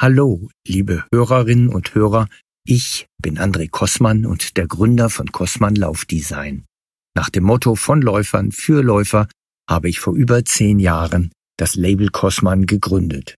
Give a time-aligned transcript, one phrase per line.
[0.00, 2.28] Hallo, liebe Hörerinnen und Hörer,
[2.64, 6.66] ich bin André Kossmann und der Gründer von Kossmann Laufdesign.
[7.16, 9.26] Nach dem Motto von Läufern für Läufer
[9.68, 13.34] habe ich vor über zehn Jahren das Label Kossmann gegründet.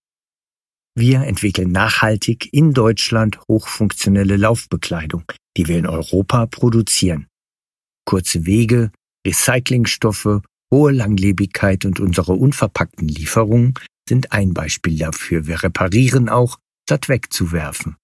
[0.95, 5.25] Wir entwickeln nachhaltig in Deutschland hochfunktionelle Laufbekleidung,
[5.57, 7.27] die wir in Europa produzieren.
[8.05, 8.93] Kurze Wege,
[9.27, 13.73] Recyclingstoffe, hohe Langlebigkeit und unsere unverpackten Lieferungen
[14.11, 15.47] sind ein Beispiel dafür.
[15.47, 17.95] Wir reparieren auch, statt wegzuwerfen.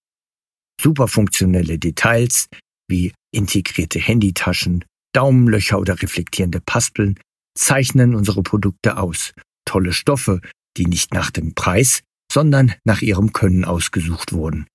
[0.80, 2.48] Superfunktionelle Details
[2.88, 7.18] wie integrierte Handytaschen, Daumenlöcher oder reflektierende Paspeln
[7.58, 9.32] zeichnen unsere Produkte aus.
[9.64, 10.40] Tolle Stoffe,
[10.76, 12.02] die nicht nach dem Preis,
[12.32, 14.68] sondern nach ihrem Können ausgesucht wurden.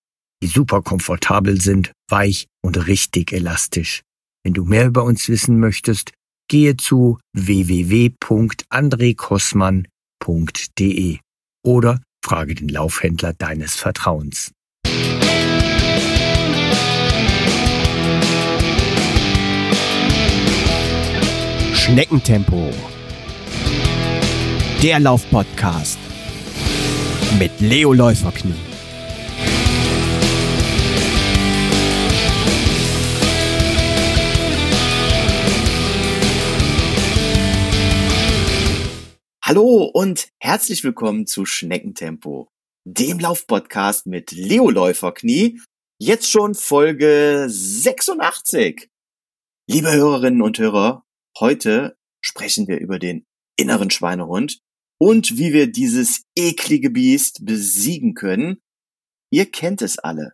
[0.44, 4.02] Die super komfortabel sind, weich und richtig elastisch.
[4.44, 6.12] Wenn du mehr über uns wissen möchtest,
[6.50, 7.20] gehe zu
[10.22, 11.20] www.andrekossmann.de
[11.64, 14.52] oder frage den Laufhändler deines Vertrauens.
[21.74, 22.72] Schneckentempo.
[24.82, 26.00] Der Laufpodcast
[27.40, 28.71] mit Leo Läuferknie.
[39.54, 42.48] Hallo und herzlich willkommen zu Schneckentempo,
[42.86, 45.60] dem Laufpodcast mit Leo Läuferknie.
[46.00, 48.90] Jetzt schon Folge 86.
[49.70, 51.04] Liebe Hörerinnen und Hörer,
[51.38, 53.26] heute sprechen wir über den
[53.58, 54.62] inneren Schweinehund
[54.98, 58.62] und wie wir dieses eklige Biest besiegen können.
[59.34, 60.32] Ihr kennt es alle.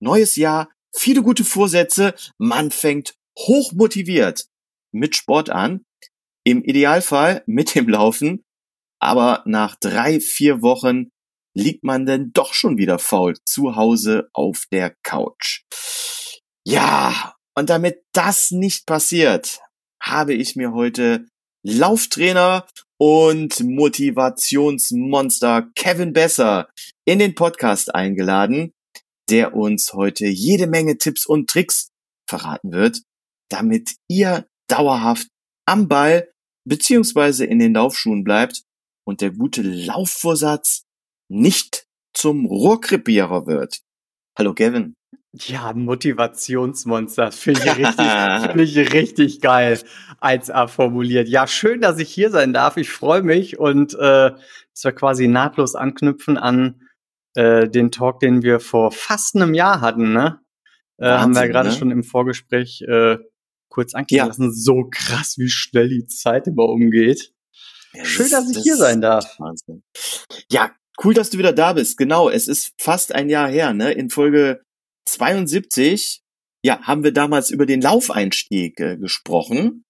[0.00, 4.46] Neues Jahr, viele gute Vorsätze, man fängt hochmotiviert
[4.90, 5.84] mit Sport an
[6.50, 8.44] im Idealfall mit dem Laufen,
[9.00, 11.10] aber nach drei, vier Wochen
[11.54, 15.64] liegt man denn doch schon wieder faul zu Hause auf der Couch.
[16.66, 19.60] Ja, und damit das nicht passiert,
[20.02, 21.26] habe ich mir heute
[21.62, 22.66] Lauftrainer
[22.98, 26.70] und Motivationsmonster Kevin Besser
[27.04, 28.72] in den Podcast eingeladen,
[29.28, 31.90] der uns heute jede Menge Tipps und Tricks
[32.26, 33.02] verraten wird,
[33.50, 35.28] damit ihr dauerhaft
[35.66, 36.26] am Ball
[36.68, 38.62] beziehungsweise in den Laufschuhen bleibt
[39.04, 40.84] und der gute Laufvorsatz
[41.28, 43.80] nicht zum Rohrkrepierer wird.
[44.38, 44.94] Hallo Kevin.
[45.32, 49.78] Ja, Motivationsmonster finde ich richtig, finde ich richtig geil,
[50.20, 51.28] 1A formuliert.
[51.28, 52.76] Ja, schön, dass ich hier sein darf.
[52.76, 54.30] Ich freue mich und äh,
[54.78, 56.82] dass wir quasi nahtlos anknüpfen an
[57.34, 60.12] äh, den Talk, den wir vor fast einem Jahr hatten.
[60.12, 60.40] Ne?
[60.98, 61.74] Äh, haben wir ja gerade ne?
[61.74, 63.18] schon im Vorgespräch äh,
[63.68, 64.26] kurz anklingen ja.
[64.26, 64.52] lassen.
[64.52, 67.32] So krass, wie schnell die Zeit immer umgeht.
[67.92, 69.38] Ja, Schön, dass ich das hier sein darf.
[69.38, 69.82] Wahnsinn.
[70.50, 71.96] Ja, cool, dass du wieder da bist.
[71.96, 73.92] Genau, es ist fast ein Jahr her, ne?
[73.92, 74.62] In Folge
[75.06, 76.20] 72,
[76.64, 79.84] ja, haben wir damals über den Laufeinstieg äh, gesprochen.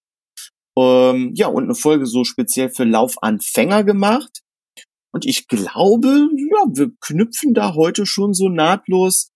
[0.77, 4.41] Ähm, ja, und eine Folge so speziell für Laufanfänger gemacht.
[5.11, 9.31] Und ich glaube, ja, wir knüpfen da heute schon so nahtlos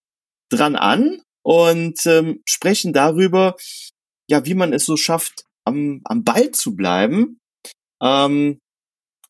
[0.52, 3.56] dran an und ähm, sprechen darüber,
[4.30, 7.40] ja, wie man es so schafft, am, am Ball zu bleiben.
[8.02, 8.60] Ähm,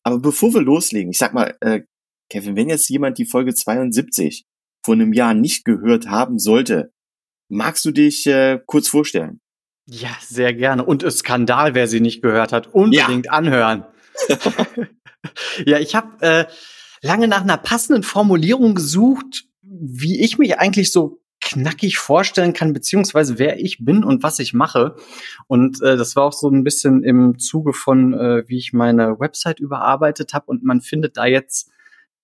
[0.02, 1.82] aber bevor wir loslegen, ich sag mal, äh,
[2.30, 4.44] Kevin, wenn jetzt jemand die Folge 72
[4.84, 6.92] vor einem Jahr nicht gehört haben sollte,
[7.50, 9.40] magst du dich äh, kurz vorstellen?
[9.86, 10.84] Ja, sehr gerne.
[10.84, 13.32] Und es Skandal, wer sie nicht gehört hat, unbedingt ja.
[13.32, 13.84] anhören.
[15.66, 16.46] ja, ich habe äh,
[17.02, 21.20] lange nach einer passenden Formulierung gesucht, wie ich mich eigentlich so
[21.54, 24.96] knackig vorstellen kann, beziehungsweise wer ich bin und was ich mache.
[25.46, 29.18] Und äh, das war auch so ein bisschen im Zuge von, äh, wie ich meine
[29.20, 30.46] Website überarbeitet habe.
[30.46, 31.70] Und man findet da jetzt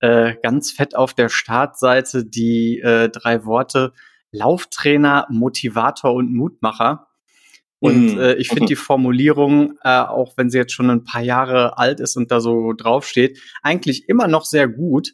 [0.01, 3.93] äh, ganz fett auf der Startseite die äh, drei Worte
[4.33, 7.09] Lauftrainer, Motivator und Mutmacher.
[7.79, 8.21] Und mhm.
[8.21, 12.01] äh, ich finde die Formulierung, äh, auch wenn sie jetzt schon ein paar Jahre alt
[12.01, 15.13] ist und da so draufsteht, eigentlich immer noch sehr gut,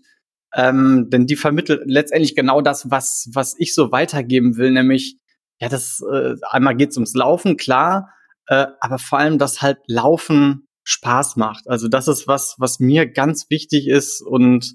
[0.57, 5.19] ähm, denn die vermittelt letztendlich genau das, was, was ich so weitergeben will, nämlich,
[5.61, 8.09] ja, das äh, einmal geht's ums Laufen, klar,
[8.47, 11.69] äh, aber vor allem, dass halt Laufen Spaß macht.
[11.69, 14.75] Also das ist was, was mir ganz wichtig ist und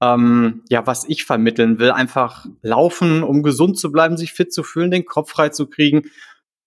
[0.00, 1.90] ähm, ja, was ich vermitteln will.
[1.90, 6.10] Einfach laufen, um gesund zu bleiben, sich fit zu fühlen, den Kopf frei zu kriegen.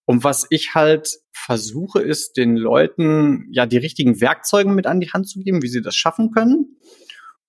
[0.05, 5.11] Und was ich halt versuche, ist den Leuten ja die richtigen Werkzeuge mit an die
[5.11, 6.77] Hand zu geben, wie sie das schaffen können.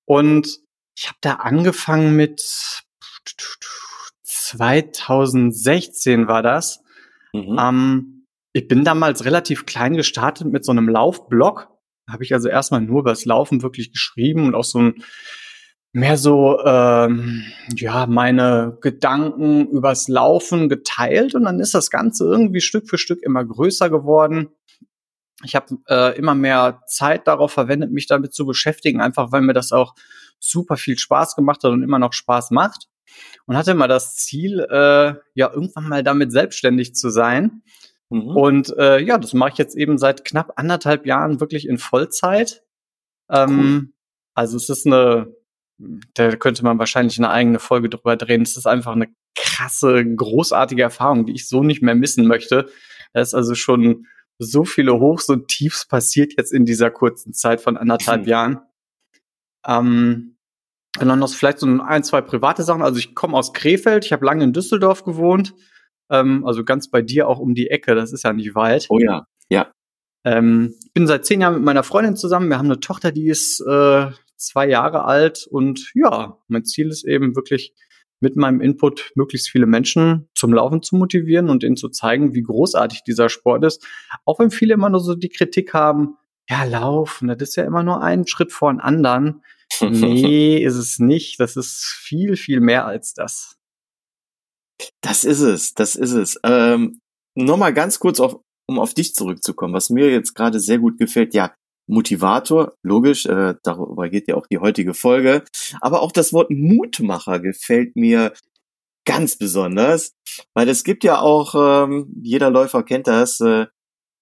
[0.07, 0.61] Und
[0.97, 2.43] ich habe da angefangen mit
[4.25, 6.83] 2016 war das.
[7.33, 7.57] Mhm.
[7.61, 11.69] Ähm, ich bin damals relativ klein gestartet mit so einem Laufblog.
[12.09, 14.95] Habe ich also erstmal nur über das Laufen wirklich geschrieben und auch so ein
[15.93, 17.45] mehr so ähm,
[17.75, 23.23] ja meine Gedanken übers Laufen geteilt und dann ist das Ganze irgendwie Stück für Stück
[23.23, 24.49] immer größer geworden.
[25.45, 29.53] Ich habe äh, immer mehr Zeit darauf verwendet, mich damit zu beschäftigen, einfach weil mir
[29.53, 29.95] das auch
[30.39, 32.89] super viel Spaß gemacht hat und immer noch Spaß macht.
[33.47, 37.63] Und hatte immer das Ziel, äh, ja, irgendwann mal damit selbstständig zu sein.
[38.11, 38.37] Mhm.
[38.37, 42.63] Und äh, ja, das mache ich jetzt eben seit knapp anderthalb Jahren wirklich in Vollzeit.
[43.31, 43.89] Ähm, cool.
[44.35, 45.35] Also es ist eine,
[46.15, 48.43] da könnte man wahrscheinlich eine eigene Folge drüber drehen.
[48.43, 52.69] Es ist einfach eine krasse, großartige Erfahrung, die ich so nicht mehr missen möchte.
[53.13, 54.07] Da ist also schon
[54.39, 58.29] so viele Hochs und Tiefs passiert jetzt in dieser kurzen Zeit von anderthalb mhm.
[58.29, 58.61] Jahren.
[59.67, 60.37] Ähm,
[60.99, 62.83] und dann noch vielleicht so ein, zwei private Sachen.
[62.83, 65.55] Also ich komme aus Krefeld, ich habe lange in Düsseldorf gewohnt.
[66.11, 68.87] Ähm, also ganz bei dir auch um die Ecke, das ist ja nicht weit.
[68.89, 69.73] Oh ja, ja.
[70.25, 72.49] Ähm, bin seit zehn Jahren mit meiner Freundin zusammen.
[72.49, 75.47] Wir haben eine Tochter, die ist äh, zwei Jahre alt.
[75.47, 77.75] Und ja, mein Ziel ist eben wirklich
[78.21, 82.43] mit meinem Input möglichst viele Menschen zum Laufen zu motivieren und ihnen zu zeigen, wie
[82.43, 83.87] großartig dieser Sport ist.
[84.25, 86.17] Auch wenn viele immer nur so die Kritik haben,
[86.49, 89.43] ja, Laufen, das ist ja immer nur ein Schritt vor den anderen.
[89.81, 91.41] Nee, ist es nicht.
[91.41, 93.57] Das ist viel, viel mehr als das.
[95.01, 96.39] Das ist es, das ist es.
[96.45, 97.01] Ähm,
[97.39, 101.35] Nochmal ganz kurz, auf, um auf dich zurückzukommen, was mir jetzt gerade sehr gut gefällt.
[101.35, 101.55] Ja,
[101.87, 105.45] Motivator, logisch, äh, darüber geht ja auch die heutige Folge.
[105.81, 108.33] Aber auch das Wort Mutmacher gefällt mir
[109.05, 110.15] ganz besonders,
[110.55, 113.67] weil es gibt ja auch, ähm, jeder Läufer kennt das, äh,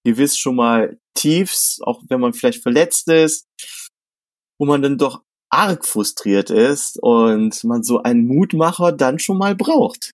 [0.05, 3.47] gewiss schon mal Tiefs, auch wenn man vielleicht verletzt ist,
[4.59, 9.55] wo man dann doch arg frustriert ist und man so einen Mutmacher dann schon mal
[9.55, 10.11] braucht.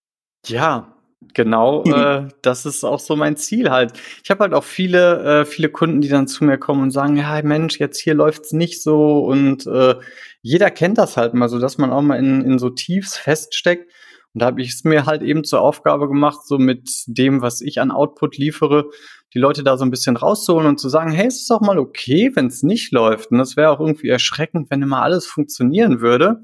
[0.48, 0.96] Ja,
[1.34, 1.84] genau.
[1.92, 3.94] Äh, das ist auch so mein Ziel halt.
[4.24, 7.18] Ich habe halt auch viele, äh, viele Kunden, die dann zu mir kommen und sagen,
[7.18, 9.96] ja Mensch, jetzt hier läuft's nicht so und äh,
[10.42, 13.92] jeder kennt das halt mal so, dass man auch mal in, in so Tiefs feststeckt.
[14.34, 17.60] Und da habe ich es mir halt eben zur Aufgabe gemacht, so mit dem, was
[17.62, 18.90] ich an Output liefere,
[19.34, 21.80] die Leute da so ein bisschen rauszuholen und zu sagen, hey, es ist auch mal
[21.80, 23.32] okay, wenn es nicht läuft.
[23.32, 26.44] Und das wäre auch irgendwie erschreckend, wenn immer alles funktionieren würde.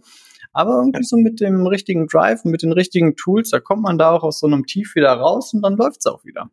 [0.53, 3.97] Aber irgendwie so mit dem richtigen Drive und mit den richtigen Tools, da kommt man
[3.97, 6.49] da auch aus so einem Tief wieder raus und dann läuft es auch wieder.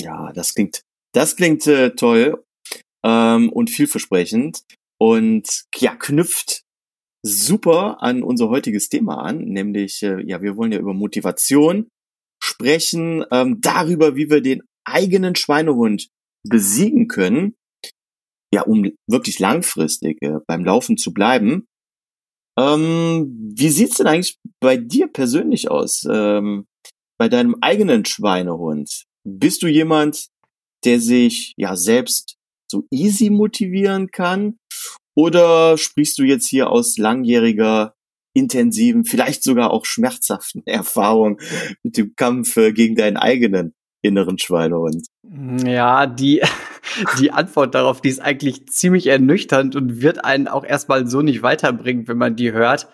[0.00, 0.82] Ja, das klingt,
[1.12, 2.44] das klingt äh, toll
[3.04, 4.62] ähm, und vielversprechend
[4.98, 6.62] und ja, knüpft
[7.22, 11.88] super an unser heutiges Thema an, nämlich, äh, ja, wir wollen ja über Motivation
[12.42, 16.08] sprechen, ähm, darüber, wie wir den eigenen Schweinehund
[16.48, 17.54] besiegen können,
[18.54, 21.66] ja, um wirklich langfristig äh, beim Laufen zu bleiben.
[22.58, 26.06] Ähm, wie sieht's denn eigentlich bei dir persönlich aus?
[26.10, 26.66] Ähm,
[27.18, 29.04] bei deinem eigenen Schweinehund?
[29.24, 30.28] Bist du jemand,
[30.84, 32.36] der sich ja selbst
[32.70, 34.58] so easy motivieren kann?
[35.14, 37.94] Oder sprichst du jetzt hier aus langjähriger,
[38.34, 41.40] intensiven, vielleicht sogar auch schmerzhaften Erfahrung
[41.82, 45.06] mit dem Kampf äh, gegen deinen eigenen inneren Schweinehund?
[45.64, 46.42] Ja, die,
[47.18, 51.42] die Antwort darauf, die ist eigentlich ziemlich ernüchternd und wird einen auch erstmal so nicht
[51.42, 52.88] weiterbringen, wenn man die hört.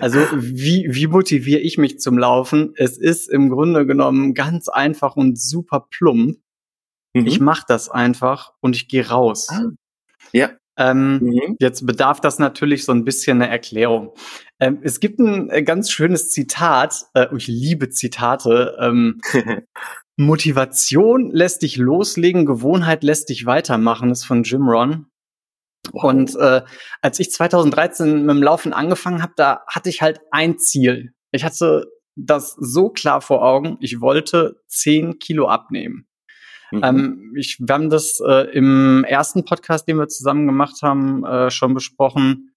[0.00, 2.74] Also wie, wie motiviere ich mich zum Laufen?
[2.76, 6.38] Es ist im Grunde genommen ganz einfach und super plump.
[7.14, 7.26] Mhm.
[7.26, 9.48] Ich mache das einfach und ich gehe raus.
[9.50, 9.70] Ah.
[10.32, 10.50] Ja.
[10.76, 11.56] Ähm, mhm.
[11.58, 14.14] Jetzt bedarf das natürlich so ein bisschen eine Erklärung.
[14.58, 18.76] Ähm, es gibt ein äh, ganz schönes Zitat, äh, ich liebe Zitate.
[18.80, 19.20] Ähm,
[20.26, 25.06] Motivation lässt dich loslegen, Gewohnheit lässt dich weitermachen, ist von Jim Ron.
[25.92, 26.04] Wow.
[26.04, 26.62] Und äh,
[27.00, 31.12] als ich 2013 mit dem Laufen angefangen habe, da hatte ich halt ein Ziel.
[31.32, 36.06] Ich hatte das so klar vor Augen, ich wollte 10 Kilo abnehmen.
[36.70, 36.80] Mhm.
[36.84, 41.50] Ähm, ich, wir haben das äh, im ersten Podcast, den wir zusammen gemacht haben, äh,
[41.50, 42.51] schon besprochen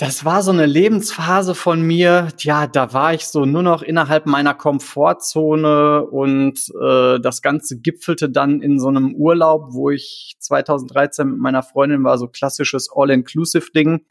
[0.00, 4.24] das war so eine Lebensphase von mir, ja, da war ich so nur noch innerhalb
[4.24, 11.28] meiner Komfortzone und äh, das Ganze gipfelte dann in so einem Urlaub, wo ich 2013
[11.28, 14.06] mit meiner Freundin war, so klassisches All-Inclusive-Ding.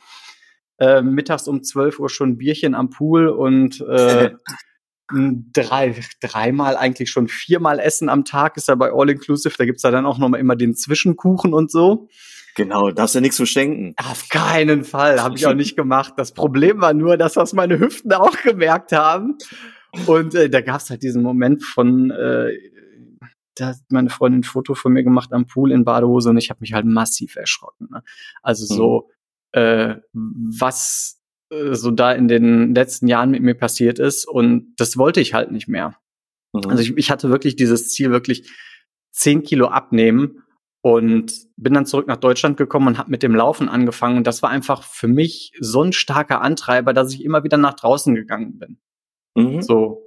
[0.77, 4.29] Äh, mittags um 12 Uhr schon Bierchen am Pool und äh,
[5.11, 9.55] drei, dreimal eigentlich schon viermal Essen am Tag ist ja bei All-Inclusive.
[9.57, 12.09] Da gibt's ja dann auch noch mal immer den Zwischenkuchen und so.
[12.59, 13.93] Genau, darfst ja nichts verschenken.
[13.95, 16.15] Auf keinen Fall, habe ich auch nicht gemacht.
[16.17, 19.37] Das Problem war nur, dass das meine Hüften auch gemerkt haben.
[20.07, 22.51] Und äh, da gab es halt diesen Moment von, äh,
[23.55, 26.49] da hat meine Freundin ein Foto von mir gemacht am Pool in Badehose und ich
[26.49, 27.87] habe mich halt massiv erschrocken.
[27.91, 28.03] Ne?
[28.43, 29.09] Also so,
[29.55, 29.61] mhm.
[29.61, 31.21] äh, was
[31.53, 35.33] äh, so da in den letzten Jahren mit mir passiert ist und das wollte ich
[35.33, 35.95] halt nicht mehr.
[36.51, 36.69] Mhm.
[36.69, 38.51] Also ich, ich hatte wirklich dieses Ziel, wirklich
[39.11, 40.43] zehn Kilo abnehmen
[40.81, 44.17] und bin dann zurück nach Deutschland gekommen und habe mit dem Laufen angefangen.
[44.17, 47.73] Und das war einfach für mich so ein starker Antreiber, dass ich immer wieder nach
[47.73, 48.79] draußen gegangen bin.
[49.35, 49.61] Mhm.
[49.61, 50.05] So.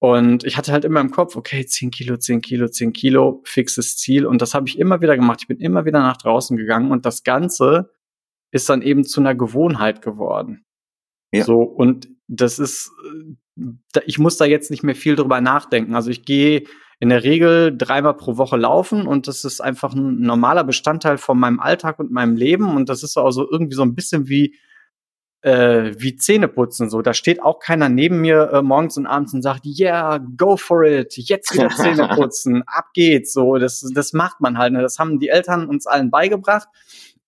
[0.00, 3.96] Und ich hatte halt immer im Kopf, okay, 10 Kilo, 10 Kilo, 10 Kilo, fixes
[3.96, 4.26] Ziel.
[4.26, 5.40] Und das habe ich immer wieder gemacht.
[5.42, 7.90] Ich bin immer wieder nach draußen gegangen und das Ganze
[8.50, 10.64] ist dann eben zu einer Gewohnheit geworden.
[11.32, 11.44] Ja.
[11.44, 12.90] So, und das ist,
[13.56, 15.94] äh, ich muss da jetzt nicht mehr viel drüber nachdenken.
[15.94, 16.64] Also ich gehe
[17.00, 21.38] in der Regel dreimal pro Woche laufen und das ist einfach ein normaler Bestandteil von
[21.38, 24.56] meinem Alltag und meinem Leben und das ist also irgendwie so ein bisschen wie
[25.42, 27.00] äh, wie Zähneputzen so.
[27.02, 30.84] Da steht auch keiner neben mir äh, morgens und abends und sagt, yeah, go for
[30.84, 33.32] it, jetzt wieder Zähne putzen, ab geht's.
[33.32, 34.72] So, das, das macht man halt.
[34.72, 34.82] Ne?
[34.82, 36.68] Das haben die Eltern uns allen beigebracht.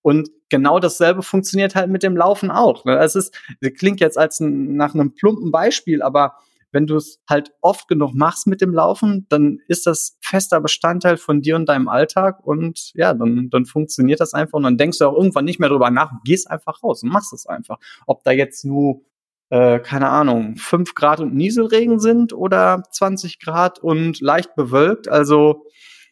[0.01, 2.85] Und genau dasselbe funktioniert halt mit dem Laufen auch.
[2.85, 2.97] Ne?
[2.97, 6.35] Es ist, das klingt jetzt als ein, nach einem plumpen Beispiel, aber
[6.71, 11.17] wenn du es halt oft genug machst mit dem Laufen, dann ist das fester Bestandteil
[11.17, 14.99] von dir und deinem Alltag und ja, dann, dann funktioniert das einfach und dann denkst
[14.99, 17.77] du auch irgendwann nicht mehr drüber nach, gehst einfach raus und machst es einfach.
[18.07, 19.01] Ob da jetzt nur,
[19.49, 25.65] äh, keine Ahnung, fünf Grad und Nieselregen sind oder 20 Grad und leicht bewölkt, also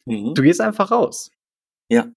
[0.05, 0.33] mhm.
[0.33, 1.31] du gehst einfach raus.
[1.89, 2.07] Ja.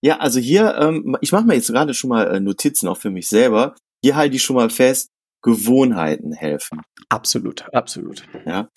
[0.00, 3.10] Ja, also hier, ähm, ich mache mir jetzt gerade schon mal äh, Notizen auch für
[3.10, 3.74] mich selber.
[4.04, 5.10] Hier halte ich schon mal fest,
[5.42, 6.82] Gewohnheiten helfen.
[7.08, 8.24] Absolut, absolut.
[8.46, 8.68] Ja,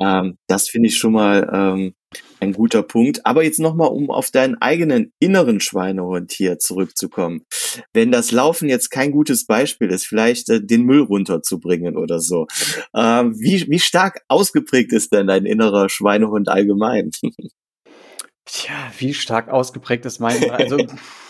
[0.00, 1.94] ähm, das finde ich schon mal ähm,
[2.40, 3.24] ein guter Punkt.
[3.24, 7.44] Aber jetzt nochmal, um auf deinen eigenen inneren Schweinehund hier zurückzukommen.
[7.92, 12.46] Wenn das Laufen jetzt kein gutes Beispiel ist, vielleicht äh, den Müll runterzubringen oder so.
[12.94, 17.10] Ähm, wie, wie stark ausgeprägt ist denn dein innerer Schweinehund allgemein?
[18.46, 20.78] Tja, wie stark ausgeprägt ist mein, also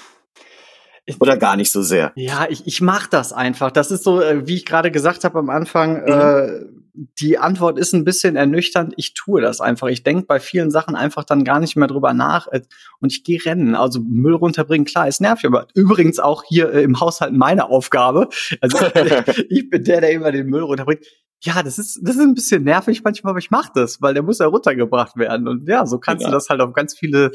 [1.19, 2.12] Oder gar nicht so sehr?
[2.14, 3.71] Ja, ich, ich mache das einfach.
[3.71, 6.09] Das ist so, äh, wie ich gerade gesagt habe am Anfang, mhm.
[6.09, 6.80] äh,
[7.19, 8.95] die Antwort ist ein bisschen ernüchternd.
[8.97, 9.88] Ich tue das einfach.
[9.88, 12.62] Ich denke bei vielen Sachen einfach dann gar nicht mehr drüber nach äh,
[13.00, 13.75] und ich gehe rennen.
[13.75, 18.28] Also Müll runterbringen, klar, ist nervig, aber übrigens auch hier äh, im Haushalt meine Aufgabe.
[18.61, 18.78] Also
[19.49, 21.04] ich bin der, der immer den Müll runterbringt.
[21.42, 24.23] Ja, das ist, das ist ein bisschen nervig manchmal, aber ich mache das, weil der
[24.23, 25.49] muss ja runtergebracht werden.
[25.49, 26.28] Und ja, so kannst ja.
[26.28, 27.30] du das halt auf ganz viele,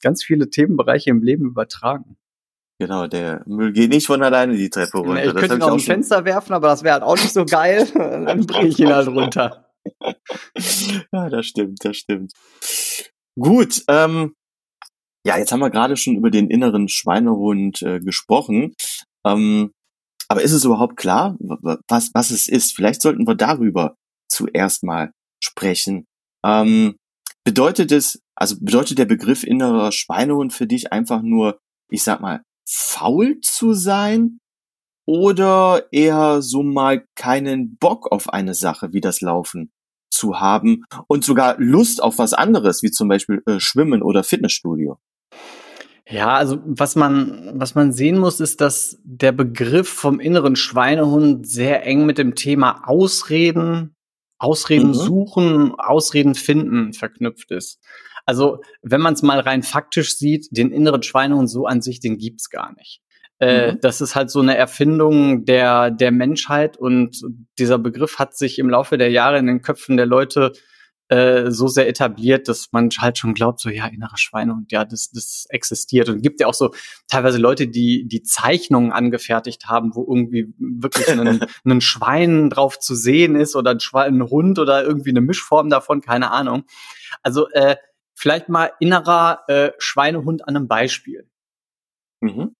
[0.00, 2.16] ganz viele Themenbereiche im Leben übertragen.
[2.82, 5.24] Genau, der Müll geht nicht von alleine die Treppe runter.
[5.24, 7.86] Ich könnte ihn aus dem Fenster werfen, aber das wäre halt auch nicht so geil.
[7.94, 9.70] Dann bringe ich ihn halt runter.
[11.12, 12.32] ja, das stimmt, das stimmt.
[13.38, 14.34] Gut, ähm,
[15.24, 18.74] ja, jetzt haben wir gerade schon über den inneren Schweinehund äh, gesprochen.
[19.24, 19.70] Ähm,
[20.26, 22.74] aber ist es überhaupt klar, was, was es ist?
[22.74, 23.94] Vielleicht sollten wir darüber
[24.28, 26.06] zuerst mal sprechen.
[26.44, 26.96] Ähm,
[27.44, 32.42] bedeutet es, also bedeutet der Begriff innerer Schweinehund für dich einfach nur, ich sag mal,
[32.72, 34.38] faul zu sein
[35.06, 39.72] oder eher so mal keinen Bock auf eine Sache wie das Laufen
[40.10, 44.98] zu haben und sogar Lust auf was anderes, wie zum Beispiel äh, Schwimmen oder Fitnessstudio?
[46.08, 51.46] Ja, also was man, was man sehen muss, ist, dass der Begriff vom inneren Schweinehund
[51.46, 53.94] sehr eng mit dem Thema Ausreden,
[54.38, 54.94] Ausreden mhm.
[54.94, 57.80] suchen, Ausreden finden verknüpft ist.
[58.24, 62.18] Also, wenn man es mal rein faktisch sieht, den inneren Schweinehund so an sich, den
[62.18, 63.00] gibt's gar nicht.
[63.38, 63.80] Äh, mhm.
[63.80, 67.20] Das ist halt so eine Erfindung der, der Menschheit und
[67.58, 70.52] dieser Begriff hat sich im Laufe der Jahre in den Köpfen der Leute
[71.12, 75.10] äh, so sehr etabliert, dass man halt schon glaubt, so ja, innerer Schweinehund, ja, das,
[75.10, 76.08] das existiert.
[76.08, 76.70] Und gibt ja auch so
[77.06, 82.94] teilweise Leute, die die Zeichnungen angefertigt haben, wo irgendwie wirklich ein, ein Schwein drauf zu
[82.94, 86.62] sehen ist oder ein, Schwein, ein Hund oder irgendwie eine Mischform davon, keine Ahnung.
[87.22, 87.76] Also äh,
[88.14, 91.28] Vielleicht mal innerer äh, Schweinehund an einem Beispiel.
[92.20, 92.54] Mhm.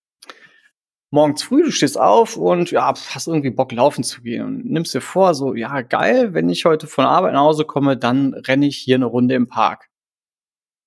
[1.11, 4.95] Morgens früh, du stehst auf und ja, hast irgendwie Bock laufen zu gehen und nimmst
[4.95, 8.67] dir vor, so, ja, geil, wenn ich heute von Arbeit nach Hause komme, dann renne
[8.67, 9.91] ich hier eine Runde im Park.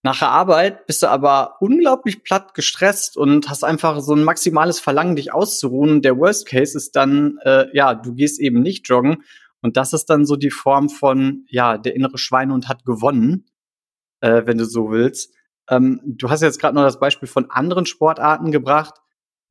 [0.01, 4.79] Nach der Arbeit bist du aber unglaublich platt gestresst und hast einfach so ein maximales
[4.79, 6.01] Verlangen, dich auszuruhen.
[6.01, 9.23] der Worst Case ist dann, äh, ja, du gehst eben nicht joggen.
[9.61, 13.45] Und das ist dann so die Form von, ja, der innere Schweinehund hat gewonnen
[14.25, 15.33] äh, wenn du so willst.
[15.69, 18.95] Ähm, du hast jetzt gerade noch das Beispiel von anderen Sportarten gebracht.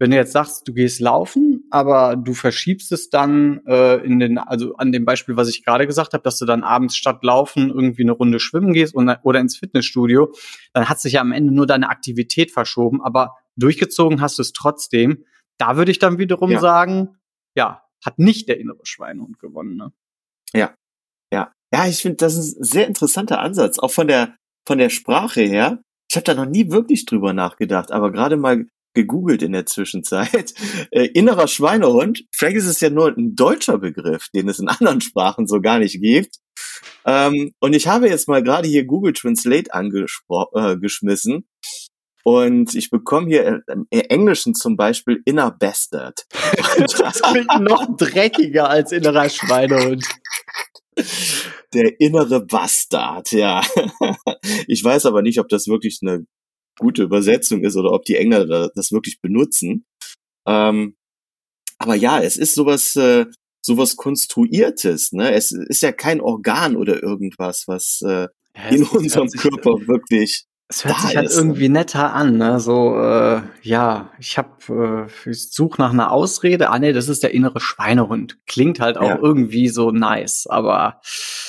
[0.00, 4.38] Wenn du jetzt sagst, du gehst laufen, aber du verschiebst es dann äh, in den,
[4.38, 7.70] also an dem Beispiel, was ich gerade gesagt habe, dass du dann abends statt laufen
[7.70, 10.34] irgendwie eine Runde schwimmen gehst und, oder ins Fitnessstudio,
[10.72, 14.52] dann hat sich ja am Ende nur deine Aktivität verschoben, aber durchgezogen hast du es
[14.52, 15.24] trotzdem.
[15.58, 16.58] Da würde ich dann wiederum ja.
[16.58, 17.16] sagen,
[17.54, 19.76] ja, hat nicht der innere Schweinehund gewonnen.
[19.76, 19.92] Ne?
[20.52, 20.74] Ja,
[21.32, 24.34] ja, ja, ich finde, das ist ein sehr interessanter Ansatz, auch von der
[24.66, 28.66] von der Sprache her, ich habe da noch nie wirklich drüber nachgedacht, aber gerade mal
[28.94, 30.54] gegoogelt in der Zwischenzeit.
[30.90, 35.00] Äh, innerer Schweinehund, vielleicht ist es ja nur ein deutscher Begriff, den es in anderen
[35.00, 36.36] Sprachen so gar nicht gibt.
[37.04, 41.34] Ähm, und ich habe jetzt mal gerade hier Google Translate angeschmissen.
[41.34, 41.42] Äh,
[42.22, 46.26] Und ich bekomme hier im Englischen zum Beispiel Inner Bastard.
[46.78, 50.06] das klingt noch dreckiger als innerer Schweinehund.
[51.74, 53.62] Der innere Bastard, ja.
[54.66, 56.26] Ich weiß aber nicht, ob das wirklich eine
[56.78, 59.84] gute Übersetzung ist oder ob die Engländer das wirklich benutzen.
[60.46, 60.96] Ähm,
[61.78, 63.26] aber ja, es ist sowas, äh,
[63.64, 65.12] sowas Konstruiertes.
[65.12, 65.32] Ne?
[65.32, 70.84] Es ist ja kein Organ oder irgendwas, was äh, ja, in unserem Körper wirklich es
[70.84, 71.36] hört sich halt ist.
[71.36, 72.58] irgendwie netter an, ne?
[72.58, 76.70] So, äh, ja, ich habe, äh, ich suche nach einer Ausrede.
[76.70, 78.38] Ah, nee, das ist der innere Schweinehund.
[78.46, 79.18] Klingt halt auch ja.
[79.22, 81.00] irgendwie so nice, aber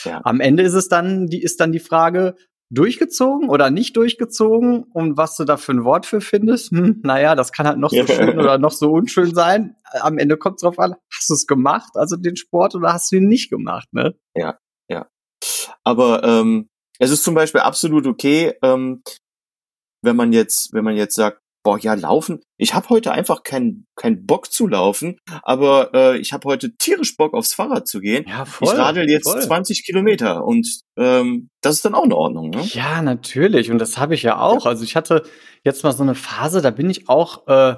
[0.04, 0.22] ja.
[0.24, 2.36] am Ende ist es dann, die ist dann die Frage,
[2.70, 7.36] durchgezogen oder nicht durchgezogen und was du da für ein Wort für findest, hm, naja,
[7.36, 9.76] das kann halt noch so schön oder noch so unschön sein.
[10.02, 13.12] Am Ende kommt es drauf an, hast du es gemacht, also den Sport, oder hast
[13.12, 14.16] du ihn nicht gemacht, ne?
[14.36, 15.08] Ja, ja.
[15.84, 19.02] Aber ähm, es ist zum Beispiel absolut okay, ähm,
[20.02, 22.42] wenn man jetzt, wenn man jetzt sagt, boah, ja, laufen.
[22.58, 27.18] Ich habe heute einfach keinen keinen Bock zu laufen, aber äh, ich habe heute tierisch
[27.18, 28.24] Bock aufs Fahrrad zu gehen.
[28.30, 29.42] Ja, voll, ich radel jetzt voll.
[29.42, 32.52] 20 Kilometer und ähm, das ist dann auch in Ordnung.
[32.52, 32.62] Ne?
[32.66, 33.72] Ja, natürlich.
[33.72, 34.66] Und das habe ich ja auch.
[34.66, 34.72] Ja.
[34.72, 35.24] Also ich hatte
[35.64, 37.76] jetzt mal so eine Phase, da bin ich auch äh,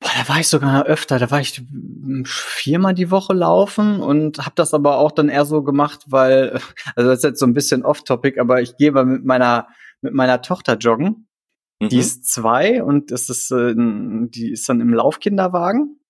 [0.00, 1.62] Boah, da war ich sogar öfter, da war ich
[2.24, 6.58] viermal die Woche laufen und habe das aber auch dann eher so gemacht, weil,
[6.96, 9.68] also das ist jetzt so ein bisschen off-topic, aber ich gehe mal mit meiner,
[10.00, 11.28] mit meiner Tochter joggen.
[11.80, 11.88] Mhm.
[11.90, 16.00] Die ist zwei und das ist, äh, die ist dann im Laufkinderwagen.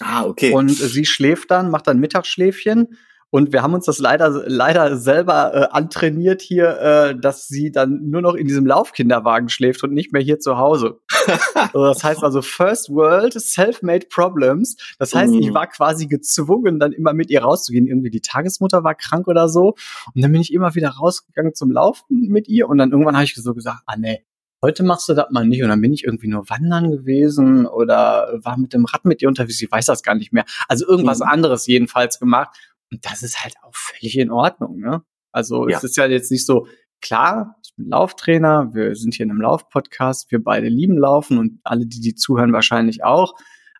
[0.00, 0.52] Ah, okay.
[0.52, 2.96] Und sie schläft dann, macht dann Mittagsschläfchen
[3.30, 8.08] und wir haben uns das leider, leider selber äh, antrainiert hier, äh, dass sie dann
[8.08, 11.00] nur noch in diesem Laufkinderwagen schläft und nicht mehr hier zu Hause.
[11.54, 14.76] also das heißt also First World Self-Made Problems.
[14.98, 15.40] Das heißt, mhm.
[15.40, 17.86] ich war quasi gezwungen, dann immer mit ihr rauszugehen.
[17.86, 19.74] Irgendwie die Tagesmutter war krank oder so.
[20.14, 22.66] Und dann bin ich immer wieder rausgegangen zum Laufen mit ihr.
[22.66, 24.24] Und dann irgendwann habe ich so gesagt, ah nee,
[24.62, 25.62] heute machst du das mal nicht.
[25.62, 29.28] Und dann bin ich irgendwie nur wandern gewesen oder war mit dem Rad mit ihr
[29.28, 29.60] unterwegs.
[29.60, 30.44] Ich weiß das gar nicht mehr.
[30.66, 31.26] Also irgendwas mhm.
[31.26, 32.56] anderes jedenfalls gemacht.
[32.90, 34.78] Und das ist halt auch völlig in Ordnung.
[34.78, 35.02] Ne?
[35.32, 35.76] Also ja.
[35.76, 36.66] es ist ja jetzt nicht so,
[37.00, 41.60] klar, ich bin Lauftrainer, wir sind hier in einem Laufpodcast, wir beide lieben Laufen und
[41.64, 43.34] alle, die die zuhören, wahrscheinlich auch.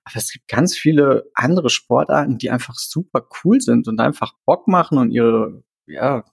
[0.04, 4.68] Aber es gibt ganz viele andere Sportarten, die einfach super cool sind und einfach Bock
[4.68, 6.24] machen und ihre, ja,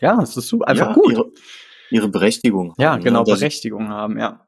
[0.00, 1.12] ja, es ist super, einfach ja, gut.
[1.12, 1.32] Ihre,
[1.90, 2.74] ihre Berechtigung.
[2.78, 3.04] Ja, haben, ne?
[3.04, 3.32] genau, ne?
[3.32, 4.46] Berechtigung haben, ja.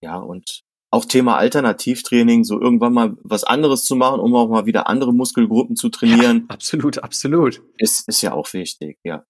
[0.00, 0.62] Ja, und
[0.96, 5.12] auch Thema Alternativtraining, so irgendwann mal was anderes zu machen, um auch mal wieder andere
[5.12, 6.46] Muskelgruppen zu trainieren.
[6.48, 7.62] Ja, absolut, absolut.
[7.76, 9.24] Ist, ist ja auch wichtig, ja.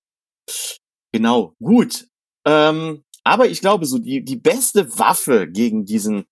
[1.13, 2.07] Genau, gut.
[2.47, 6.27] Ähm, aber ich glaube, so die, die beste Waffe gegen diesen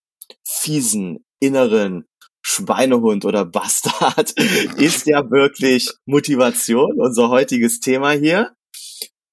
[0.46, 2.06] fiesen, inneren
[2.40, 4.30] Schweinehund oder Bastard
[4.76, 8.54] ist ja wirklich Motivation, unser heutiges Thema hier.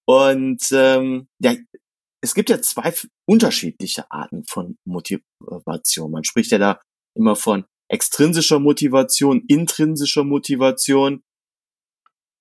[0.05, 1.53] Und ähm, ja,
[2.21, 2.93] es gibt ja zwei
[3.27, 6.11] unterschiedliche Arten von Motivation.
[6.11, 6.79] Man spricht ja da
[7.15, 11.23] immer von extrinsischer Motivation, intrinsischer Motivation.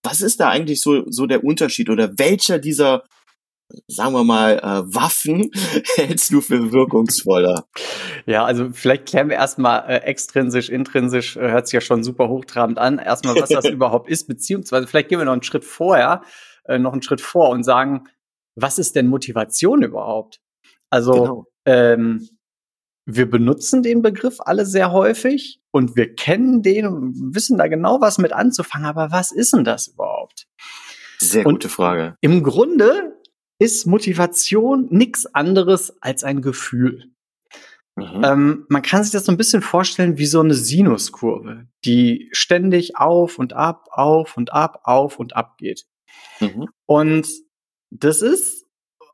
[0.04, 3.04] Was ist da eigentlich so, so der Unterschied oder welcher dieser,
[3.88, 5.50] sagen wir mal, äh, Waffen
[5.96, 7.66] hältst du für wirkungsvoller?
[8.26, 12.28] Ja, also vielleicht klären wir erstmal äh, extrinsisch, intrinsisch, äh, hört sich ja schon super
[12.28, 12.98] hochtrabend an.
[12.98, 16.22] Erstmal, was das überhaupt ist, beziehungsweise vielleicht gehen wir noch einen Schritt vorher,
[16.64, 18.06] äh, noch einen Schritt vor und sagen,
[18.62, 20.40] was ist denn Motivation überhaupt?
[20.90, 21.46] Also genau.
[21.66, 22.28] ähm,
[23.06, 28.00] wir benutzen den Begriff alle sehr häufig und wir kennen den und wissen da genau
[28.00, 30.46] was mit anzufangen, aber was ist denn das überhaupt?
[31.18, 32.16] Sehr und gute Frage.
[32.20, 33.16] Im Grunde
[33.58, 37.10] ist Motivation nichts anderes als ein Gefühl.
[37.96, 38.24] Mhm.
[38.24, 42.96] Ähm, man kann sich das so ein bisschen vorstellen wie so eine Sinuskurve, die ständig
[42.96, 45.86] auf und ab, auf und ab, auf und ab geht.
[46.40, 46.68] Mhm.
[46.86, 47.28] Und
[47.90, 48.66] das ist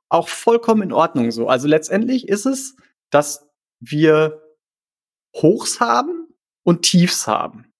[0.09, 1.49] auch vollkommen in Ordnung so.
[1.49, 2.77] Also letztendlich ist es,
[3.11, 3.49] dass
[3.81, 4.43] wir
[5.35, 6.29] Hochs haben
[6.63, 7.73] und Tiefs haben.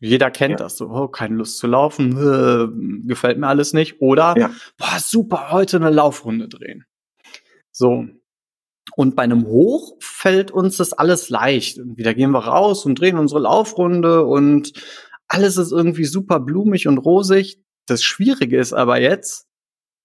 [0.00, 0.56] Jeder kennt ja.
[0.56, 4.00] das so, oh, keine Lust zu laufen, äh, gefällt mir alles nicht.
[4.00, 4.50] Oder, ja.
[4.78, 6.86] boah, super, heute eine Laufrunde drehen.
[7.70, 8.06] So.
[8.96, 11.78] Und bei einem Hoch fällt uns das alles leicht.
[11.84, 14.72] Wieder gehen wir raus und drehen unsere Laufrunde und
[15.28, 17.62] alles ist irgendwie super blumig und rosig.
[17.86, 19.49] Das Schwierige ist aber jetzt,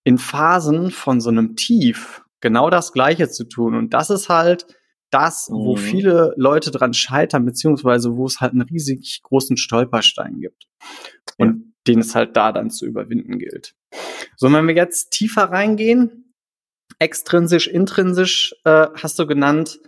[0.05, 3.75] in Phasen von so einem Tief genau das Gleiche zu tun.
[3.75, 4.67] Und das ist halt
[5.11, 5.79] das, wo mhm.
[5.79, 10.67] viele Leute dran scheitern, beziehungsweise wo es halt einen riesig großen Stolperstein gibt.
[11.37, 11.71] Und ja.
[11.87, 13.75] den es halt da dann zu überwinden gilt.
[14.37, 16.33] So, wenn wir jetzt tiefer reingehen,
[16.99, 19.79] extrinsisch, intrinsisch äh, hast du genannt,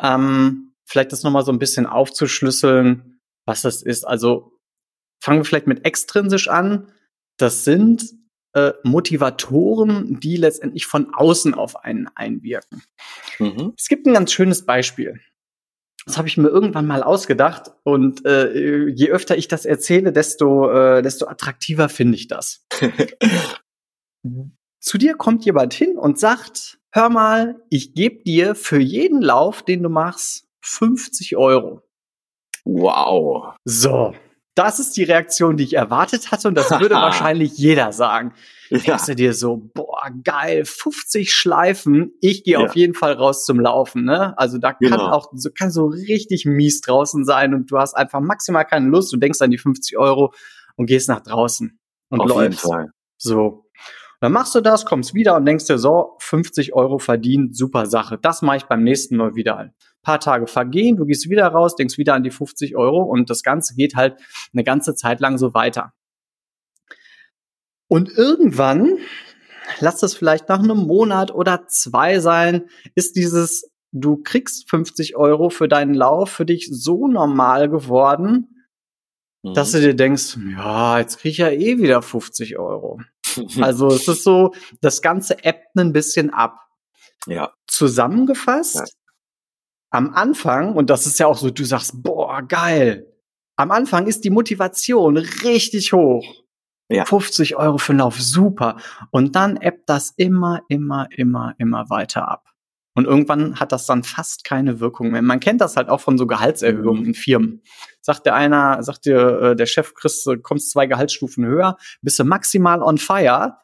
[0.00, 4.04] ähm, vielleicht das nochmal so ein bisschen aufzuschlüsseln, was das ist.
[4.04, 4.58] Also
[5.22, 6.90] fangen wir vielleicht mit extrinsisch an.
[7.38, 8.14] Das sind
[8.58, 12.82] äh, Motivatoren, die letztendlich von außen auf einen einwirken.
[13.38, 13.74] Mhm.
[13.76, 15.20] Es gibt ein ganz schönes Beispiel.
[16.06, 20.70] Das habe ich mir irgendwann mal ausgedacht und äh, je öfter ich das erzähle, desto,
[20.70, 22.64] äh, desto attraktiver finde ich das.
[24.80, 29.62] Zu dir kommt jemand hin und sagt, hör mal, ich gebe dir für jeden Lauf,
[29.62, 31.82] den du machst, 50 Euro.
[32.64, 33.54] Wow.
[33.64, 34.14] So,
[34.58, 38.34] das ist die Reaktion, die ich erwartet hatte und das würde wahrscheinlich jeder sagen.
[38.70, 38.78] Ja.
[38.78, 42.66] Denkst du dir so, boah, geil, 50 Schleifen, ich gehe ja.
[42.66, 44.36] auf jeden Fall raus zum Laufen, ne?
[44.36, 45.10] Also da kann genau.
[45.10, 49.12] auch so kann so richtig mies draußen sein und du hast einfach maximal keine Lust,
[49.12, 50.34] du denkst an die 50 Euro
[50.76, 51.78] und gehst nach draußen
[52.10, 52.64] und auf läufst.
[52.64, 52.86] Jeden Fall.
[53.16, 53.64] So.
[54.20, 58.18] Dann machst du das, kommst wieder und denkst dir so, 50 Euro verdient, super Sache.
[58.20, 59.56] Das mache ich beim nächsten Mal wieder
[60.02, 63.42] paar Tage vergehen, du gehst wieder raus, denkst wieder an die 50 Euro und das
[63.42, 64.18] Ganze geht halt
[64.52, 65.92] eine ganze Zeit lang so weiter.
[67.88, 68.98] Und irgendwann,
[69.80, 75.50] lass es vielleicht nach einem Monat oder zwei sein, ist dieses, du kriegst 50 Euro
[75.50, 78.66] für deinen Lauf für dich so normal geworden,
[79.42, 79.54] mhm.
[79.54, 83.00] dass du dir denkst, ja, jetzt krieg ich ja eh wieder 50 Euro.
[83.60, 86.58] also es ist so, das Ganze ebbt ein bisschen ab.
[87.26, 87.52] Ja.
[87.66, 88.96] Zusammengefasst,
[89.90, 93.06] am Anfang, und das ist ja auch so, du sagst, boah, geil.
[93.56, 96.24] Am Anfang ist die Motivation richtig hoch.
[96.90, 97.04] Ja.
[97.04, 98.76] 50 Euro für einen Lauf, super.
[99.10, 102.48] Und dann ebbt das immer, immer, immer, immer weiter ab.
[102.94, 105.22] Und irgendwann hat das dann fast keine Wirkung mehr.
[105.22, 107.62] Man kennt das halt auch von so Gehaltserhöhungen in Firmen.
[108.00, 112.24] Sagt der einer, sagt dir äh, der Chef, Chris, kommst zwei Gehaltsstufen höher, bist du
[112.24, 113.58] maximal on fire,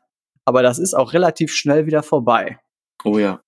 [0.44, 2.60] aber das ist auch relativ schnell wieder vorbei.
[3.02, 3.40] Oh ja.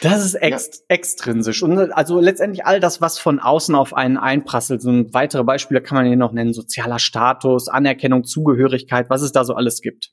[0.00, 0.94] Das ist ext ja.
[0.94, 1.62] extrinsisch.
[1.62, 4.80] Und also letztendlich all das, was von außen auf einen einprasselt.
[4.82, 6.52] So weitere Beispiele kann man hier noch nennen.
[6.52, 10.12] Sozialer Status, Anerkennung, Zugehörigkeit, was es da so alles gibt.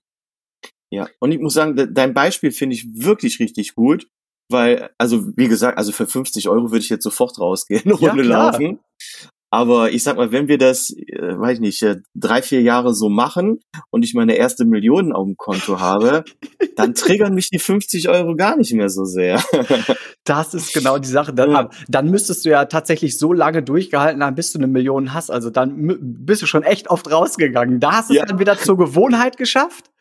[0.92, 4.08] Ja, und ich muss sagen, dein Beispiel finde ich wirklich richtig gut,
[4.50, 8.24] weil, also wie gesagt, also für 50 Euro würde ich jetzt sofort rausgehen, eine Runde
[8.24, 8.80] ja, laufen.
[9.52, 12.94] Aber ich sag mal, wenn wir das, äh, weiß ich nicht, äh, drei, vier Jahre
[12.94, 16.24] so machen und ich meine erste Million auf dem Konto habe,
[16.76, 19.42] dann triggern mich die 50 Euro gar nicht mehr so sehr.
[20.26, 21.34] das ist genau die Sache.
[21.34, 21.70] Dann, ja.
[21.88, 25.30] dann müsstest du ja tatsächlich so lange durchgehalten haben, bis du eine Million hast.
[25.30, 27.80] Also dann bist du schon echt oft rausgegangen.
[27.80, 28.24] Da hast du ja.
[28.24, 29.92] es dann wieder zur Gewohnheit geschafft.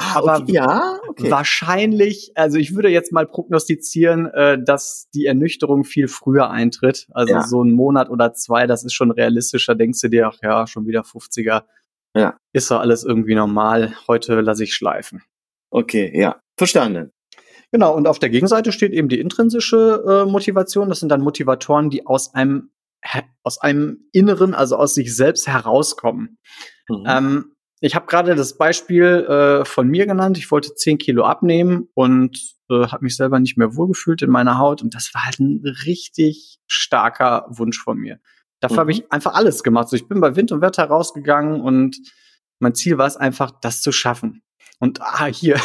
[0.00, 0.52] Ah, aber okay.
[0.52, 1.30] ja, okay.
[1.30, 7.08] wahrscheinlich, also ich würde jetzt mal prognostizieren, äh, dass die Ernüchterung viel früher eintritt.
[7.12, 7.42] Also ja.
[7.42, 9.74] so ein Monat oder zwei, das ist schon realistischer.
[9.74, 11.64] Denkst du dir, ach ja, schon wieder 50er.
[12.14, 12.36] Ja.
[12.52, 13.94] Ist doch alles irgendwie normal.
[14.06, 15.22] Heute lasse ich schleifen.
[15.70, 16.40] Okay, ja.
[16.56, 17.12] Verstanden.
[17.72, 20.88] Genau, und auf der Gegenseite steht eben die intrinsische äh, Motivation.
[20.88, 22.70] Das sind dann Motivatoren, die aus einem
[23.44, 26.38] aus einem Inneren, also aus sich selbst herauskommen.
[26.88, 27.04] Mhm.
[27.06, 30.38] Ähm, ich habe gerade das Beispiel äh, von mir genannt.
[30.38, 34.58] Ich wollte 10 Kilo abnehmen und äh, habe mich selber nicht mehr wohlgefühlt in meiner
[34.58, 34.82] Haut.
[34.82, 38.20] Und das war halt ein richtig starker Wunsch von mir.
[38.60, 38.80] Dafür mhm.
[38.80, 39.88] habe ich einfach alles gemacht.
[39.88, 41.96] So, ich bin bei Wind und Wetter rausgegangen und
[42.58, 44.42] mein Ziel war es einfach, das zu schaffen.
[44.80, 45.60] Und ah, hier,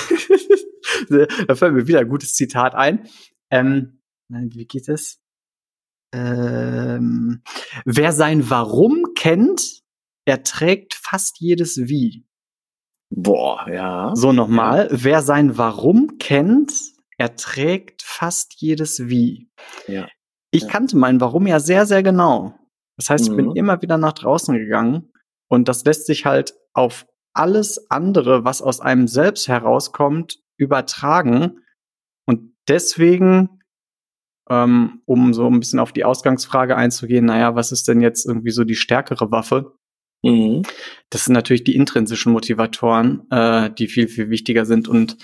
[1.48, 3.08] da fällt mir wieder ein gutes Zitat ein.
[3.50, 4.00] Ähm,
[4.30, 5.20] wie geht es?
[6.14, 7.42] Ähm,
[7.86, 9.83] wer sein Warum kennt,
[10.26, 12.26] er trägt fast jedes Wie.
[13.10, 14.16] Boah, ja.
[14.16, 14.90] So nochmal.
[14.92, 14.98] Ja.
[15.04, 16.74] Wer sein Warum kennt,
[17.18, 19.52] er trägt fast jedes Wie.
[19.88, 20.08] Ja.
[20.52, 20.70] Ich ja.
[20.70, 22.58] kannte mein Warum ja sehr, sehr genau.
[22.98, 23.56] Das heißt, ich bin mhm.
[23.56, 25.12] immer wieder nach draußen gegangen
[25.48, 31.60] und das lässt sich halt auf alles andere, was aus einem selbst herauskommt, übertragen.
[32.26, 33.62] Und deswegen,
[34.50, 38.52] ähm, um so ein bisschen auf die Ausgangsfrage einzugehen, naja, was ist denn jetzt irgendwie
[38.52, 39.76] so die stärkere Waffe?
[40.24, 40.64] Mhm.
[41.10, 45.18] Das sind natürlich die intrinsischen Motivatoren, äh, die viel, viel wichtiger sind und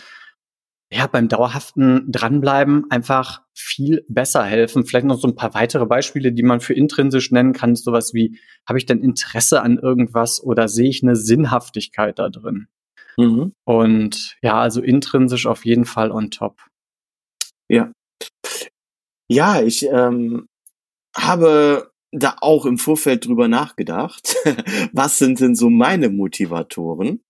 [0.91, 4.85] ja, beim dauerhaften Dranbleiben einfach viel besser helfen.
[4.85, 7.75] Vielleicht noch so ein paar weitere Beispiele, die man für intrinsisch nennen kann.
[7.75, 12.69] Sowas wie, habe ich denn Interesse an irgendwas oder sehe ich eine Sinnhaftigkeit da drin?
[13.17, 13.53] Mhm.
[13.65, 16.59] Und ja, also intrinsisch auf jeden Fall on top.
[17.67, 17.91] Ja.
[19.27, 20.47] Ja, ich ähm,
[21.15, 24.35] habe da auch im Vorfeld drüber nachgedacht.
[24.93, 27.21] Was sind denn so meine Motivatoren?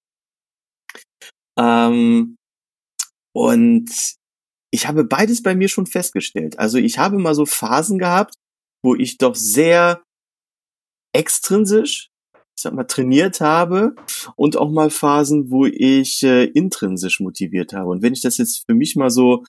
[1.57, 2.37] Ähm,
[3.33, 3.89] und
[4.71, 6.59] ich habe beides bei mir schon festgestellt.
[6.59, 8.35] Also ich habe mal so Phasen gehabt,
[8.83, 10.03] wo ich doch sehr
[11.13, 13.95] extrinsisch, ich sag mal, trainiert habe
[14.35, 17.89] und auch mal Phasen, wo ich äh, intrinsisch motiviert habe.
[17.89, 19.43] Und wenn ich das jetzt für mich mal so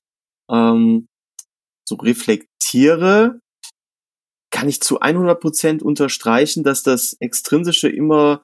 [0.51, 1.07] ähm,
[1.90, 3.40] so reflektiere,
[4.51, 8.43] kann ich zu 100 Prozent unterstreichen, dass das Extrinsische immer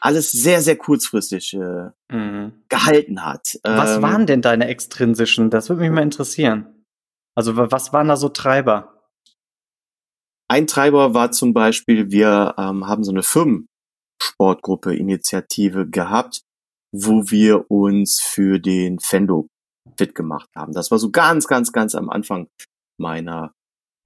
[0.00, 2.52] alles sehr, sehr kurzfristig äh, mhm.
[2.68, 3.58] gehalten hat.
[3.64, 5.50] Was ähm, waren denn deine extrinsischen?
[5.50, 6.84] Das würde mich mal interessieren.
[7.34, 9.08] Also was waren da so Treiber?
[10.48, 16.42] Ein Treiber war zum Beispiel, wir ähm, haben so eine Firmensportgruppe Initiative gehabt,
[16.92, 19.48] wo wir uns für den Fendo
[19.96, 20.72] fit gemacht haben.
[20.72, 22.48] Das war so ganz, ganz, ganz am Anfang
[22.98, 23.52] meiner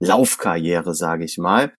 [0.01, 1.73] Laufkarriere, sage ich mal,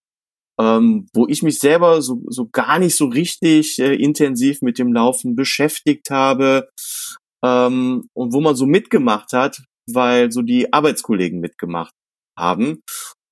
[0.59, 4.93] ähm, wo ich mich selber so, so gar nicht so richtig äh, intensiv mit dem
[4.93, 6.69] Laufen beschäftigt habe
[7.45, 11.93] ähm, und wo man so mitgemacht hat, weil so die Arbeitskollegen mitgemacht
[12.39, 12.83] haben.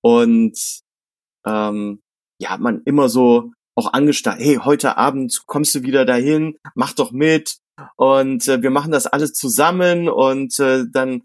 [0.03, 0.81] Und
[1.47, 2.01] ähm,
[2.41, 7.11] ja, man immer so auch angestarrt, hey, heute Abend kommst du wieder dahin, mach doch
[7.11, 7.57] mit
[7.97, 11.23] und äh, wir machen das alles zusammen und äh, dann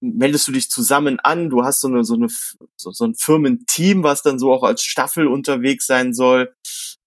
[0.00, 2.28] meldest du dich zusammen an, du hast so eine so eine
[2.76, 6.54] so, so ein Firmenteam, was dann so auch als Staffel unterwegs sein soll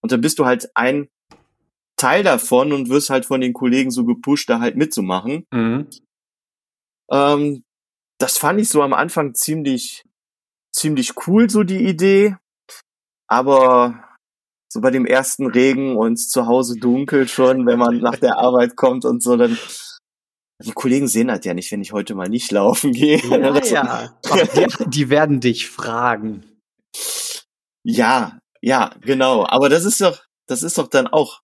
[0.01, 1.09] und dann bist du halt ein
[1.97, 5.45] Teil davon und wirst halt von den Kollegen so gepusht, da halt mitzumachen.
[5.51, 5.87] Mhm.
[7.11, 7.63] Ähm,
[8.17, 10.03] das fand ich so am Anfang ziemlich
[10.73, 12.35] ziemlich cool, so die Idee.
[13.27, 14.03] Aber
[14.67, 18.75] so bei dem ersten Regen und zu Hause dunkel schon, wenn man nach der Arbeit
[18.75, 19.57] kommt und so, dann
[20.65, 23.17] die Kollegen sehen das ja nicht, wenn ich heute mal nicht laufen gehe.
[23.19, 24.17] Ja, ja.
[24.87, 26.45] die, werden dich fragen.
[27.83, 29.45] Ja, ja, genau.
[29.45, 31.41] Aber das ist doch, das ist doch dann auch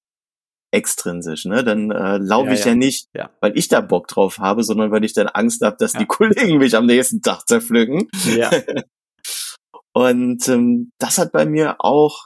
[0.71, 1.63] extrinsisch, ne?
[1.63, 3.31] Dann äh, laufe ja, ich ja, ja nicht, ja.
[3.41, 6.57] weil ich da Bock drauf habe, sondern weil ich dann Angst habe, dass die Kollegen
[6.57, 8.07] mich am nächsten Tag zerpflücken.
[8.35, 8.51] Ja.
[9.93, 12.25] Und ähm, das hat bei mir auch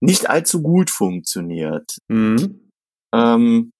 [0.00, 1.98] nicht allzu gut funktioniert.
[2.08, 2.70] Mhm.
[3.14, 3.70] Ähm,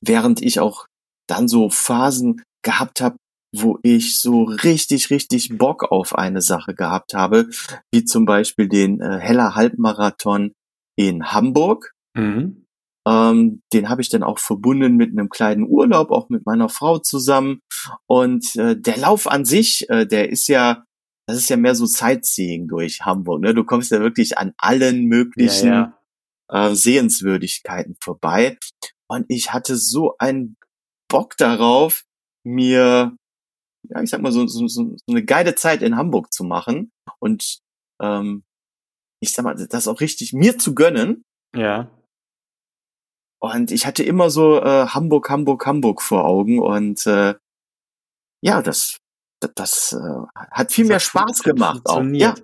[0.00, 0.86] während ich auch
[1.30, 3.16] dann so Phasen gehabt habe,
[3.54, 7.48] wo ich so richtig, richtig Bock auf eine Sache gehabt habe,
[7.92, 10.52] wie zum Beispiel den äh, Heller Halbmarathon
[10.96, 11.92] in Hamburg.
[12.16, 12.64] Mhm.
[13.08, 16.98] Ähm, den habe ich dann auch verbunden mit einem kleinen Urlaub, auch mit meiner Frau
[16.98, 17.60] zusammen.
[18.06, 20.84] Und äh, der Lauf an sich, äh, der ist ja
[21.30, 23.40] das ist ja mehr so Sightseeing durch Hamburg.
[23.40, 23.54] Ne?
[23.54, 25.94] Du kommst ja wirklich an allen möglichen ja,
[26.50, 26.70] ja.
[26.70, 28.58] Äh, Sehenswürdigkeiten vorbei.
[29.08, 30.56] Und ich hatte so einen
[31.10, 32.04] Bock darauf,
[32.44, 33.14] mir,
[33.88, 36.90] ja, ich sag mal, so, so, so eine geile Zeit in Hamburg zu machen.
[37.18, 37.60] Und
[38.00, 38.44] ähm,
[39.20, 41.24] ich sag mal, das auch richtig mir zu gönnen.
[41.54, 41.90] Ja.
[43.42, 46.58] Und ich hatte immer so äh, Hamburg, Hamburg, Hamburg vor Augen.
[46.58, 47.34] Und äh,
[48.42, 49.00] ja, das
[49.40, 52.02] das äh, hat viel das mehr Spaß gemacht auch.
[52.02, 52.34] Ja,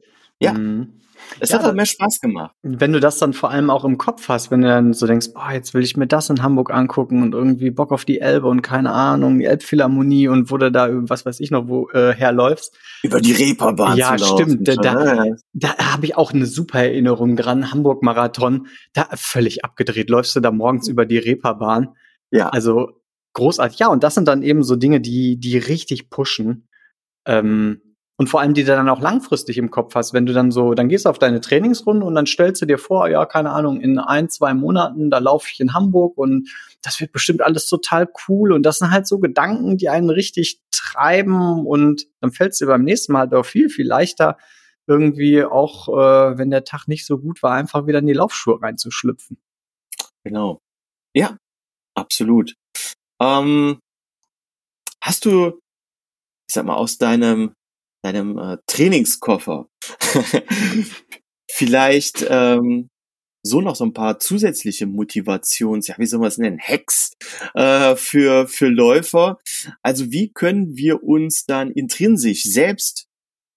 [0.40, 0.52] ja.
[0.54, 1.00] Mhm.
[1.40, 2.54] Es ja, hat auch mehr Spaß gemacht.
[2.62, 5.28] Wenn du das dann vor allem auch im Kopf hast, wenn du dann so denkst,
[5.34, 8.46] boah, jetzt will ich mir das in Hamburg angucken und irgendwie Bock auf die Elbe
[8.46, 12.14] und keine Ahnung, die Elbphilharmonie und wo du da, was weiß ich noch, wo äh,
[12.14, 12.76] herläufst.
[13.02, 14.66] Über die Reeperbahn Ja, stimmt.
[14.66, 17.70] Da, da, da habe ich auch eine super Erinnerung dran.
[17.70, 20.10] Hamburg-Marathon, da völlig abgedreht.
[20.10, 21.94] Läufst du da morgens über die Reeperbahn.
[22.30, 22.48] Ja.
[22.48, 23.00] Also
[23.34, 23.78] großartig.
[23.78, 26.68] Ja, und das sind dann eben so Dinge, die, die richtig pushen.
[27.26, 27.80] Ähm,
[28.18, 30.72] und vor allem, die du dann auch langfristig im Kopf hast, wenn du dann so,
[30.72, 33.80] dann gehst du auf deine Trainingsrunde und dann stellst du dir vor, ja, keine Ahnung,
[33.80, 36.48] in ein, zwei Monaten, da laufe ich in Hamburg und
[36.82, 38.52] das wird bestimmt alles total cool.
[38.52, 42.66] Und das sind halt so Gedanken, die einen richtig treiben und dann fällt es dir
[42.66, 44.38] beim nächsten Mal halt auch viel, viel leichter,
[44.86, 48.62] irgendwie auch, äh, wenn der Tag nicht so gut war, einfach wieder in die Laufschuhe
[48.62, 49.36] reinzuschlüpfen.
[50.24, 50.60] Genau.
[51.14, 51.36] Ja,
[51.94, 52.54] absolut.
[53.20, 53.78] Ähm,
[55.02, 55.60] hast du
[56.48, 57.54] ich sag mal, aus deinem,
[58.02, 59.68] deinem äh, Trainingskoffer
[61.50, 62.88] vielleicht ähm,
[63.42, 67.12] so noch so ein paar zusätzliche Motivations, ja, wie soll man es nennen, Hacks
[67.54, 69.38] äh, für, für Läufer.
[69.82, 73.06] Also wie können wir uns dann intrinsisch selbst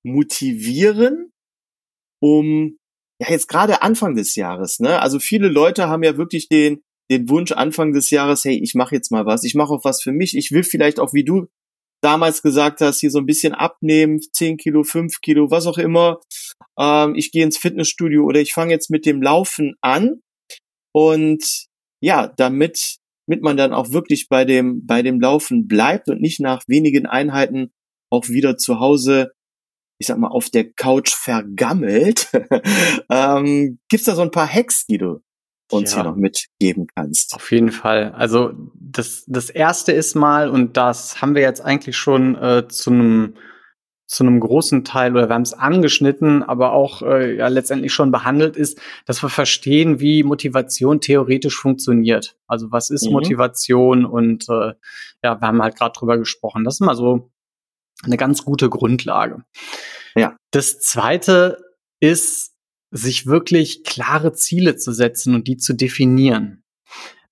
[0.03, 1.31] motivieren,
[2.21, 2.77] um
[3.21, 5.01] ja jetzt gerade Anfang des Jahres, ne?
[5.01, 8.93] Also viele Leute haben ja wirklich den den Wunsch Anfang des Jahres, hey, ich mache
[8.95, 11.47] jetzt mal was, ich mache auch was für mich, ich will vielleicht auch wie du
[12.01, 16.19] damals gesagt hast, hier so ein bisschen abnehmen, 10 Kilo, 5 Kilo, was auch immer.
[16.77, 20.21] Ähm, ich gehe ins Fitnessstudio oder ich fange jetzt mit dem Laufen an.
[20.93, 21.67] Und
[22.01, 26.39] ja, damit, damit man dann auch wirklich bei dem, bei dem Laufen bleibt und nicht
[26.39, 27.71] nach wenigen Einheiten
[28.11, 29.31] auch wieder zu Hause,
[29.99, 32.31] ich sag mal, auf der Couch vergammelt,
[33.09, 35.21] ähm, gibt's da so ein paar Hacks, die du
[35.71, 35.97] uns ja.
[35.97, 37.35] hier noch mitgeben kannst.
[37.35, 38.13] Auf jeden Fall.
[38.13, 42.91] Also das, das erste ist mal, und das haben wir jetzt eigentlich schon äh, zu
[42.91, 43.33] einem
[44.09, 48.11] zu einem großen Teil oder wir haben es angeschnitten, aber auch äh, ja letztendlich schon
[48.11, 52.35] behandelt ist, dass wir verstehen, wie Motivation theoretisch funktioniert.
[52.47, 53.11] Also was ist mhm.
[53.11, 54.73] Motivation und äh,
[55.23, 56.63] ja, wir haben halt gerade drüber gesprochen.
[56.63, 57.29] Das ist mal so
[58.03, 59.43] eine ganz gute Grundlage.
[60.15, 60.35] Ja.
[60.49, 61.59] Das zweite
[61.99, 62.48] ist
[62.91, 66.63] sich wirklich klare Ziele zu setzen und die zu definieren.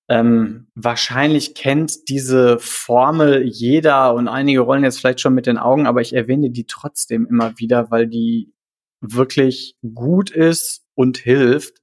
[0.09, 5.85] Ähm, wahrscheinlich kennt diese Formel jeder und einige rollen jetzt vielleicht schon mit den Augen,
[5.85, 8.53] aber ich erwähne die trotzdem immer wieder, weil die
[9.01, 11.81] wirklich gut ist und hilft,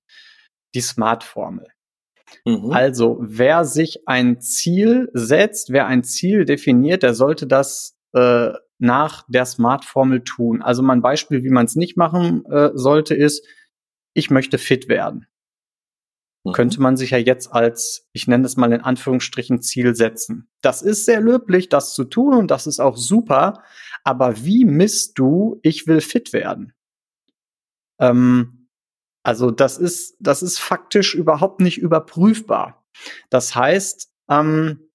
[0.74, 1.66] die Smart-Formel.
[2.44, 2.70] Mhm.
[2.72, 9.24] Also, wer sich ein Ziel setzt, wer ein Ziel definiert, der sollte das äh, nach
[9.28, 10.62] der Smart-Formel tun.
[10.62, 13.46] Also mein Beispiel, wie man es nicht machen äh, sollte, ist,
[14.14, 15.26] ich möchte fit werden.
[16.44, 16.52] Mhm.
[16.52, 20.48] Könnte man sich ja jetzt als, ich nenne es mal in Anführungsstrichen, Ziel setzen.
[20.62, 23.62] Das ist sehr löblich, das zu tun und das ist auch super.
[24.04, 26.72] Aber wie misst du, ich will fit werden?
[27.98, 28.68] Ähm,
[29.22, 32.84] also das ist, das ist faktisch überhaupt nicht überprüfbar.
[33.30, 34.90] Das heißt, ähm,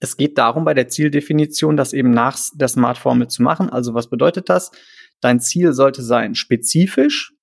[0.00, 3.70] es geht darum, bei der Zieldefinition das eben nach der Smart-Formel zu machen.
[3.70, 4.72] Also was bedeutet das?
[5.20, 7.34] Dein Ziel sollte sein spezifisch,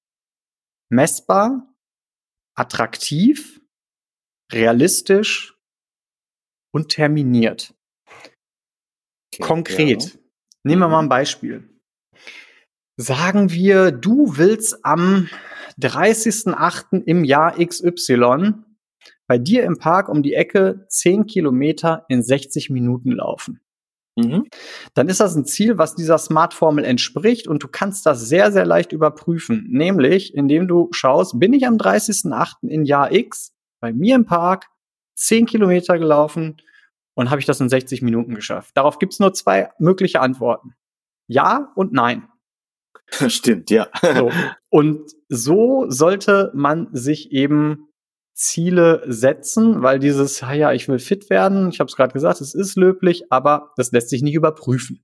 [0.89, 1.73] messbar,
[2.55, 3.61] attraktiv,
[4.51, 5.57] realistisch
[6.73, 7.73] und terminiert.
[9.33, 10.03] Okay, Konkret.
[10.03, 10.19] Ja.
[10.63, 11.09] Nehmen wir mal ein mhm.
[11.09, 11.69] Beispiel.
[12.97, 15.29] Sagen wir, du willst am
[15.79, 17.03] 30.08.
[17.05, 18.53] im Jahr XY
[19.27, 23.61] bei dir im Park um die Ecke 10 Kilometer in 60 Minuten laufen.
[24.17, 24.47] Mhm.
[24.93, 28.65] Dann ist das ein Ziel, was dieser Smart-Formel entspricht und du kannst das sehr, sehr
[28.65, 29.67] leicht überprüfen.
[29.69, 32.67] Nämlich, indem du schaust, bin ich am 30.08.
[32.67, 34.65] in Jahr X bei mir im Park
[35.15, 36.57] 10 Kilometer gelaufen
[37.13, 38.75] und habe ich das in 60 Minuten geschafft.
[38.75, 40.73] Darauf gibt es nur zwei mögliche Antworten.
[41.27, 42.27] Ja und nein.
[43.27, 43.87] Stimmt, ja.
[44.01, 44.31] so.
[44.69, 47.86] Und so sollte man sich eben
[48.37, 52.53] Ziele setzen, weil dieses, ja, ich will fit werden, ich habe es gerade gesagt, es
[52.53, 55.03] ist löblich, aber das lässt sich nicht überprüfen.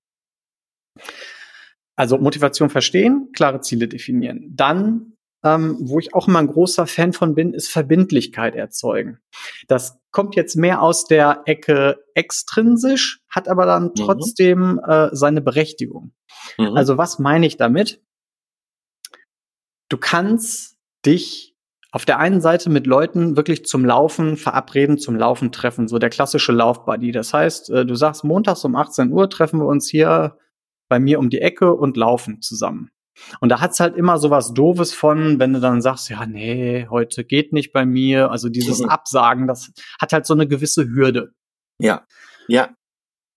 [1.96, 4.52] Also Motivation verstehen, klare Ziele definieren.
[4.56, 9.20] Dann, ähm, wo ich auch immer ein großer Fan von bin, ist Verbindlichkeit erzeugen.
[9.68, 13.96] Das kommt jetzt mehr aus der Ecke extrinsisch, hat aber dann mhm.
[13.96, 16.14] trotzdem äh, seine Berechtigung.
[16.60, 16.78] Mhm.
[16.78, 18.00] Also was meine ich damit?
[19.90, 21.53] Du kannst dich
[21.94, 26.10] auf der einen Seite mit Leuten wirklich zum Laufen verabreden, zum Laufen treffen, so der
[26.10, 27.12] klassische Laufbuddy.
[27.12, 30.40] Das heißt, äh, du sagst, montags um 18 Uhr treffen wir uns hier
[30.90, 32.90] bei mir um die Ecke und laufen zusammen.
[33.42, 36.88] Und da hat's halt immer so was Doofes von, wenn du dann sagst, ja, nee,
[36.90, 38.32] heute geht nicht bei mir.
[38.32, 38.90] Also dieses mhm.
[38.90, 41.36] Absagen, das hat halt so eine gewisse Hürde.
[41.78, 42.08] Ja,
[42.48, 42.70] ja,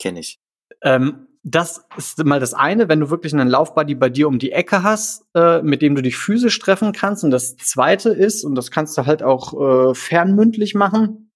[0.00, 0.40] kenne ich.
[0.80, 4.50] Ähm, das ist mal das eine, wenn du wirklich einen Laufbuddy bei dir um die
[4.50, 7.22] Ecke hast, äh, mit dem du dich physisch treffen kannst.
[7.22, 11.30] Und das zweite ist, und das kannst du halt auch äh, fernmündlich machen,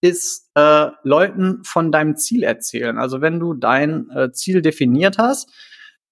[0.00, 2.96] ist äh, Leuten von deinem Ziel erzählen.
[2.96, 5.52] Also wenn du dein äh, Ziel definiert hast,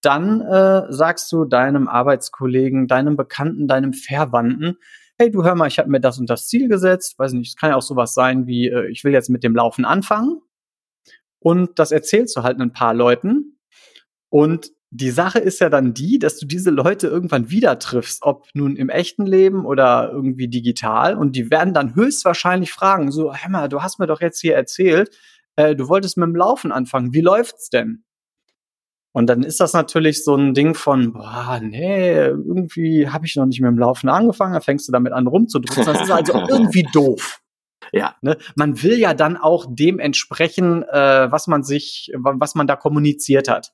[0.02, 4.76] dann äh, sagst du deinem Arbeitskollegen, deinem Bekannten, deinem Verwandten,
[5.18, 7.18] hey, du hör mal, ich habe mir das und das Ziel gesetzt.
[7.18, 9.56] Weiß nicht, es kann ja auch sowas sein wie, äh, ich will jetzt mit dem
[9.56, 10.42] Laufen anfangen.
[11.46, 13.60] Und das erzählst du halt ein paar Leuten.
[14.30, 18.48] Und die Sache ist ja dann die, dass du diese Leute irgendwann wieder triffst, ob
[18.52, 21.16] nun im echten Leben oder irgendwie digital.
[21.16, 25.16] Und die werden dann höchstwahrscheinlich fragen, so, Hämmer, du hast mir doch jetzt hier erzählt,
[25.54, 27.14] äh, du wolltest mit dem Laufen anfangen.
[27.14, 28.02] Wie läuft's denn?
[29.12, 33.46] Und dann ist das natürlich so ein Ding von, boah, nee, irgendwie habe ich noch
[33.46, 35.84] nicht mit dem Laufen angefangen, da fängst du damit an rumzudrücken.
[35.84, 37.40] Das ist also irgendwie doof.
[37.92, 38.16] Ja.
[38.22, 38.36] Ne?
[38.54, 43.48] Man will ja dann auch dem entsprechen, äh, was man sich, was man da kommuniziert
[43.48, 43.72] hat.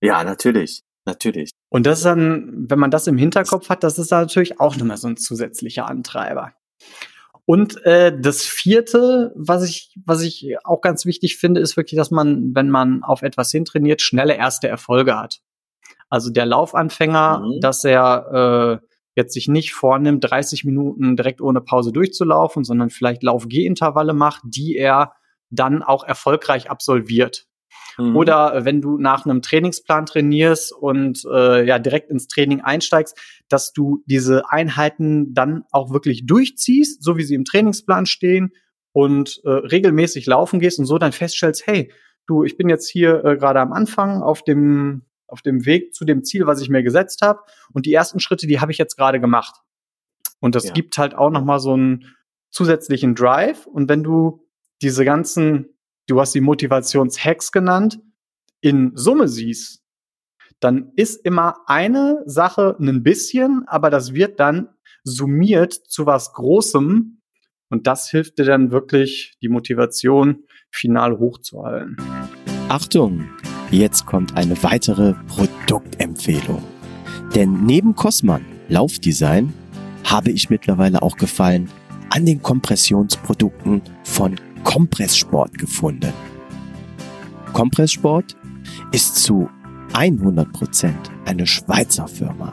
[0.00, 0.82] Ja, natürlich.
[1.06, 1.50] Natürlich.
[1.68, 4.76] Und das ist dann, wenn man das im Hinterkopf hat, das ist dann natürlich auch
[4.76, 6.54] nochmal so ein zusätzlicher Antreiber.
[7.46, 12.10] Und äh, das vierte, was ich, was ich auch ganz wichtig finde, ist wirklich, dass
[12.10, 15.40] man, wenn man auf etwas hintrainiert, schnelle erste Erfolge hat.
[16.08, 17.60] Also der Laufanfänger, mhm.
[17.60, 23.22] dass er äh, jetzt sich nicht vornimmt, 30 Minuten direkt ohne Pause durchzulaufen, sondern vielleicht
[23.22, 25.12] Lauf-G-Intervalle macht, die er
[25.50, 27.46] dann auch erfolgreich absolviert.
[27.98, 28.16] Mhm.
[28.16, 33.72] Oder wenn du nach einem Trainingsplan trainierst und äh, ja direkt ins Training einsteigst, dass
[33.72, 38.52] du diese Einheiten dann auch wirklich durchziehst, so wie sie im Trainingsplan stehen
[38.92, 41.92] und äh, regelmäßig laufen gehst und so dann feststellst, hey,
[42.26, 46.04] du, ich bin jetzt hier äh, gerade am Anfang auf dem auf dem Weg zu
[46.04, 47.40] dem Ziel, was ich mir gesetzt habe.
[47.72, 49.54] Und die ersten Schritte, die habe ich jetzt gerade gemacht.
[50.40, 50.72] Und das ja.
[50.72, 52.14] gibt halt auch noch mal so einen
[52.50, 53.66] zusätzlichen Drive.
[53.66, 54.46] Und wenn du
[54.82, 55.68] diese ganzen,
[56.06, 58.00] du hast die Motivationshacks genannt,
[58.60, 59.82] in Summe siehst,
[60.60, 64.68] dann ist immer eine Sache ein bisschen, aber das wird dann
[65.02, 67.20] summiert zu was Großem.
[67.70, 71.96] Und das hilft dir dann wirklich, die Motivation final hochzuhalten.
[72.68, 73.28] Achtung!
[73.74, 76.62] Jetzt kommt eine weitere Produktempfehlung.
[77.34, 79.52] Denn neben Cosman Laufdesign
[80.04, 81.68] habe ich mittlerweile auch Gefallen
[82.10, 86.12] an den Kompressionsprodukten von Kompresssport gefunden.
[87.52, 88.36] Kompresssport
[88.92, 89.48] ist zu
[89.92, 90.92] 100%
[91.24, 92.52] eine Schweizer Firma.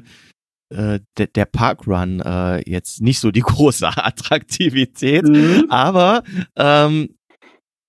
[0.68, 5.66] äh, der, der Parkrun äh, jetzt nicht so die große Attraktivität, mhm.
[5.70, 6.22] aber
[6.54, 7.16] ähm,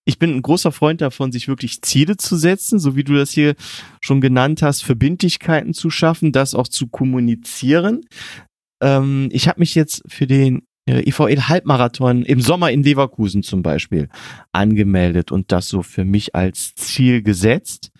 [0.05, 3.31] ich bin ein großer Freund davon, sich wirklich Ziele zu setzen, so wie du das
[3.31, 3.55] hier
[4.01, 8.01] schon genannt hast, Verbindlichkeiten zu schaffen, das auch zu kommunizieren.
[8.81, 13.63] Ähm, ich habe mich jetzt für den äh, IVL Halbmarathon im Sommer in Leverkusen zum
[13.63, 14.09] Beispiel
[14.51, 17.91] angemeldet und das so für mich als Ziel gesetzt.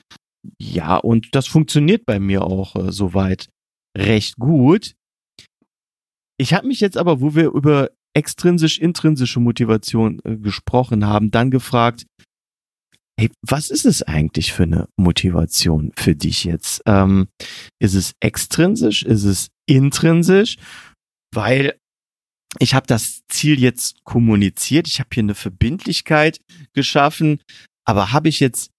[0.60, 3.47] Ja, und das funktioniert bei mir auch äh, soweit
[3.97, 4.95] recht gut.
[6.38, 12.05] Ich habe mich jetzt aber, wo wir über extrinsisch-intrinsische Motivation äh, gesprochen haben, dann gefragt,
[13.20, 16.82] hey, was ist es eigentlich für eine Motivation für dich jetzt?
[16.86, 17.28] Ähm,
[17.80, 19.03] ist es extrinsisch?
[19.03, 20.57] Ist es intrinsisch?
[21.34, 21.78] Weil
[22.59, 26.39] ich habe das Ziel jetzt kommuniziert, ich habe hier eine Verbindlichkeit
[26.74, 27.39] geschaffen,
[27.86, 28.70] aber habe ich jetzt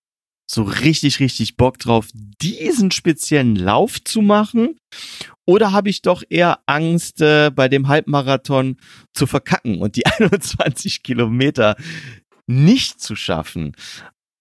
[0.46, 4.76] so richtig, richtig Bock drauf, diesen speziellen Lauf zu machen?
[5.46, 8.76] Oder habe ich doch eher Angst, äh, bei dem Halbmarathon
[9.12, 11.76] zu verkacken und die 21 Kilometer
[12.46, 13.74] nicht zu schaffen?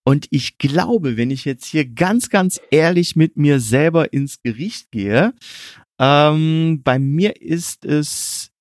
[0.06, 4.92] Und ich glaube, wenn ich jetzt hier ganz, ganz ehrlich mit mir selber ins Gericht
[4.92, 5.34] gehe,
[6.00, 8.52] ähm, bei mir ist es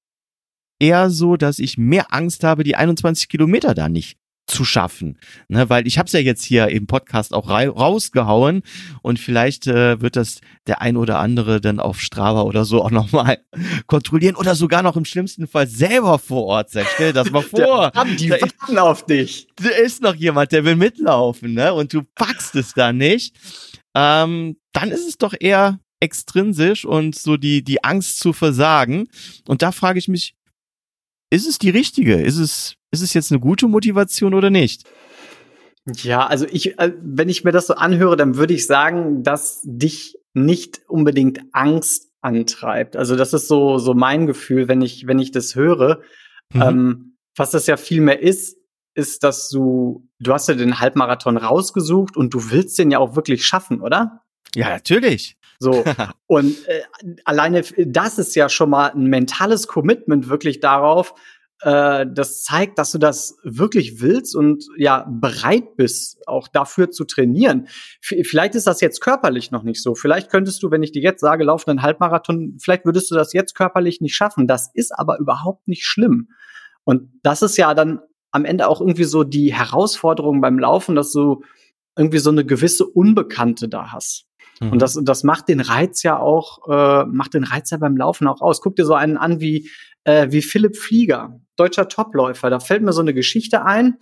[0.80, 4.18] eher so, dass ich mehr Angst habe, die 21 Kilometer da nicht
[4.52, 5.18] zu schaffen.
[5.48, 8.62] Ne, weil ich habe es ja jetzt hier im Podcast auch rausgehauen
[9.02, 12.90] und vielleicht äh, wird das der ein oder andere dann auf Strava oder so auch
[12.90, 13.38] nochmal
[13.86, 16.86] kontrollieren oder sogar noch im schlimmsten Fall selber vor Ort sein.
[16.94, 17.90] Stell das mal vor.
[17.92, 19.48] Da, die da warten auf dich.
[19.56, 21.72] Da ist noch jemand, der will mitlaufen ne?
[21.72, 23.34] und du packst es da nicht.
[23.94, 29.08] Ähm, dann ist es doch eher extrinsisch und so die, die Angst zu versagen.
[29.46, 30.34] Und da frage ich mich,
[31.30, 32.20] ist es die richtige?
[32.20, 34.84] Ist es ist es jetzt eine gute Motivation oder nicht?
[35.96, 39.60] Ja, also ich, äh, wenn ich mir das so anhöre, dann würde ich sagen, dass
[39.64, 42.96] dich nicht unbedingt Angst antreibt.
[42.96, 46.00] Also das ist so, so mein Gefühl, wenn ich, wenn ich das höre.
[46.52, 46.62] Mhm.
[46.62, 48.56] Ähm, was das ja viel mehr ist,
[48.94, 53.16] ist, dass du, du hast ja den Halbmarathon rausgesucht und du willst den ja auch
[53.16, 54.22] wirklich schaffen, oder?
[54.54, 55.36] Ja, natürlich.
[55.58, 55.82] So.
[56.26, 56.82] und äh,
[57.24, 61.14] alleine das ist ja schon mal ein mentales Commitment wirklich darauf,
[61.62, 67.04] äh, das zeigt, dass du das wirklich willst und ja bereit bist, auch dafür zu
[67.04, 67.68] trainieren.
[68.00, 69.94] V vielleicht ist das jetzt körperlich noch nicht so.
[69.94, 73.32] Vielleicht könntest du, wenn ich dir jetzt sage, lauf einen Halbmarathon, vielleicht würdest du das
[73.32, 74.48] jetzt körperlich nicht schaffen.
[74.48, 76.28] Das ist aber überhaupt nicht schlimm.
[76.84, 78.00] Und das ist ja dann
[78.32, 81.44] am Ende auch irgendwie so die Herausforderung beim Laufen, dass du
[81.96, 84.26] irgendwie so eine gewisse Unbekannte da hast.
[84.70, 88.26] Und das, das macht den Reiz ja auch, äh, macht den Reiz ja beim Laufen
[88.26, 88.60] auch aus.
[88.60, 89.70] Guck dir so einen an wie,
[90.04, 92.50] äh, wie Philipp Flieger, deutscher Topläufer.
[92.50, 93.98] Da fällt mir so eine Geschichte ein.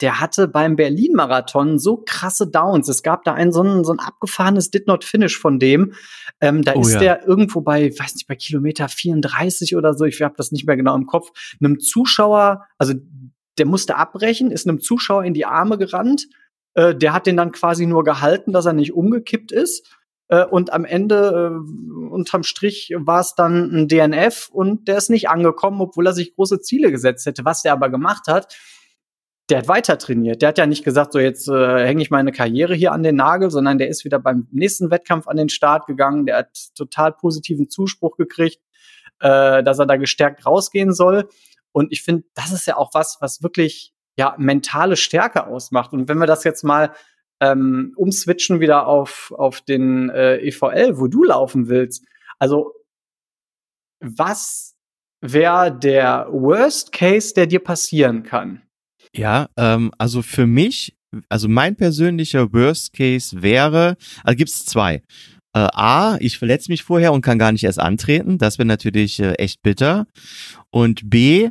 [0.00, 2.88] Der hatte beim Berlin-Marathon so krasse Downs.
[2.88, 5.92] Es gab da ein so ein, so ein abgefahrenes Did Not Finish von dem.
[6.40, 7.00] Ähm, da oh, ist ja.
[7.00, 10.76] der irgendwo bei, weiß nicht, bei Kilometer 34 oder so, ich habe das nicht mehr
[10.76, 12.94] genau im Kopf, einem Zuschauer, also
[13.58, 16.28] der musste abbrechen, ist einem Zuschauer in die Arme gerannt.
[16.78, 19.84] Äh, der hat den dann quasi nur gehalten, dass er nicht umgekippt ist.
[20.28, 25.10] Äh, und am Ende, äh, unterm Strich, war es dann ein DNF und der ist
[25.10, 27.44] nicht angekommen, obwohl er sich große Ziele gesetzt hätte.
[27.44, 28.56] Was der aber gemacht hat,
[29.50, 30.40] der hat weiter trainiert.
[30.40, 33.16] Der hat ja nicht gesagt, so jetzt äh, hänge ich meine Karriere hier an den
[33.16, 36.26] Nagel, sondern der ist wieder beim nächsten Wettkampf an den Start gegangen.
[36.26, 38.60] Der hat total positiven Zuspruch gekriegt,
[39.18, 41.28] äh, dass er da gestärkt rausgehen soll.
[41.72, 45.92] Und ich finde, das ist ja auch was, was wirklich ja mentale Stärke ausmacht.
[45.92, 46.92] Und wenn wir das jetzt mal
[47.40, 52.04] ähm, umswitchen wieder auf auf den äh, EVL, wo du laufen willst,
[52.38, 52.74] also
[54.00, 54.74] was
[55.20, 58.62] wäre der Worst Case, der dir passieren kann?
[59.14, 60.96] Ja, ähm, also für mich,
[61.28, 65.02] also mein persönlicher Worst Case wäre, also gibt's zwei.
[65.54, 68.38] Äh, A, ich verletze mich vorher und kann gar nicht erst antreten.
[68.38, 70.06] Das wäre natürlich äh, echt bitter.
[70.70, 71.50] Und B,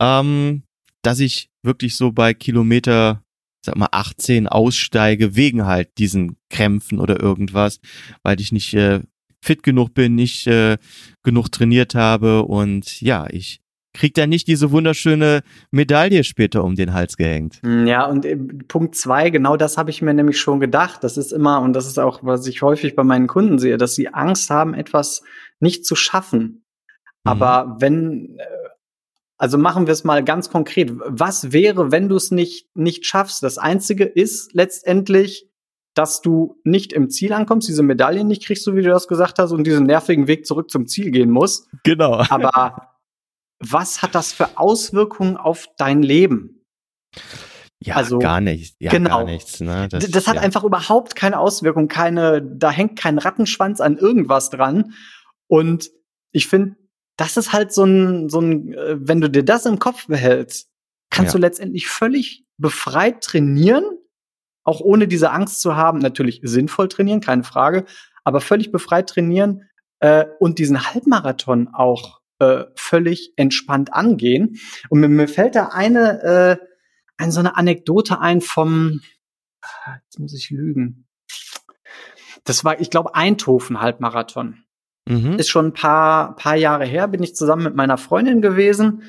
[0.00, 0.62] ähm,
[1.02, 3.22] dass ich wirklich so bei Kilometer,
[3.64, 7.80] sag mal, 18 aussteige, wegen halt diesen Krämpfen oder irgendwas,
[8.22, 9.00] weil ich nicht äh,
[9.42, 10.78] fit genug bin, nicht äh,
[11.22, 13.60] genug trainiert habe und ja, ich
[13.94, 17.60] kriegt er nicht diese wunderschöne Medaille später um den Hals gehängt.
[17.62, 21.04] Hm, ja, und äh, Punkt zwei, genau das habe ich mir nämlich schon gedacht.
[21.04, 23.94] Das ist immer, und das ist auch, was ich häufig bei meinen Kunden sehe, dass
[23.94, 25.22] sie Angst haben, etwas
[25.60, 26.64] nicht zu schaffen.
[27.24, 27.30] Mhm.
[27.30, 28.44] Aber wenn, äh,
[29.36, 30.92] also machen wir es mal ganz konkret.
[30.94, 33.42] Was wäre, wenn du es nicht, nicht schaffst?
[33.42, 35.48] Das Einzige ist letztendlich,
[35.94, 39.38] dass du nicht im Ziel ankommst, diese Medaillen nicht kriegst, so wie du das gesagt
[39.38, 41.68] hast, und diesen nervigen Weg zurück zum Ziel gehen musst.
[41.84, 42.24] Genau.
[42.30, 42.94] Aber
[43.60, 46.64] was hat das für Auswirkungen auf dein Leben?
[47.80, 48.76] Ja, also, gar nichts.
[48.78, 49.18] Ja, genau.
[49.18, 49.60] gar nichts.
[49.60, 49.88] Ne?
[49.88, 50.40] Das, das hat ja.
[50.40, 54.94] einfach überhaupt keine Auswirkung, keine, da hängt kein Rattenschwanz an irgendwas dran.
[55.48, 55.90] Und
[56.32, 56.76] ich finde,
[57.16, 60.68] das ist halt so ein, so ein, äh, wenn du dir das im Kopf behältst,
[61.10, 61.38] kannst ja.
[61.38, 63.84] du letztendlich völlig befreit trainieren,
[64.64, 67.84] auch ohne diese Angst zu haben, natürlich sinnvoll trainieren, keine Frage,
[68.24, 69.68] aber völlig befreit trainieren
[70.00, 74.58] äh, und diesen Halbmarathon auch äh, völlig entspannt angehen.
[74.88, 76.66] Und mir, mir fällt da eine, äh,
[77.16, 79.00] eine so eine Anekdote ein vom,
[80.04, 81.06] jetzt muss ich lügen.
[82.44, 84.63] Das war, ich glaube, Eindhoven Halbmarathon.
[85.06, 85.38] Mhm.
[85.38, 89.02] Ist schon ein paar, paar Jahre her, bin ich zusammen mit meiner Freundin gewesen.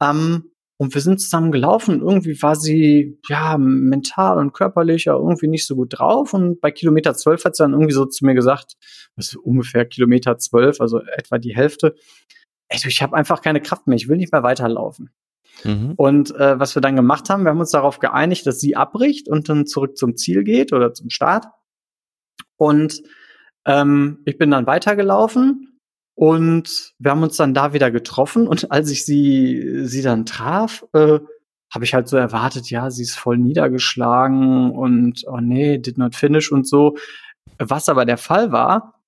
[0.00, 0.44] Ähm,
[0.78, 2.00] und wir sind zusammen gelaufen.
[2.00, 6.34] Irgendwie war sie, ja, mental und körperlich ja irgendwie nicht so gut drauf.
[6.34, 8.74] Und bei Kilometer 12 hat sie dann irgendwie so zu mir gesagt,
[9.14, 11.94] das ist ungefähr Kilometer 12, also etwa die Hälfte
[12.72, 15.10] ey, ich habe einfach keine Kraft mehr, ich will nicht mehr weiterlaufen.
[15.64, 15.94] Mhm.
[15.96, 19.28] Und äh, was wir dann gemacht haben, wir haben uns darauf geeinigt, dass sie abbricht
[19.28, 21.46] und dann zurück zum Ziel geht oder zum Start.
[22.56, 23.02] Und
[23.66, 25.78] ähm, ich bin dann weitergelaufen
[26.14, 28.46] und wir haben uns dann da wieder getroffen.
[28.46, 31.20] Und als ich sie, sie dann traf, äh,
[31.72, 36.14] habe ich halt so erwartet, ja, sie ist voll niedergeschlagen und oh nee, did not
[36.14, 36.96] finish und so.
[37.58, 39.00] Was aber der Fall war,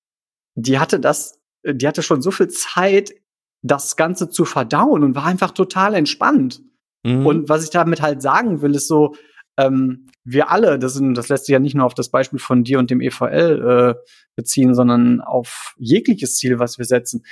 [0.55, 3.13] die hatte das, die hatte schon so viel Zeit
[3.61, 6.61] das Ganze zu verdauen und war einfach total entspannt.
[7.03, 7.25] Mhm.
[7.25, 9.15] Und was ich damit halt sagen will, ist so,
[9.57, 12.63] ähm, wir alle, das, sind, das lässt sich ja nicht nur auf das Beispiel von
[12.63, 17.25] dir und dem EVL äh, beziehen, sondern auf jegliches Ziel, was wir setzen.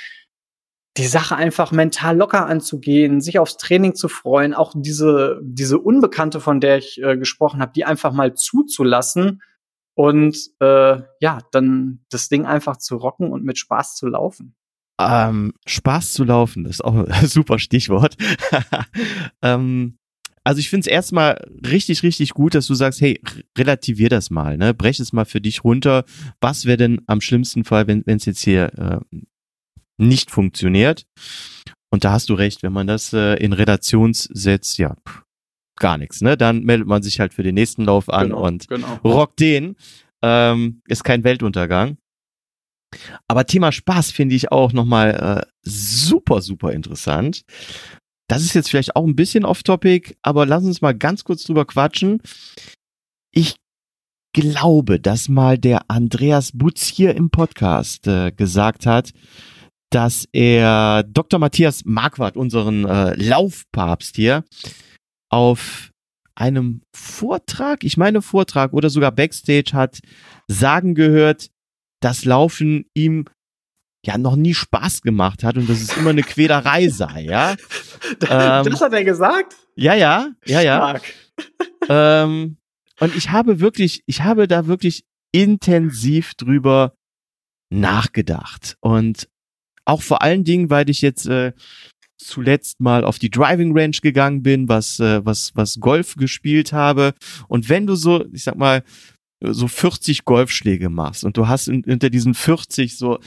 [0.97, 6.39] Die Sache einfach mental locker anzugehen, sich aufs Training zu freuen, auch diese, diese Unbekannte,
[6.39, 9.41] von der ich äh, gesprochen habe, die einfach mal zuzulassen
[9.95, 14.55] und äh, ja, dann das Ding einfach zu rocken und mit Spaß zu laufen.
[15.01, 18.15] Ähm, Spaß zu laufen ist auch ein super Stichwort.
[19.41, 19.97] ähm,
[20.43, 23.21] also ich finde es erstmal richtig, richtig gut, dass du sagst, hey,
[23.57, 24.73] relativier das mal, ne?
[24.73, 26.03] Brech es mal für dich runter.
[26.41, 29.17] Was wäre denn am schlimmsten Fall, wenn es jetzt hier äh,
[29.97, 31.05] nicht funktioniert?
[31.91, 35.23] Und da hast du recht, wenn man das äh, in Relation setzt, ja, pff,
[35.77, 36.35] gar nichts, ne?
[36.35, 38.99] Dann meldet man sich halt für den nächsten Lauf an genau, und genau.
[39.03, 39.75] rockt den.
[40.21, 41.97] Ähm, ist kein Weltuntergang.
[43.27, 47.43] Aber Thema Spaß finde ich auch nochmal äh, super, super interessant.
[48.27, 51.65] Das ist jetzt vielleicht auch ein bisschen off-topic, aber lass uns mal ganz kurz drüber
[51.65, 52.21] quatschen.
[53.31, 53.55] Ich
[54.33, 59.11] glaube, dass mal der Andreas Butz hier im Podcast äh, gesagt hat,
[59.91, 61.39] dass er Dr.
[61.39, 64.43] Matthias Marquardt, unseren äh, Laufpapst hier,
[65.29, 65.91] auf
[66.35, 69.99] einem Vortrag, ich meine Vortrag oder sogar Backstage hat
[70.47, 71.51] sagen gehört,
[72.01, 73.25] dass Laufen ihm
[74.05, 77.55] ja noch nie Spaß gemacht hat und dass es immer eine Quälerei sei, ja.
[78.19, 79.55] das ähm, hat er gesagt?
[79.75, 80.99] Ja, ja, ja, ja.
[81.89, 82.57] ähm,
[82.99, 86.95] und ich habe wirklich, ich habe da wirklich intensiv drüber
[87.69, 89.27] nachgedacht und
[89.85, 91.53] auch vor allen Dingen, weil ich jetzt äh,
[92.17, 97.13] zuletzt mal auf die Driving Range gegangen bin, was äh, was was Golf gespielt habe
[97.47, 98.83] und wenn du so, ich sag mal,
[99.41, 103.19] so 40 Golfschläge machst und du hast unter diesen 40 so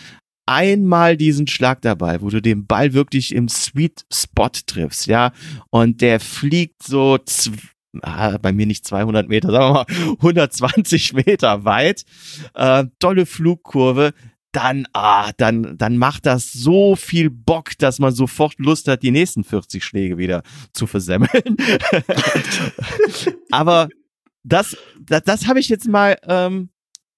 [0.47, 5.33] einmal diesen Schlag dabei, wo du den Ball wirklich im Sweet Spot triffst, ja,
[5.71, 7.19] und der fliegt so
[8.03, 12.05] ah, bei mir nicht 200 Meter, sagen wir mal 120 Meter weit,
[12.55, 14.13] äh, tolle Flugkurve,
[14.53, 19.11] dann, ah, dann, dann macht das so viel Bock, dass man sofort Lust hat, die
[19.11, 20.43] nächsten 40 Schläge wieder
[20.73, 21.29] zu versemmeln.
[23.51, 23.91] Aber
[24.43, 26.71] das, das, das habe ich jetzt mal ähm,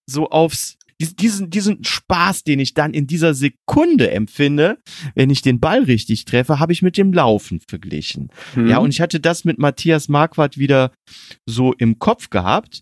[0.07, 4.79] so aufs diesen, diesen Spaß, den ich dann in dieser Sekunde empfinde,
[5.15, 8.31] wenn ich den Ball richtig treffe, habe ich mit dem Laufen verglichen.
[8.57, 8.69] Mhm.
[8.69, 10.93] Ja, und ich hatte das mit Matthias Marquardt wieder
[11.47, 12.81] so im Kopf gehabt.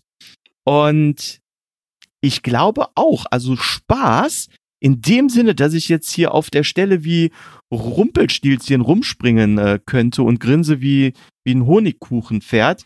[0.63, 1.39] Und
[2.21, 4.47] ich glaube auch, also Spaß
[4.79, 7.31] in dem Sinne, dass ich jetzt hier auf der Stelle wie
[7.71, 11.13] Rumpelstilzchen rumspringen äh, könnte und grinse wie,
[11.45, 12.85] wie ein Honigkuchenpferd,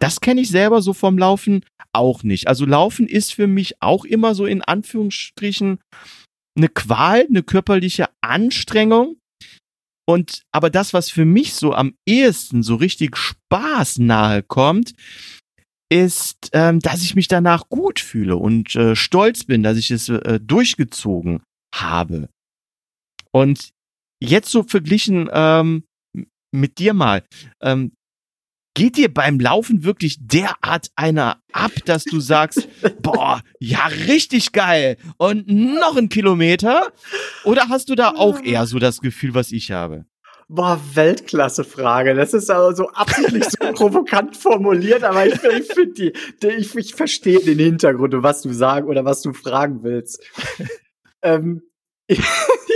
[0.00, 2.48] das kenne ich selber so vom Laufen auch nicht.
[2.48, 5.78] Also Laufen ist für mich auch immer so in Anführungsstrichen
[6.56, 9.16] eine Qual, eine körperliche Anstrengung.
[10.06, 14.92] Und aber das, was für mich so am ehesten so richtig Spaß nahe kommt,
[15.90, 20.08] ist, ähm, dass ich mich danach gut fühle und äh, stolz bin, dass ich es
[20.08, 21.42] äh, durchgezogen
[21.74, 22.28] habe.
[23.32, 23.70] Und
[24.22, 25.84] jetzt so verglichen ähm,
[26.52, 27.24] mit dir mal,
[27.62, 27.92] ähm,
[28.74, 32.68] geht dir beim Laufen wirklich derart einer ab, dass du sagst,
[33.02, 36.92] boah, ja, richtig geil und noch ein Kilometer?
[37.44, 40.04] Oder hast du da auch eher so das Gefühl, was ich habe?
[40.48, 42.14] Boah, Weltklasse-Frage.
[42.14, 46.12] Das ist aber so absichtlich so provokant formuliert, aber ich, ich finde die,
[46.42, 50.22] die, ich, ich verstehe den Hintergrund und was du sagen oder was du fragen willst.
[51.22, 51.62] ähm,
[52.06, 52.20] ich,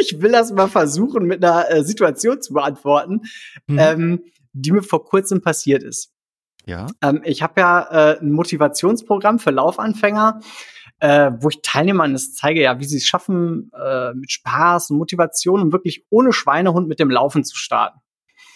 [0.01, 3.21] ich, will das mal versuchen, mit einer äh, Situation zu beantworten.
[3.67, 3.79] Mhm.
[3.79, 4.23] Ähm,
[4.61, 6.13] die mir vor kurzem passiert ist.
[6.67, 6.87] Ja.
[7.03, 10.41] Ähm, ich habe ja äh, ein Motivationsprogramm für Laufanfänger,
[11.01, 14.99] äh, wo ich Teilnehmern das zeige, ja, wie sie es schaffen, äh, mit Spaß und
[14.99, 18.01] Motivation und wirklich ohne Schweinehund mit dem Laufen zu starten.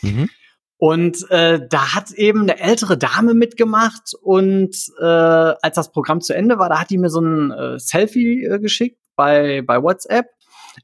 [0.03, 0.28] Mhm.
[0.76, 6.34] Und äh, da hat eben eine ältere Dame mitgemacht und äh, als das Programm zu
[6.34, 10.26] Ende war, da hat die mir so ein äh, Selfie äh, geschickt bei, bei WhatsApp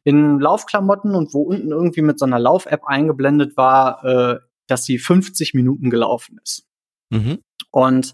[0.05, 4.39] in Laufklamotten und wo unten irgendwie mit so einer Lauf-App eingeblendet war, äh,
[4.69, 6.67] dass sie 50 Minuten gelaufen ist.
[7.11, 7.39] Mhm.
[7.71, 8.13] Und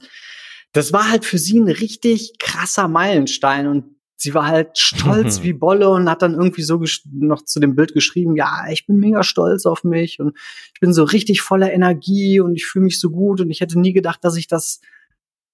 [0.73, 5.53] das war halt für sie ein richtig krasser Meilenstein und sie war halt stolz wie
[5.53, 6.83] Bolle und hat dann irgendwie so
[7.13, 10.37] noch zu dem Bild geschrieben, ja, ich bin mega stolz auf mich und
[10.75, 13.79] ich bin so richtig voller Energie und ich fühle mich so gut und ich hätte
[13.79, 14.81] nie gedacht, dass ich das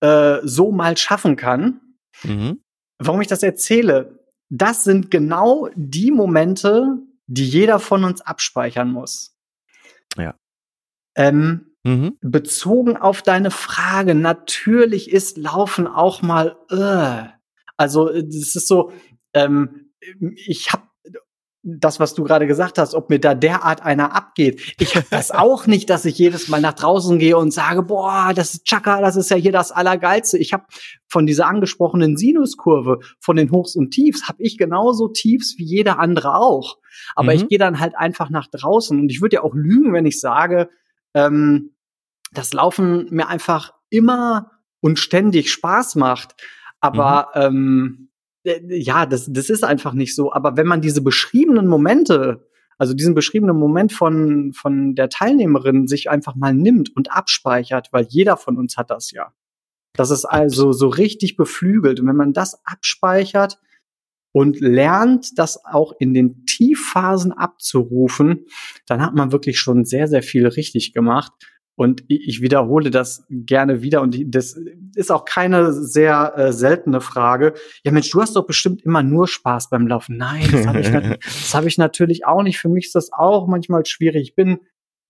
[0.01, 1.81] äh, so mal schaffen kann.
[2.23, 2.61] Mhm.
[2.99, 9.37] Warum ich das erzähle, das sind genau die Momente, die jeder von uns abspeichern muss.
[10.17, 10.35] Ja.
[11.15, 12.17] Ähm, mhm.
[12.21, 17.29] Bezogen auf deine Frage, natürlich ist Laufen auch mal, äh.
[17.77, 18.93] also das ist so,
[19.35, 19.93] ähm,
[20.47, 20.85] ich habe
[21.63, 24.75] das, was du gerade gesagt hast, ob mir da derart einer abgeht.
[24.79, 28.33] Ich habe das auch nicht, dass ich jedes Mal nach draußen gehe und sage, boah,
[28.35, 30.39] das ist Chaka, das ist ja hier das Allergeilste.
[30.39, 30.65] Ich habe
[31.07, 35.99] von dieser angesprochenen Sinuskurve, von den Hochs und Tiefs, habe ich genauso Tiefs wie jeder
[35.99, 36.79] andere auch.
[37.15, 37.41] Aber mhm.
[37.41, 38.99] ich gehe dann halt einfach nach draußen.
[38.99, 40.71] Und ich würde ja auch lügen, wenn ich sage,
[41.15, 41.71] ähm,
[42.33, 46.35] das Laufen mir einfach immer und ständig Spaß macht.
[46.81, 47.43] Aber mhm.
[47.43, 48.09] ähm,
[48.45, 50.33] äh, ja, das, das ist einfach nicht so.
[50.33, 52.49] Aber wenn man diese beschriebenen Momente,
[52.79, 58.07] also diesen beschriebenen Moment von, von der Teilnehmerin sich einfach mal nimmt und abspeichert, weil
[58.09, 59.33] jeder von uns hat das ja.
[59.95, 62.01] Das ist also so richtig beflügelt.
[62.01, 63.59] Und wenn man das abspeichert
[64.33, 68.47] und lernt, das auch in den Tiefphasen abzurufen,
[68.87, 71.33] dann hat man wirklich schon sehr, sehr viel richtig gemacht.
[71.77, 74.55] Und ich wiederhole das gerne wieder und das
[74.95, 77.55] ist auch keine sehr äh, seltene Frage.
[77.85, 80.19] Ja, Mensch, du hast doch bestimmt immer nur Spaß beim Laufen.
[80.19, 80.89] Nein, das habe ich,
[81.55, 82.59] hab ich natürlich auch nicht.
[82.59, 84.29] Für mich ist das auch manchmal schwierig.
[84.29, 84.59] Ich bin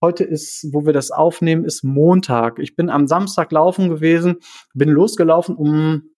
[0.03, 2.57] Heute ist, wo wir das aufnehmen, ist Montag.
[2.57, 4.37] Ich bin am Samstag laufen gewesen,
[4.73, 6.10] bin losgelaufen um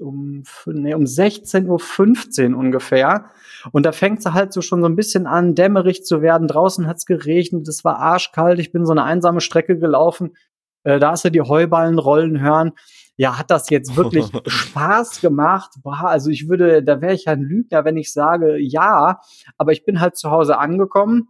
[0.00, 3.30] um, nee, um 16.15 Uhr ungefähr.
[3.72, 6.48] Und da fängt es halt so schon so ein bisschen an, dämmerig zu werden.
[6.48, 8.58] Draußen hat es geregnet, es war arschkalt.
[8.58, 10.36] Ich bin so eine einsame Strecke gelaufen.
[10.84, 12.72] Äh, da hast du die Heuballen rollen hören.
[13.16, 15.72] Ja, hat das jetzt wirklich Spaß gemacht?
[15.82, 19.20] Boah, also ich würde, da wäre ich ein Lügner, wenn ich sage, ja.
[19.56, 21.28] Aber ich bin halt zu Hause angekommen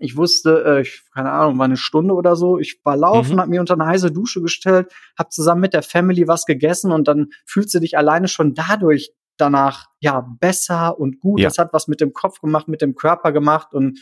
[0.00, 2.58] ich wusste, äh, ich, keine Ahnung, war eine Stunde oder so.
[2.58, 3.40] Ich war laufen, mhm.
[3.40, 7.06] habe mir unter eine heiße Dusche gestellt, habe zusammen mit der Family was gegessen und
[7.06, 11.40] dann fühlst du dich alleine schon dadurch danach ja besser und gut.
[11.40, 11.48] Ja.
[11.48, 14.00] Das hat was mit dem Kopf gemacht, mit dem Körper gemacht und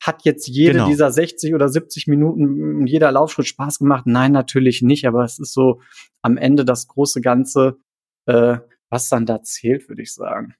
[0.00, 0.88] hat jetzt jede genau.
[0.88, 4.04] dieser 60 oder 70 Minuten jeder Laufschritt Spaß gemacht?
[4.06, 5.80] Nein, natürlich nicht, aber es ist so
[6.22, 7.78] am Ende das große Ganze,
[8.26, 8.58] äh,
[8.90, 10.54] was dann da zählt, würde ich sagen.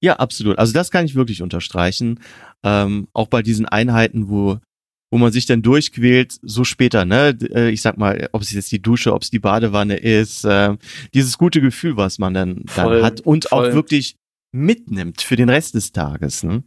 [0.00, 0.58] Ja, absolut.
[0.58, 2.20] Also das kann ich wirklich unterstreichen.
[2.62, 4.58] Ähm, auch bei diesen Einheiten, wo
[5.10, 7.36] wo man sich dann durchquält, so später, ne?
[7.54, 10.76] Äh, ich sag mal, ob es jetzt die Dusche, ob es die Badewanne ist, äh,
[11.14, 13.70] dieses gute Gefühl, was man dann, voll, dann hat und voll.
[13.70, 14.16] auch wirklich
[14.52, 16.42] mitnimmt für den Rest des Tages.
[16.42, 16.62] Ne?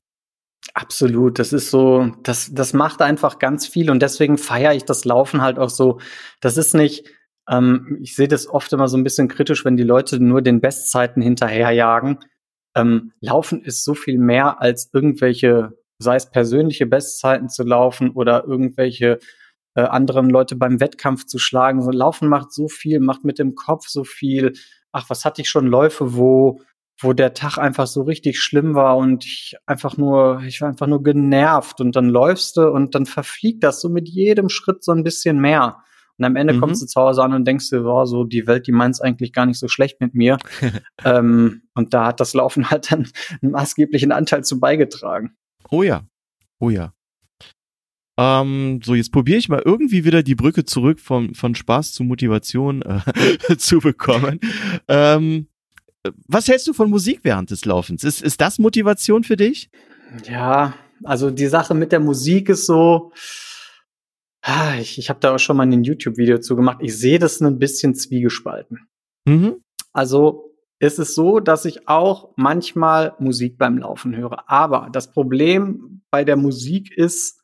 [0.73, 5.05] Absolut, das ist so, das, das macht einfach ganz viel und deswegen feiere ich das
[5.05, 5.99] Laufen halt auch so.
[6.39, 7.05] Das ist nicht,
[7.49, 10.61] ähm, ich sehe das oft immer so ein bisschen kritisch, wenn die Leute nur den
[10.61, 12.19] Bestzeiten hinterherjagen.
[12.75, 18.45] Ähm, Laufen ist so viel mehr als irgendwelche, sei es persönliche Bestzeiten zu laufen oder
[18.45, 19.19] irgendwelche
[19.75, 21.81] äh, anderen Leute beim Wettkampf zu schlagen.
[21.91, 24.53] Laufen macht so viel, macht mit dem Kopf so viel.
[24.91, 26.61] Ach, was hatte ich schon Läufe, wo
[27.03, 30.87] wo der Tag einfach so richtig schlimm war und ich einfach nur, ich war einfach
[30.87, 34.91] nur genervt und dann läufst du und dann verfliegt das so mit jedem Schritt so
[34.91, 35.83] ein bisschen mehr.
[36.17, 36.59] Und am Ende mhm.
[36.59, 39.33] kommst du zu Hause an und denkst dir, wow, so die Welt, die meint's eigentlich
[39.33, 40.37] gar nicht so schlecht mit mir.
[41.05, 43.07] ähm, und da hat das Laufen halt dann
[43.41, 45.35] einen maßgeblichen Anteil zu beigetragen.
[45.69, 46.03] Oh ja,
[46.59, 46.93] oh ja.
[48.17, 52.03] Ähm, so, jetzt probiere ich mal irgendwie wieder die Brücke zurück von, von Spaß zu
[52.03, 54.39] Motivation äh, zu bekommen.
[54.87, 55.47] Ähm,
[56.27, 58.03] was hältst du von Musik während des Laufens?
[58.03, 59.69] Ist, ist das Motivation für dich?
[60.25, 63.11] Ja, also die Sache mit der Musik ist so,
[64.79, 66.79] ich, ich habe da auch schon mal ein YouTube-Video zu gemacht.
[66.81, 68.87] Ich sehe das ein bisschen zwiegespalten.
[69.25, 69.61] Mhm.
[69.93, 74.49] Also es ist so, dass ich auch manchmal Musik beim Laufen höre.
[74.49, 77.43] Aber das Problem bei der Musik ist,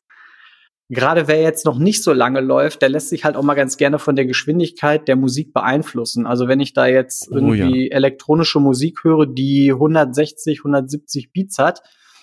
[0.90, 3.78] gerade wer jetzt noch nicht so lange läuft, der lässt sich halt auch mal ganz
[3.78, 6.26] gerne von der Geschwindigkeit der Musik beeinflussen.
[6.26, 7.96] Also wenn ich da jetzt irgendwie oh, ja.
[7.96, 11.82] elektronische Musik höre, die 160, 170 Beats hat,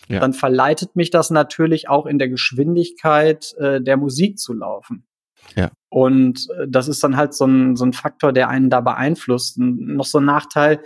[0.09, 0.21] ja.
[0.21, 5.07] dann verleitet mich das natürlich auch in der Geschwindigkeit äh, der Musik zu laufen.
[5.57, 5.71] Ja.
[5.89, 9.59] Und äh, das ist dann halt so ein, so ein Faktor, der einen da beeinflusst.
[9.59, 10.81] Und noch so ein Nachteil,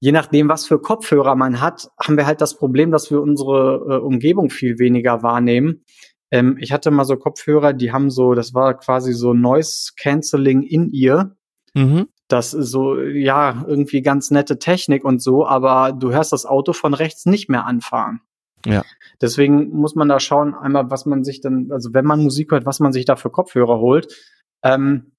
[0.00, 3.76] je nachdem, was für Kopfhörer man hat, haben wir halt das Problem, dass wir unsere
[3.88, 5.84] äh, Umgebung viel weniger wahrnehmen.
[6.30, 10.62] Ähm, ich hatte mal so Kopfhörer, die haben so, das war quasi so Noise Cancelling
[10.62, 11.36] in ihr.
[11.74, 12.08] Mhm.
[12.28, 16.72] Das ist so, ja, irgendwie ganz nette Technik und so, aber du hörst das Auto
[16.72, 18.20] von rechts nicht mehr anfahren.
[18.66, 18.84] Ja.
[19.20, 22.66] Deswegen muss man da schauen, einmal, was man sich dann, also wenn man Musik hört,
[22.66, 24.14] was man sich da für Kopfhörer holt.
[24.62, 25.12] Ähm,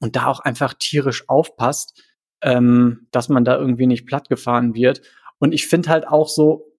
[0.00, 2.02] und da auch einfach tierisch aufpasst,
[2.42, 5.02] ähm, dass man da irgendwie nicht plattgefahren wird.
[5.38, 6.72] Und ich finde halt auch so,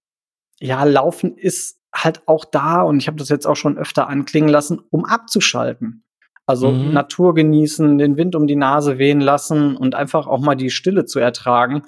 [0.60, 4.50] ja, Laufen ist halt auch da, und ich habe das jetzt auch schon öfter anklingen
[4.50, 6.04] lassen, um abzuschalten.
[6.46, 6.92] Also mhm.
[6.92, 11.04] Natur genießen, den Wind um die Nase wehen lassen und einfach auch mal die Stille
[11.04, 11.82] zu ertragen.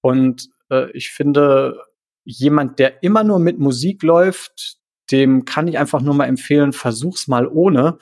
[0.00, 1.80] Und äh, ich finde,
[2.24, 4.78] jemand, der immer nur mit Musik läuft,
[5.10, 7.98] dem kann ich einfach nur mal empfehlen, versuch's mal ohne.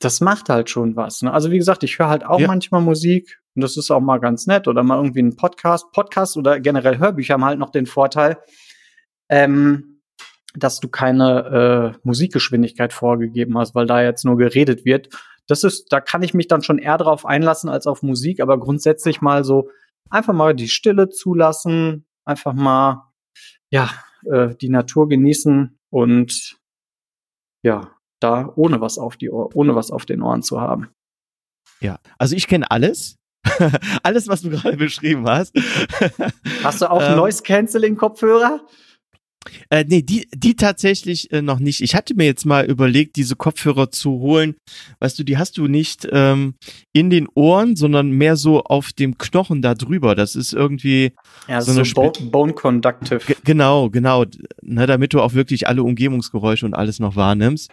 [0.00, 1.22] Das macht halt schon was.
[1.22, 1.32] Ne?
[1.32, 2.46] Also wie gesagt, ich höre halt auch ja.
[2.46, 5.92] manchmal Musik und das ist auch mal ganz nett oder mal irgendwie ein Podcast.
[5.92, 8.38] Podcast oder generell Hörbücher haben halt noch den Vorteil,
[9.28, 10.00] ähm,
[10.54, 15.08] dass du keine äh, Musikgeschwindigkeit vorgegeben hast, weil da jetzt nur geredet wird.
[15.46, 18.58] Das ist, da kann ich mich dann schon eher drauf einlassen als auf Musik, aber
[18.58, 19.68] grundsätzlich mal so
[20.08, 23.11] einfach mal die Stille zulassen, einfach mal
[23.72, 23.90] ja
[24.24, 26.58] äh, die Natur genießen und
[27.62, 30.88] ja da ohne was auf die Ohr, ohne was auf den Ohren zu haben.
[31.80, 33.16] Ja, also ich kenne alles.
[34.04, 35.52] alles, was du gerade beschrieben hast.
[36.62, 38.60] Hast du auch ähm, Noise Canceling Kopfhörer?
[39.70, 41.80] Äh, nee, die, die tatsächlich äh, noch nicht.
[41.80, 44.56] Ich hatte mir jetzt mal überlegt, diese Kopfhörer zu holen.
[45.00, 46.54] Weißt du, die hast du nicht ähm,
[46.92, 50.14] in den Ohren, sondern mehr so auf dem Knochen da drüber.
[50.14, 51.12] Das ist irgendwie
[51.48, 53.20] ja, so, eine so Bone Conductive.
[53.26, 54.24] G genau, genau.
[54.62, 57.70] Ne, damit du auch wirklich alle Umgebungsgeräusche und alles noch wahrnimmst.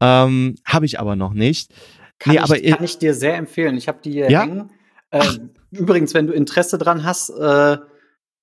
[0.00, 1.72] Ähm, habe ich aber noch nicht.
[2.18, 3.76] Kann, nee, ich, aber kann ich dir sehr empfehlen.
[3.76, 4.42] Ich habe die hier ja?
[4.42, 4.70] hängen.
[5.10, 5.22] Äh,
[5.70, 7.78] übrigens, wenn du Interesse dran hast, äh,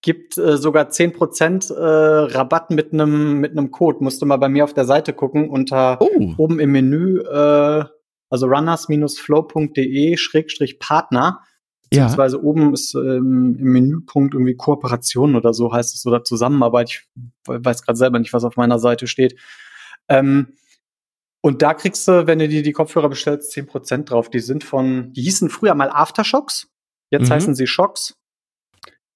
[0.01, 4.03] gibt äh, sogar 10% äh, Rabatt mit einem mit einem Code.
[4.03, 6.33] Musst du mal bei mir auf der Seite gucken, unter oh.
[6.37, 7.85] oben im Menü, äh,
[8.29, 11.41] also runners-flow.de Schrägstrich Partner.
[11.89, 12.43] Beziehungsweise ja.
[12.43, 16.89] oben ist ähm, im Menüpunkt irgendwie Kooperation oder so heißt es oder Zusammenarbeit.
[16.89, 17.09] Ich
[17.45, 19.35] weiß gerade selber nicht, was auf meiner Seite steht.
[20.07, 20.53] Ähm,
[21.41, 24.29] und da kriegst du, wenn du dir die Kopfhörer bestellst, 10% drauf.
[24.29, 26.69] Die sind von, die hießen früher mal Aftershocks.
[27.09, 27.33] Jetzt mhm.
[27.33, 28.20] heißen sie Shocks.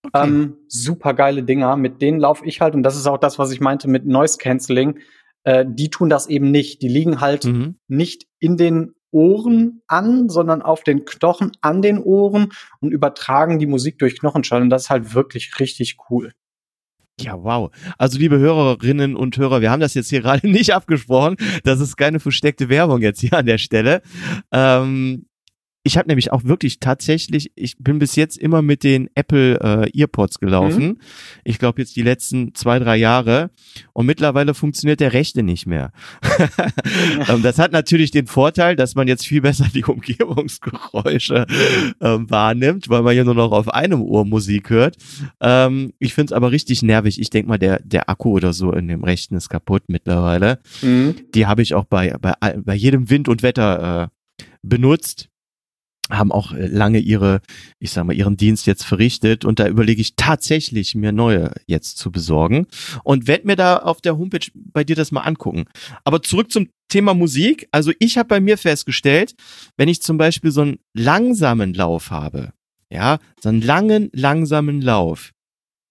[0.06, 0.28] Okay.
[0.28, 3.52] Ähm, super geile Dinger, mit denen laufe ich halt, und das ist auch das, was
[3.52, 5.00] ich meinte mit Noise Cancelling.
[5.44, 6.82] Äh, die tun das eben nicht.
[6.82, 7.76] Die liegen halt mhm.
[7.88, 12.52] nicht in den Ohren an, sondern auf den Knochen an den Ohren
[12.82, 14.62] und übertragen die Musik durch Knochenschall.
[14.62, 16.34] Und das ist halt wirklich richtig cool.
[17.20, 17.72] Ja, wow.
[17.98, 21.38] Also, liebe Hörerinnen und Hörer, wir haben das jetzt hier gerade nicht abgesprochen.
[21.64, 24.02] Das ist keine versteckte Werbung jetzt hier an der Stelle.
[24.52, 25.28] Ähm,
[25.86, 30.00] ich habe nämlich auch wirklich tatsächlich, ich bin bis jetzt immer mit den Apple äh,
[30.02, 30.84] Earpods gelaufen.
[30.84, 30.98] Mhm.
[31.44, 33.52] Ich glaube jetzt die letzten zwei, drei Jahre.
[33.94, 35.92] Und mittlerweile funktioniert der rechte nicht mehr.
[37.30, 41.46] ähm, das hat natürlich den Vorteil, dass man jetzt viel besser die Umgebungsgeräusche
[42.02, 44.98] ähm, wahrnimmt, weil man ja nur noch auf einem Ohr Musik hört.
[45.40, 47.22] Ähm, ich finde es aber richtig nervig.
[47.22, 50.58] Ich denk mal, der, der Akku oder so in dem rechten ist kaputt mittlerweile.
[50.82, 51.16] Mhm.
[51.36, 55.30] Die habe ich auch bei, bei, bei jedem Wind und Wetter äh, benutzt
[56.10, 57.42] haben auch äh, lange ihre,
[57.80, 61.98] ich sag mal, ihren Dienst jetzt verrichtet und da überlege ich tatsächlich mir neue jetzt
[61.98, 62.68] zu besorgen
[63.04, 65.66] und werde mir da auf der Homepage bei dir das mal angucken.
[66.04, 67.68] Aber zurück zum Thema Musik.
[67.72, 69.34] Also ich habe bei mir festgestellt,
[69.78, 72.54] wenn ich zum Beispiel so einen langsamen Lauf habe,
[72.92, 75.32] ja, so einen langen, langsamen Lauf,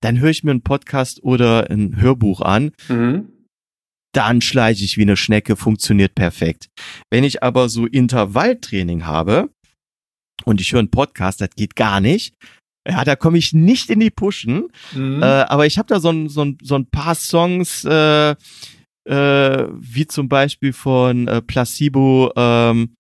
[0.01, 2.73] dann höre ich mir einen Podcast oder ein Hörbuch an.
[2.89, 3.31] Mhm
[4.15, 6.69] dann schleiche ich wie eine Schnecke, funktioniert perfekt.
[7.11, 9.51] Wenn ich aber so Intervalltraining habe,
[10.45, 12.35] und ich höre einen Podcast, das geht gar nicht.
[12.87, 14.69] Ja, da komme ich nicht in die Pushen.
[14.93, 15.23] Mhm.
[15.23, 18.35] Äh, aber ich habe da so ein, so, ein, so ein paar Songs, äh,
[19.07, 22.95] äh, wie zum Beispiel von äh, Placebo ähm,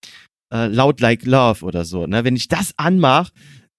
[0.52, 2.06] äh, Loud Like Love oder so.
[2.06, 2.24] Ne?
[2.24, 3.32] Wenn ich das anmache,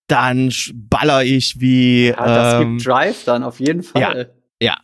[0.08, 2.08] dann baller ich wie.
[2.08, 4.02] Ja, das ähm, gibt Drive dann auf jeden Fall.
[4.02, 4.26] Ja,
[4.62, 4.78] ja.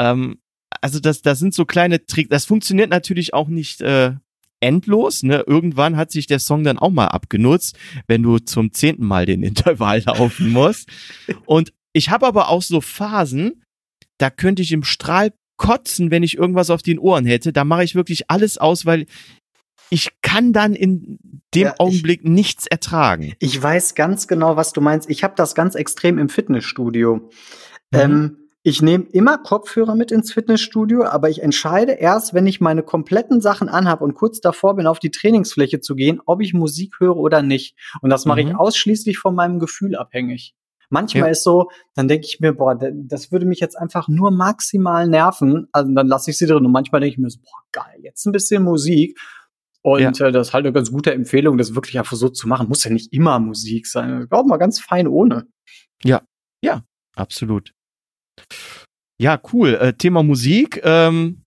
[0.00, 0.38] Ähm,
[0.80, 2.30] also das, das sind so kleine Tricks.
[2.30, 4.14] Das funktioniert natürlich auch nicht äh,
[4.60, 5.22] endlos.
[5.22, 5.44] Ne?
[5.46, 9.42] Irgendwann hat sich der Song dann auch mal abgenutzt, wenn du zum zehnten Mal den
[9.50, 10.88] Intervall laufen musst.
[11.46, 13.62] Und ich habe aber auch so Phasen,
[14.18, 17.52] da könnte ich im Strahl kotzen, wenn ich irgendwas auf den Ohren hätte.
[17.52, 19.06] Da mache ich wirklich alles aus, weil
[19.90, 21.18] ich kann dann in
[21.54, 23.34] dem ja, Augenblick ich, nichts ertragen.
[23.40, 25.10] Ich weiß ganz genau, was du meinst.
[25.10, 27.30] Ich habe das ganz extrem im Fitnessstudio.
[27.92, 27.98] Mhm.
[27.98, 32.82] Ähm, ich nehme immer Kopfhörer mit ins Fitnessstudio, aber ich entscheide erst, wenn ich meine
[32.82, 36.96] kompletten Sachen anhabe und kurz davor bin, auf die Trainingsfläche zu gehen, ob ich Musik
[36.98, 37.74] höre oder nicht.
[38.02, 38.48] Und das mache mhm.
[38.48, 40.54] ich ausschließlich von meinem Gefühl abhängig.
[40.90, 41.30] Manchmal ja.
[41.30, 45.68] ist so, dann denke ich mir, boah, das würde mich jetzt einfach nur maximal nerven.
[45.72, 46.66] Also dann lasse ich sie drin.
[46.66, 49.18] Und manchmal denke ich mir so, boah, geil, jetzt ein bisschen Musik.
[49.82, 50.26] Und ja.
[50.26, 52.68] äh, das ist halt eine ganz gute Empfehlung, das wirklich einfach so zu machen.
[52.68, 54.26] Muss ja nicht immer Musik sein.
[54.30, 55.46] Auch mal ganz fein ohne.
[56.02, 56.22] Ja,
[56.62, 56.82] ja,
[57.14, 57.72] absolut.
[59.20, 59.74] Ja, cool.
[59.74, 60.80] Äh, Thema Musik.
[60.82, 61.42] Ähm,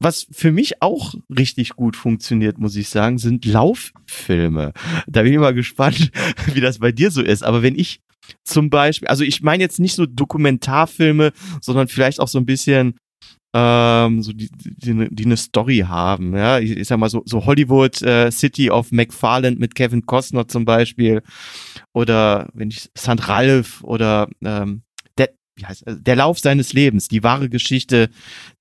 [0.00, 4.72] was für mich auch richtig gut funktioniert, muss ich sagen, sind Lauffilme.
[5.08, 6.12] Da bin ich mal gespannt,
[6.54, 7.42] wie das bei dir so ist.
[7.42, 8.00] Aber wenn ich
[8.44, 12.96] zum Beispiel, also ich meine jetzt nicht so Dokumentarfilme, sondern vielleicht auch so ein bisschen
[13.54, 17.46] ähm, so die, die, die eine Story haben, ja, ich, ich sag mal so, so
[17.46, 21.22] Hollywood äh, City of McFarland mit Kevin Costner zum Beispiel
[21.94, 23.26] oder wenn ich St.
[23.26, 24.82] Ralph oder ähm,
[25.58, 28.08] wie heißt, also der Lauf seines Lebens, die wahre Geschichte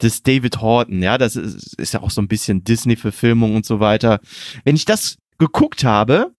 [0.02, 3.80] des David Horton, ja, das ist, ist ja auch so ein bisschen Disney-Verfilmung und so
[3.80, 4.20] weiter.
[4.64, 6.34] Wenn ich das geguckt habe,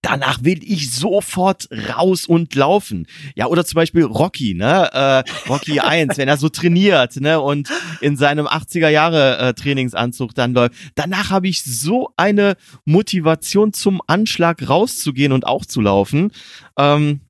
[0.00, 3.06] danach will ich sofort raus und laufen.
[3.36, 4.90] Ja, oder zum Beispiel Rocky, ne?
[4.92, 7.40] Äh, Rocky 1, wenn er so trainiert, ne?
[7.40, 7.68] Und
[8.00, 10.74] in seinem 80er Jahre äh, Trainingsanzug dann läuft.
[10.96, 16.32] Danach habe ich so eine Motivation zum Anschlag rauszugehen und auch zu laufen.
[16.76, 17.20] Ähm,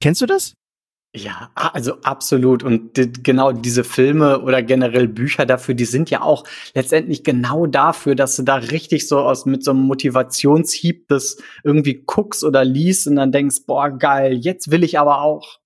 [0.00, 0.54] kennst du das?
[1.14, 2.62] Ja, also absolut.
[2.62, 6.44] Und die, genau diese Filme oder generell Bücher dafür, die sind ja auch
[6.74, 12.02] letztendlich genau dafür, dass du da richtig so aus mit so einem Motivationshieb das irgendwie
[12.06, 15.58] guckst oder liest und dann denkst, boah, geil, jetzt will ich aber auch.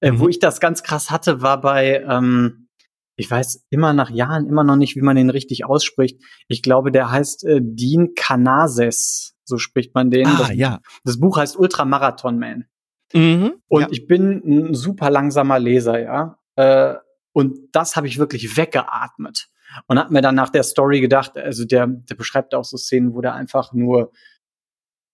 [0.00, 0.20] Äh, mhm.
[0.20, 2.68] Wo ich das ganz krass hatte, war bei, ähm,
[3.16, 6.22] ich weiß immer nach Jahren immer noch nicht, wie man den richtig ausspricht.
[6.46, 10.26] Ich glaube, der heißt äh, Dean Canases, so spricht man den.
[10.28, 10.80] Ah, das, ja.
[11.02, 12.66] Das Buch heißt Ultramarathon Man.
[13.12, 13.88] Mhm, und ja.
[13.90, 16.38] ich bin ein super langsamer Leser, ja.
[16.56, 16.94] Äh,
[17.32, 19.48] und das habe ich wirklich weggeatmet.
[19.86, 23.14] Und habe mir dann nach der Story gedacht, also der, der beschreibt auch so Szenen,
[23.14, 24.12] wo der einfach nur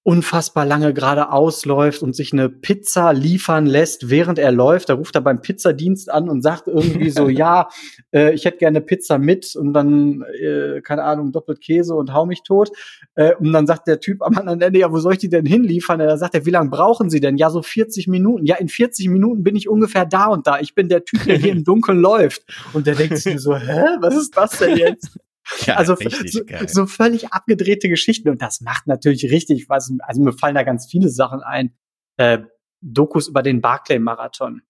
[0.02, 4.88] unfassbar lange geradeaus läuft und sich eine Pizza liefern lässt, während er läuft.
[4.88, 7.68] Da ruft er beim Pizzadienst an und sagt irgendwie so, ja,
[8.10, 12.24] äh, ich hätte gerne Pizza mit und dann, äh, keine Ahnung, doppelt Käse und hau
[12.24, 12.70] mich tot.
[13.14, 15.44] Äh, und dann sagt der Typ am anderen Ende, ja, wo soll ich die denn
[15.44, 15.98] hinliefern?
[15.98, 17.36] Da sagt er, wie lange brauchen Sie denn?
[17.36, 18.46] Ja, so 40 Minuten.
[18.46, 20.60] Ja, in 40 Minuten bin ich ungefähr da und da.
[20.60, 22.42] Ich bin der Typ, der hier im Dunkeln läuft.
[22.72, 25.18] Und der denkt sich so, hä, was ist das denn jetzt?
[25.66, 29.92] Ja, also so, so, völlig abgedrehte Geschichten und das macht natürlich richtig was.
[30.00, 31.74] Also mir fallen da ganz viele Sachen ein.
[32.16, 32.40] Äh,
[32.82, 34.62] Dokus über den Barclay-Marathon.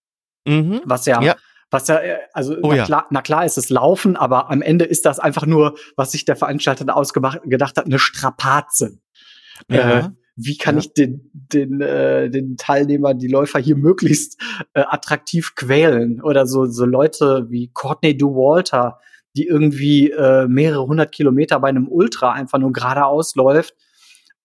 [0.46, 0.80] Mhm.
[0.84, 1.36] Was ja, ja,
[1.70, 2.84] was ja, äh, also oh, na, ja.
[2.84, 6.24] Klar, na klar ist es Laufen, aber am Ende ist das einfach nur, was sich
[6.24, 7.42] der Veranstalter da ausgedacht
[7.76, 8.98] hat, eine Strapaze.
[9.68, 9.98] Ja.
[9.98, 10.80] Äh, wie kann ja.
[10.80, 14.40] ich den, den, äh, den Teilnehmer, die Läufer hier möglichst
[14.72, 16.22] äh, attraktiv quälen?
[16.22, 18.98] Oder so, so Leute wie Courtney DeWalter,
[19.36, 23.74] die irgendwie äh, mehrere hundert Kilometer bei einem Ultra einfach nur geradeaus läuft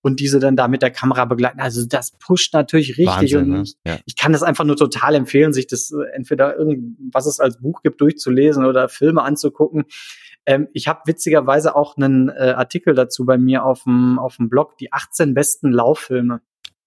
[0.02, 1.60] und diese dann da mit der Kamera begleiten.
[1.60, 3.62] Also das pusht natürlich richtig Wahnsinn, und ne?
[3.64, 3.98] ich, Ja.
[4.06, 7.82] ich kann das einfach nur total empfehlen, sich das äh, entweder irgendwas es als Buch
[7.82, 9.86] gibt durchzulesen oder Filme anzugucken.
[10.46, 14.48] Ähm, ich habe witzigerweise auch einen äh, Artikel dazu bei mir auf dem auf dem
[14.48, 16.42] Blog, die 18 besten Lauffilme.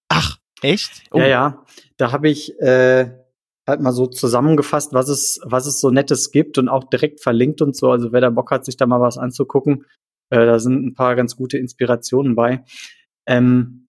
[0.09, 1.03] Ach, echt?
[1.11, 1.65] Oh, Ja, ja.
[1.97, 3.11] Da habe ich äh,
[3.69, 7.63] halt mal so zusammengefasst, was es, was es so Nettes gibt und auch direkt verlinkt
[7.63, 7.91] und so.
[7.91, 9.85] Also wer da Bock hat, sich da mal was anzugucken,
[10.31, 12.65] äh, da sind ein paar ganz gute Inspirationen bei.
[13.27, 13.85] Ähm,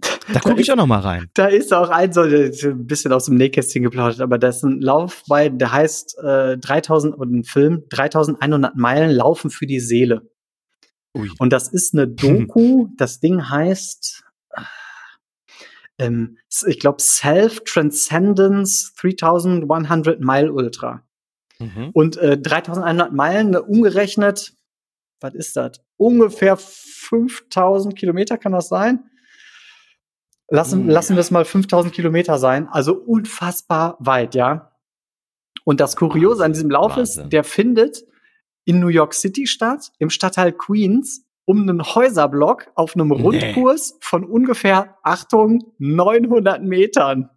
[0.32, 1.30] Da gucke ich auch noch mal rein.
[1.34, 4.80] da ist auch ein so ein bisschen aus dem Nähkästchen geplaudert, aber da ist ein
[4.80, 10.28] Lauf bei, der heißt äh, 3000 und ein Film 3100 Meilen Laufen für die Seele.
[11.16, 11.30] Ui.
[11.38, 12.88] Und das ist eine Doku.
[12.96, 14.24] das Ding heißt,
[15.98, 21.02] ähm, ich glaube, Self-Transcendence 3100 Mile Ultra.
[21.58, 21.90] Mhm.
[21.92, 24.54] Und äh, 3100 Meilen äh, umgerechnet,
[25.20, 25.80] was ist das?
[25.96, 29.10] Ungefähr 5000 Kilometer kann das sein?
[30.48, 31.16] Lassen, lassen ja.
[31.16, 32.68] wir es mal 5000 Kilometer sein.
[32.68, 34.72] Also unfassbar weit, ja.
[35.64, 37.24] Und das Kuriose an diesem Lauf Wahnsinn.
[37.24, 38.04] ist, der findet
[38.64, 43.22] in New York City statt, im Stadtteil Queens, um einen Häuserblock auf einem Nee.
[43.22, 47.30] Rundkurs von ungefähr, Achtung, 900 Metern.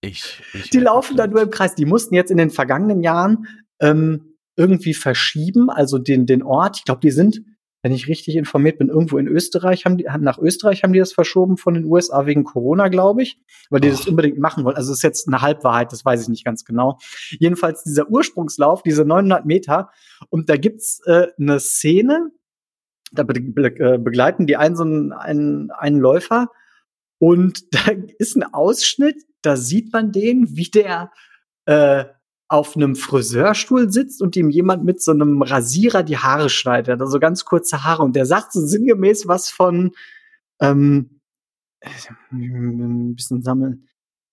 [0.00, 1.74] Ich, ich Die laufen da nur im Kreis.
[1.74, 3.46] Die mussten jetzt in den vergangenen Jahren
[3.80, 6.78] ähm, irgendwie verschieben, also den, den Ort.
[6.78, 7.42] Ich glaube, die sind,
[7.82, 11.12] wenn ich richtig informiert bin, irgendwo in Österreich, haben die, nach Österreich haben die das
[11.12, 13.40] verschoben von den USA wegen Corona, glaube ich,
[13.70, 14.08] weil die das Ach.
[14.08, 14.76] unbedingt machen wollen.
[14.76, 16.98] Also das ist jetzt eine Halbwahrheit, das weiß ich nicht ganz genau.
[17.38, 19.90] Jedenfalls dieser Ursprungslauf, diese 900 Meter,
[20.28, 22.30] und da gibt's äh, eine Szene,
[23.10, 26.48] da be be äh, begleiten die einen so einen, einen, einen Läufer
[27.18, 31.12] und da ist ein Ausschnitt, da sieht man den, wie der
[31.66, 32.04] äh,
[32.48, 37.20] auf einem Friseurstuhl sitzt und ihm jemand mit so einem Rasierer die Haare schneidet, also
[37.20, 38.02] ganz kurze Haare.
[38.02, 39.92] Und der sagt so sinngemäß was von
[40.60, 41.20] ähm,
[41.78, 41.88] äh,
[42.32, 43.88] ein bisschen sammeln.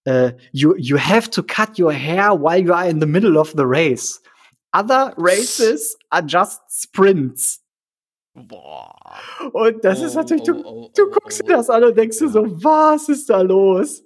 [0.05, 3.51] Äh, you, you have to cut your hair while you are in the middle of
[3.55, 4.19] the race.
[4.73, 7.61] Other races are just sprints.
[8.37, 8.93] Boah.
[9.51, 11.47] Und das ist Oh, natürlich, du, oh, oh, du oh, guckst oh.
[11.47, 14.03] dir das an und denkst dir so, was ist da los?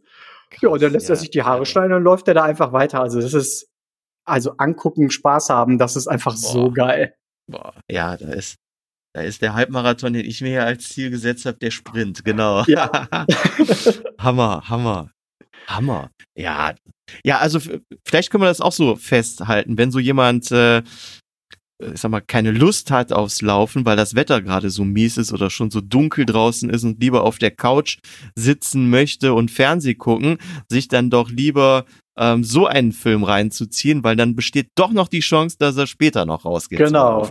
[0.61, 2.71] ja, und dann lässt er ja, sich die Haare schneiden und läuft er da einfach
[2.73, 3.01] weiter.
[3.01, 3.69] Also das ist,
[4.25, 6.73] also angucken, Spaß haben, das ist einfach so Boah.
[6.73, 7.15] geil.
[7.47, 7.73] Boah.
[7.89, 8.55] Ja, da ist,
[9.13, 12.63] da ist der Halbmarathon, den ich mir hier als Ziel gesetzt habe, der Sprint, genau.
[12.63, 13.07] Ja.
[14.19, 15.11] Hammer, Hammer.
[15.67, 16.09] Hammer.
[16.35, 16.73] Ja.
[17.25, 17.59] Ja, also
[18.05, 20.81] vielleicht können wir das auch so festhalten, wenn so jemand äh,
[21.93, 25.33] ich sag mal, keine Lust hat aufs Laufen, weil das Wetter gerade so mies ist
[25.33, 27.97] oder schon so dunkel draußen ist und lieber auf der Couch
[28.35, 30.37] sitzen möchte und Fernseh gucken,
[30.69, 31.85] sich dann doch lieber
[32.17, 36.25] ähm, so einen Film reinzuziehen, weil dann besteht doch noch die Chance, dass er später
[36.25, 36.79] noch rausgeht.
[36.79, 37.27] Genau.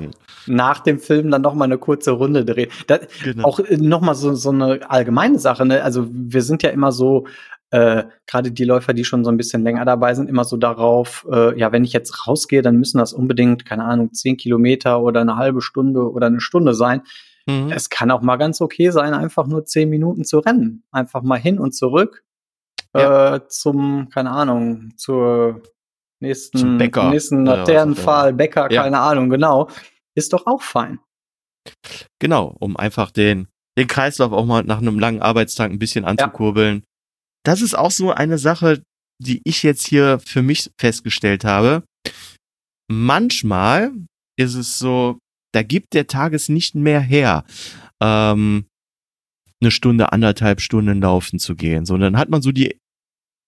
[0.47, 2.71] Nach dem Film dann noch mal eine kurze Runde drehen.
[2.87, 3.45] Da, Genau.
[3.45, 5.67] Auch äh, noch mal so, so eine allgemeine Sache.
[5.67, 5.83] Ne?
[5.83, 7.27] Also wir sind ja immer so,
[7.71, 11.27] äh, gerade die Läufer, die schon so ein bisschen länger dabei sind, immer so darauf,
[11.31, 15.21] äh, ja, wenn ich jetzt rausgehe, dann müssen das unbedingt, keine Ahnung, zehn Kilometer oder
[15.21, 17.03] eine halbe Stunde oder eine Stunde sein.
[17.47, 17.71] Mhm.
[17.73, 20.85] Es kann auch mal ganz okay sein, einfach nur zehn Minuten zu rennen.
[20.91, 22.25] Einfach mal hin und zurück
[22.93, 25.63] äh, zum, keine Ahnung, zur
[26.21, 28.83] nächsten, Zum Bäcker nächsten Laternenpfahl, Bäcker, Ja.
[28.83, 29.69] keine Ahnung, genau.
[30.15, 30.99] Ist doch auch fein.
[32.19, 33.49] Genau, um einfach den,
[33.79, 36.85] den Kreislauf auch mal nach einem langen Arbeitstag ein bisschen anzukurbeln.
[37.45, 38.83] Das ist auch so eine Sache,
[39.23, 41.85] die ich jetzt hier für mich festgestellt habe.
[42.91, 43.93] Manchmal
[44.39, 45.19] ist es so,
[45.53, 47.45] da gibt der Tag es nicht mehr her,
[48.03, 48.67] ähm,
[49.61, 52.79] eine Stunde, anderthalb Stunden laufen zu gehen, sondern hat man so die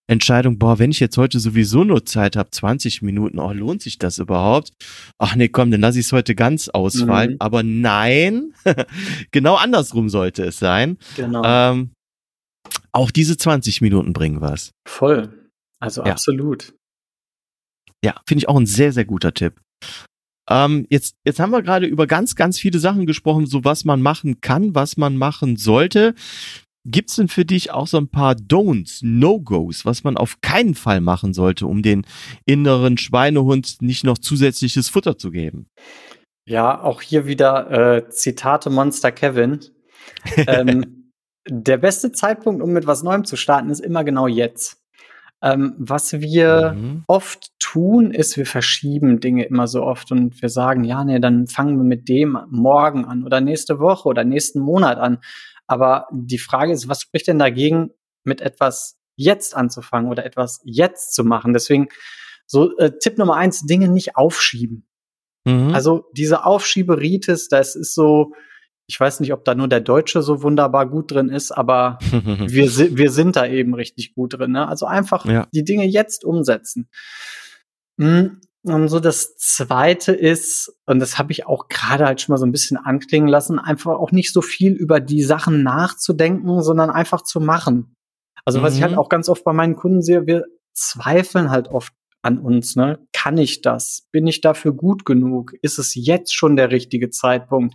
[0.09, 3.99] Entscheidung, boah, wenn ich jetzt heute sowieso nur Zeit habe, 20 Minuten, oh, lohnt sich
[3.99, 4.73] das überhaupt?
[5.19, 7.33] Ach nee, komm, dann lass ich es heute ganz ausfallen.
[7.33, 7.37] Mhm.
[7.39, 8.53] Aber nein,
[9.31, 10.99] genau andersrum sollte es sein.
[11.17, 11.43] Genau.
[11.45, 11.93] Ähm,
[12.93, 14.73] auch diese 20 Minuten bringen was.
[14.87, 15.51] Voll.
[15.81, 16.13] Also Ja.
[16.13, 16.75] absolut.
[18.05, 19.61] Ja, finde ich auch ein sehr, sehr guter Tipp.
[20.51, 24.03] Ähm, jetzt, jetzt haben wir gerade über ganz, ganz viele Sachen gesprochen, so was man
[24.03, 26.15] machen kann, was man machen sollte.
[26.85, 31.01] Gibt's denn für dich auch so ein paar Don'ts, No-Gos, was man auf keinen Fall
[31.01, 32.05] machen sollte, um den
[32.45, 35.67] inneren Schweinehund nicht noch zusätzliches Futter zu geben?
[36.45, 39.61] Ja, auch hier wieder äh, Zitate Monster Kevin.
[40.49, 41.02] ähm,
[41.49, 44.79] der beste Zeitpunkt, um mit was Neuem zu starten, ist immer genau jetzt.
[45.45, 47.05] Ähm, was wir Mhm.
[47.09, 51.49] oft tun, ist, wir verschieben Dinge immer so oft und wir sagen, ja, nee, dann
[51.49, 55.19] fangen wir mit dem morgen an oder nächste Woche oder nächsten Monat an.
[55.67, 57.91] Aber die Frage ist, was spricht denn dagegen,
[58.25, 61.53] mit etwas jetzt anzufangen oder etwas jetzt zu machen?
[61.53, 61.89] Deswegen
[62.47, 64.87] so äh, Tipp Nummer eins, Dinge nicht aufschieben.
[65.45, 65.75] Mhm.
[65.75, 68.33] Also diese Aufschieberitis, das ist so,
[68.87, 71.99] Ich weiß nicht, ob da nur der Deutsche so wunderbar gut drin ist, aber
[72.47, 74.53] wir, si wir sind da eben richtig gut drin.
[74.53, 74.67] Ne?
[74.67, 75.47] Also einfach ja.
[75.55, 76.89] die Dinge jetzt umsetzen.
[78.01, 82.39] Hm, und so das zweite ist, und das habe ich auch gerade halt schon mal
[82.39, 86.91] so ein bisschen anklingen lassen, einfach auch nicht so viel über die Sachen nachzudenken, sondern
[86.91, 87.97] einfach zu machen.
[88.45, 88.63] Also mhm.
[88.63, 88.99] was ich halt mhm.
[88.99, 93.01] auch ganz oft bei meinen Kunden sehe, wir zweifeln halt oft an uns, ne?
[93.13, 94.07] Kann ich das?
[94.13, 95.55] Bin ich dafür gut genug?
[95.61, 97.75] Ist es jetzt schon der richtige Zeitpunkt?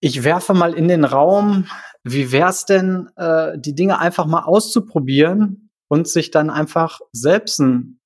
[0.00, 1.66] Ich werfe mal in den Raum,
[2.02, 8.00] wie wär's denn, äh, die Dinge einfach mal auszuprobieren und sich dann einfach selbst ein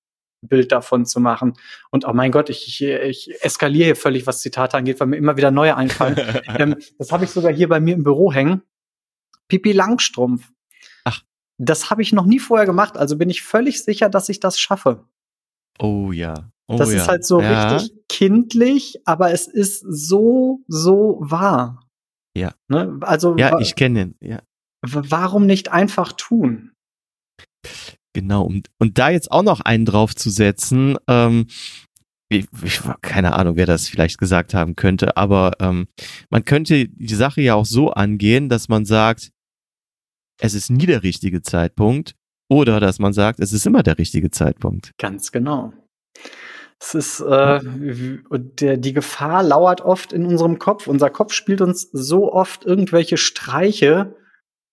[0.49, 1.55] Bild davon zu machen.
[1.91, 5.17] Und oh mein Gott, ich, ich, ich eskaliere hier völlig, was Zitate angeht, weil mir
[5.17, 6.17] immer wieder neue einfallen.
[6.59, 8.63] ähm, das habe ich sogar hier bei mir im Büro hängen.
[9.49, 10.51] Pipi Langstrumpf.
[11.05, 11.23] Ach.
[11.59, 14.59] Das habe ich noch nie vorher gemacht, also bin ich völlig sicher, dass ich das
[14.59, 15.05] schaffe.
[15.79, 16.51] Oh ja.
[16.67, 16.99] Oh, das ja.
[16.99, 17.75] ist halt so ja.
[17.75, 21.84] richtig kindlich, aber es ist so, so wahr.
[22.37, 22.55] Ja.
[22.69, 22.99] Ne?
[23.03, 24.15] Also, ja, ich kenne ihn.
[24.21, 24.43] Ja.
[24.83, 26.73] Warum nicht einfach tun?
[28.13, 31.47] Genau, und, und da jetzt auch noch einen draufzusetzen, ähm,
[32.29, 35.89] ich, ich, keine Ahnung, wer das vielleicht gesagt haben könnte, aber ähm,
[36.31, 39.31] man könnte die Sache ja auch so angehen, dass man sagt,
[40.41, 42.15] es ist nie der richtige Zeitpunkt
[42.49, 44.93] oder dass man sagt, es ist immer der richtige Zeitpunkt.
[44.99, 45.73] Ganz genau.
[46.81, 47.61] Es ist äh,
[48.31, 50.87] der, die Gefahr lauert oft in unserem Kopf.
[50.87, 54.17] Unser Kopf spielt uns so oft irgendwelche Streiche,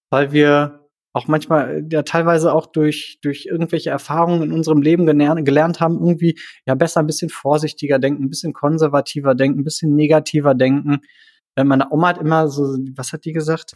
[0.09, 0.81] weil wir
[1.13, 5.79] auch manchmal äh, ja teilweise auch durch, durch irgendwelche Erfahrungen in unserem Leben gelernt, gelernt
[5.79, 10.53] haben, irgendwie ja besser ein bisschen vorsichtiger denken, ein bisschen konservativer denken, ein bisschen negativer
[10.53, 10.99] denken.
[11.55, 13.75] Äh, meine Oma hat immer so, was hat die gesagt?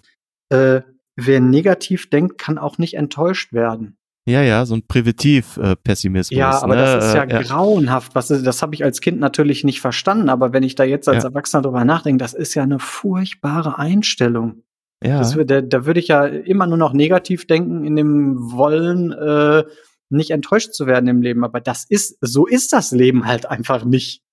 [0.49, 0.81] Äh,
[1.15, 3.97] wer negativ denkt, kann auch nicht enttäuscht werden.
[4.27, 6.35] Ja, ja, so ein Präventiv-Pessimismus.
[6.35, 6.81] ja, aber ne?
[6.81, 7.41] das ist ja, äh, ja.
[7.43, 8.15] grauenhaft.
[8.15, 11.23] Was, das habe ich als Kind natürlich nicht verstanden, aber wenn ich da jetzt als
[11.23, 11.29] ja.
[11.29, 14.63] Erwachsener drüber nachdenke, das ist ja eine furchtbare Einstellung.
[15.03, 15.19] Ja.
[15.19, 19.63] Das, da, da würde ich ja immer nur noch negativ denken, in dem Wollen, äh,
[20.09, 21.43] nicht enttäuscht zu werden im Leben.
[21.43, 24.23] Aber das ist, so ist das Leben halt einfach nicht.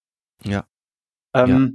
[0.43, 0.64] Ja.
[1.34, 1.68] Ähm, ja.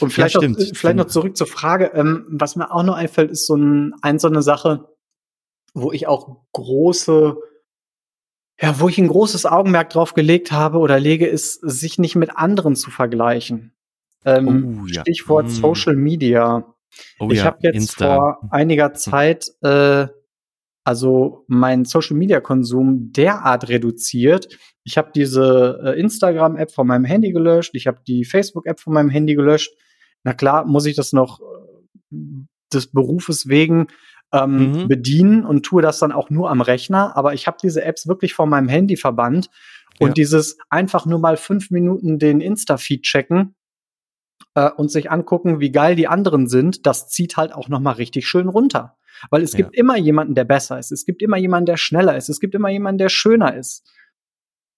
[0.00, 3.30] Und vielleicht, ja, noch, vielleicht noch zurück zur Frage, ähm, was mir auch noch einfällt,
[3.30, 4.88] ist so ein, ein so eine Sache,
[5.74, 7.36] wo ich auch große,
[8.60, 12.36] ja, wo ich ein großes Augenmerk drauf gelegt habe oder lege, ist, sich nicht mit
[12.36, 13.72] anderen zu vergleichen.
[14.24, 15.00] Ähm, oh, ja.
[15.00, 15.50] Stichwort mm.
[15.50, 16.74] Social Media.
[17.18, 18.16] Oh, ich ja, habe jetzt Insta.
[18.16, 20.08] vor einiger Zeit äh,
[20.84, 24.58] also meinen Social Media Konsum derart reduziert.
[24.82, 28.80] Ich habe diese äh, Instagram App von meinem Handy gelöscht, ich habe die Facebook App
[28.80, 29.72] von meinem Handy gelöscht.
[30.24, 32.16] Na klar, muss ich das noch äh,
[32.72, 33.88] des Berufes wegen
[34.32, 34.88] ähm, mhm.
[34.88, 37.16] bedienen und tue das dann auch nur am Rechner.
[37.16, 39.50] Aber ich habe diese Apps wirklich von meinem Handy verbannt
[39.98, 40.14] und ja.
[40.14, 43.54] dieses einfach nur mal fünf Minuten den Insta-Feed checken
[44.54, 47.92] äh, und sich angucken, wie geil die anderen sind, das zieht halt auch noch mal
[47.92, 48.96] richtig schön runter.
[49.30, 49.58] Weil es ja.
[49.58, 50.92] gibt immer jemanden, der besser ist.
[50.92, 52.28] Es gibt immer jemanden, der schneller ist.
[52.28, 53.86] Es gibt immer jemanden, der schöner ist.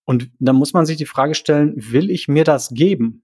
[0.05, 3.23] Und dann muss man sich die Frage stellen, will ich mir das geben?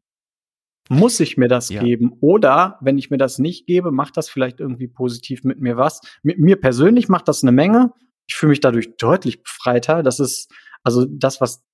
[0.89, 1.83] Muss ich mir das ja.
[1.83, 2.17] geben?
[2.21, 6.01] Oder wenn ich mir das nicht gebe, macht das vielleicht irgendwie positiv mit mir was?
[6.23, 7.93] Mit mir persönlich macht das eine Menge.
[8.27, 10.03] Ich fühle mich dadurch deutlich befreiter.
[10.03, 10.51] Das ist
[10.83, 11.65] also das, was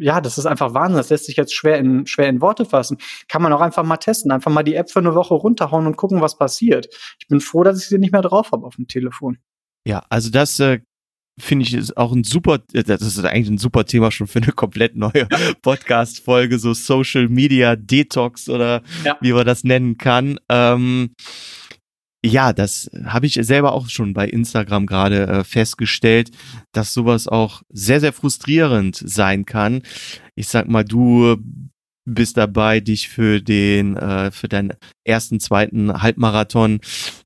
[0.00, 0.96] ja, das ist einfach Wahnsinn.
[0.96, 2.98] Das lässt sich jetzt schwer in, schwer in Worte fassen.
[3.28, 4.32] Kann man auch einfach mal testen.
[4.32, 6.88] Einfach mal die App für eine Woche runterhauen und gucken, was passiert.
[7.20, 9.38] Ich bin froh, dass ich sie nicht mehr drauf habe auf dem Telefon.
[9.86, 10.80] Ja, also das äh,
[11.40, 14.40] finde ich ist auch ein super, äh, das ist eigentlich ein super Thema schon für
[14.40, 15.26] eine komplett neue
[15.62, 19.16] Podcast-Folge, so Social Media Detox oder ja.
[19.20, 20.38] wie man das nennen kann.
[20.48, 21.10] Ähm,
[22.22, 26.30] ja, das habe ich selber auch schon bei Instagram gerade äh, festgestellt,
[26.72, 29.82] dass sowas auch sehr, sehr frustrierend sein kann.
[30.34, 31.38] Ich sag mal, du
[32.04, 36.80] bist dabei, dich für den, äh, für deinen ersten, zweiten Halbmarathon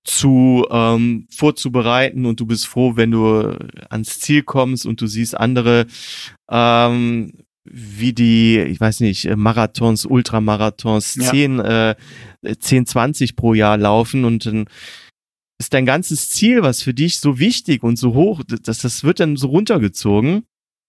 [0.05, 3.57] zu ähm, vorzubereiten und du bist froh, wenn du
[3.89, 5.87] ans Ziel kommst und du siehst andere
[6.51, 7.33] ähm,
[7.65, 11.31] wie die, ich weiß nicht, Marathons, Ultramarathons, ja.
[11.31, 11.97] 10, äh,
[12.59, 14.67] 10, 20 pro Jahr laufen und dann
[15.59, 19.21] ist dein ganzes Ziel, was für dich so wichtig und so hoch, das, das wird
[19.21, 20.45] dann so runtergezogen.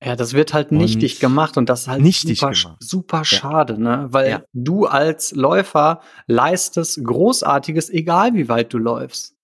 [0.05, 2.77] Ja, das wird halt nichtig gemacht und das ist halt nichtig super, gemacht.
[2.79, 4.07] super schade, ne?
[4.11, 4.43] Weil ja.
[4.53, 9.35] du als Läufer leistest Großartiges, egal wie weit du läufst.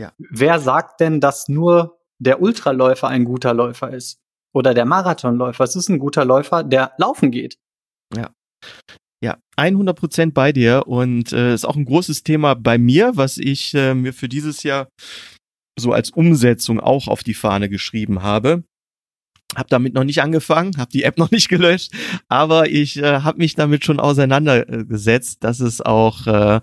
[0.00, 0.12] Ja.
[0.18, 4.20] Wer sagt denn, dass nur der Ultraläufer ein guter Läufer ist?
[4.54, 5.64] Oder der Marathonläufer?
[5.64, 7.58] Es ist ein guter Läufer, der laufen geht.
[8.14, 8.30] Ja.
[9.20, 13.38] Ja, 100 Prozent bei dir und äh, ist auch ein großes Thema bei mir, was
[13.38, 14.88] ich äh, mir für dieses Jahr
[15.76, 18.64] so als Umsetzung auch auf die Fahne geschrieben habe.
[19.54, 21.92] Hab damit noch nicht angefangen, hab die App noch nicht gelöscht,
[22.28, 26.60] aber ich äh, habe mich damit schon auseinandergesetzt, dass es auch äh,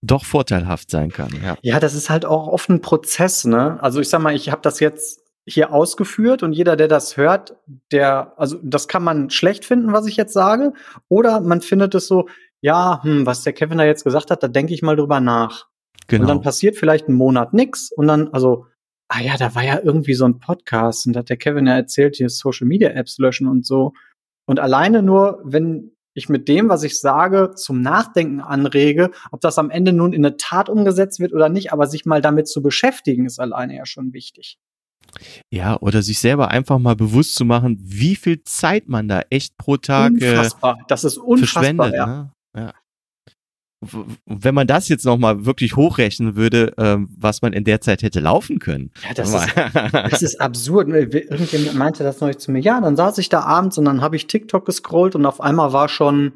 [0.00, 1.30] doch vorteilhaft sein kann.
[1.42, 3.44] Ja, ja das ist halt auch oft ein Prozess.
[3.44, 3.78] Ne?
[3.82, 7.56] Also ich sag mal, ich habe das jetzt hier ausgeführt und jeder, der das hört,
[7.92, 10.72] der, also das kann man schlecht finden, was ich jetzt sage,
[11.08, 12.28] oder man findet es so,
[12.60, 15.66] ja, hm, was der Kevin da jetzt gesagt hat, da denke ich mal drüber nach.
[16.06, 16.22] Genau.
[16.22, 18.66] Und dann passiert vielleicht einen Monat nix und dann, also,
[19.14, 21.76] ah ja, da war ja irgendwie so ein Podcast und da hat der Kevin ja
[21.76, 23.92] erzählt, hier Social Media Apps löschen und so.
[24.46, 29.58] Und alleine nur, wenn ich mit dem, was ich sage, zum Nachdenken anrege, ob das
[29.58, 32.62] am Ende nun in eine Tat umgesetzt wird oder nicht, aber sich mal damit zu
[32.62, 34.58] beschäftigen, ist alleine ja schon wichtig.
[35.50, 39.56] Ja, oder sich selber einfach mal bewusst zu machen, wie viel Zeit man da echt
[39.58, 40.78] pro Tag äh, unfassbar.
[40.88, 41.94] Das ist unfassbar, verschwendet.
[41.94, 42.06] Ja.
[42.06, 42.32] Ne?
[44.26, 48.20] Wenn man das jetzt nochmal wirklich hochrechnen würde, ähm, was man in der Zeit hätte
[48.20, 48.90] laufen können.
[49.02, 49.54] Ja, das, ist,
[49.92, 50.88] das ist absurd.
[50.88, 52.60] Irgendjemand meinte das neulich zu mir.
[52.60, 55.72] Ja, dann saß ich da abends und dann habe ich TikTok gescrollt und auf einmal
[55.72, 56.32] war schon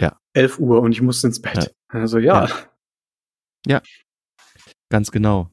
[0.00, 0.16] ja.
[0.34, 1.56] 11 Uhr und ich musste ins Bett.
[1.56, 1.68] Ja.
[1.88, 2.46] Also ja.
[2.46, 2.54] ja.
[3.66, 3.82] Ja,
[4.88, 5.50] ganz genau.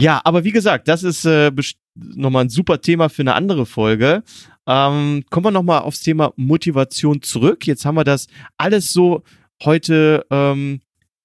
[0.00, 1.52] Ja, aber wie gesagt, das ist äh,
[1.94, 4.22] nochmal ein super Thema für eine andere Folge.
[4.66, 7.66] Ähm, kommen wir nochmal aufs Thema Motivation zurück.
[7.66, 9.22] Jetzt haben wir das alles so
[9.64, 10.80] heute ähm,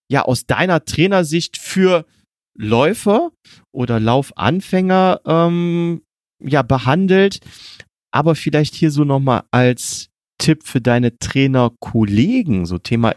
[0.09, 2.05] ja aus deiner Trainersicht für
[2.57, 3.31] Läufer
[3.71, 6.01] oder Laufanfänger ähm,
[6.41, 7.39] ja behandelt.
[8.11, 10.09] Aber vielleicht hier so nochmal als
[10.39, 13.13] Tipp für deine Trainerkollegen, so Thema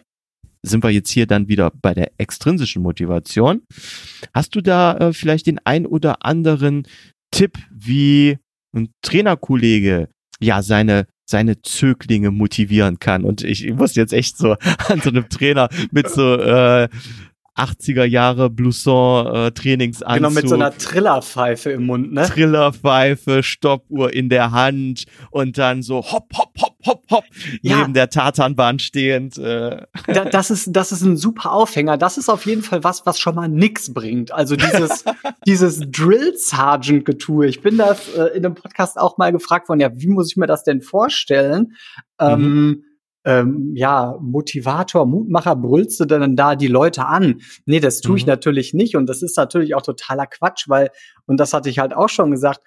[0.62, 3.62] sind wir jetzt hier dann wieder bei der extrinsischen Motivation.
[4.34, 6.86] Hast du da äh, vielleicht den ein oder anderen
[7.30, 8.38] Tipp, wie
[8.74, 10.08] ein Trainerkollege
[10.40, 13.24] ja seine seine Zöglinge motivieren kann.
[13.24, 14.52] Und ich, ich muss jetzt echt so
[14.88, 16.88] an so einem Trainer mit so äh,
[17.56, 20.16] 80er Jahre Blouson äh, Trainingsanzug.
[20.16, 22.26] Genau, mit so einer Trillerpfeife im Mund, ne?
[22.26, 27.24] Trillerpfeife, Stoppuhr in der Hand und dann so hopp, hopp, hopp, hopp, hopp,
[27.62, 27.78] ja.
[27.78, 29.38] neben der Tatanbahn stehend.
[29.38, 29.82] Äh.
[30.06, 31.96] Da, das ist, das ist ein super Aufhänger.
[31.96, 34.32] Das ist auf jeden Fall was, was schon mal nix bringt.
[34.32, 35.04] Also dieses,
[35.46, 37.46] dieses Drill Sergeant Getue.
[37.46, 40.36] Ich bin das äh, in einem Podcast auch mal gefragt worden, ja, wie muss ich
[40.36, 41.72] mir das denn vorstellen?
[42.20, 42.26] Mhm.
[42.26, 42.84] Ähm,
[43.24, 47.40] ähm, ja, Motivator, Mutmacher, brüllst du denn da die Leute an?
[47.66, 48.30] Nee, das tue ich mhm.
[48.30, 48.96] natürlich nicht.
[48.96, 50.90] Und das ist natürlich auch totaler Quatsch, weil,
[51.26, 52.60] und das hatte ich halt auch schon gesagt,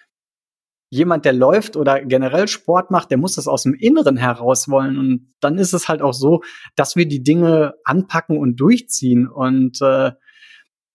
[0.94, 5.00] jemand, der läuft oder generell Sport macht, der muss das aus dem Inneren heraus wollen.
[5.00, 6.42] Und dann ist es halt auch so,
[6.76, 9.28] dass wir die Dinge anpacken und durchziehen.
[9.28, 10.12] Und äh,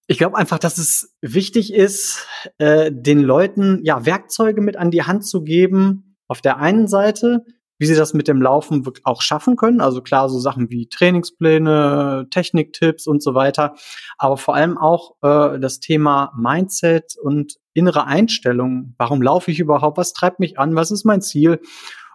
[0.06, 5.02] ich glaube einfach, dass es wichtig ist, äh, den Leuten ja Werkzeuge mit an die
[5.02, 6.16] Hand zu geben.
[6.28, 7.44] Auf der einen Seite,
[7.78, 9.80] wie sie das mit dem Laufen auch schaffen können.
[9.80, 13.74] Also klar, so Sachen wie Trainingspläne, Techniktipps und so weiter.
[14.18, 18.94] Aber vor allem auch äh, das Thema Mindset und innere Einstellung.
[18.98, 19.96] Warum laufe ich überhaupt?
[19.96, 20.74] Was treibt mich an?
[20.74, 21.60] Was ist mein Ziel?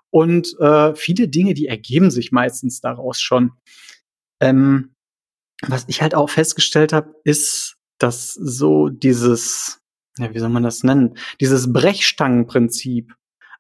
[0.10, 3.54] Und äh, viele Dinge, die ergeben sich meistens daraus schon.
[4.40, 4.94] Ähm,
[5.66, 9.80] was ich halt auch festgestellt habe, ist, dass so dieses,
[10.18, 11.18] ja, wie soll man das nennen?
[11.40, 13.14] Dieses Brechstangenprinzip,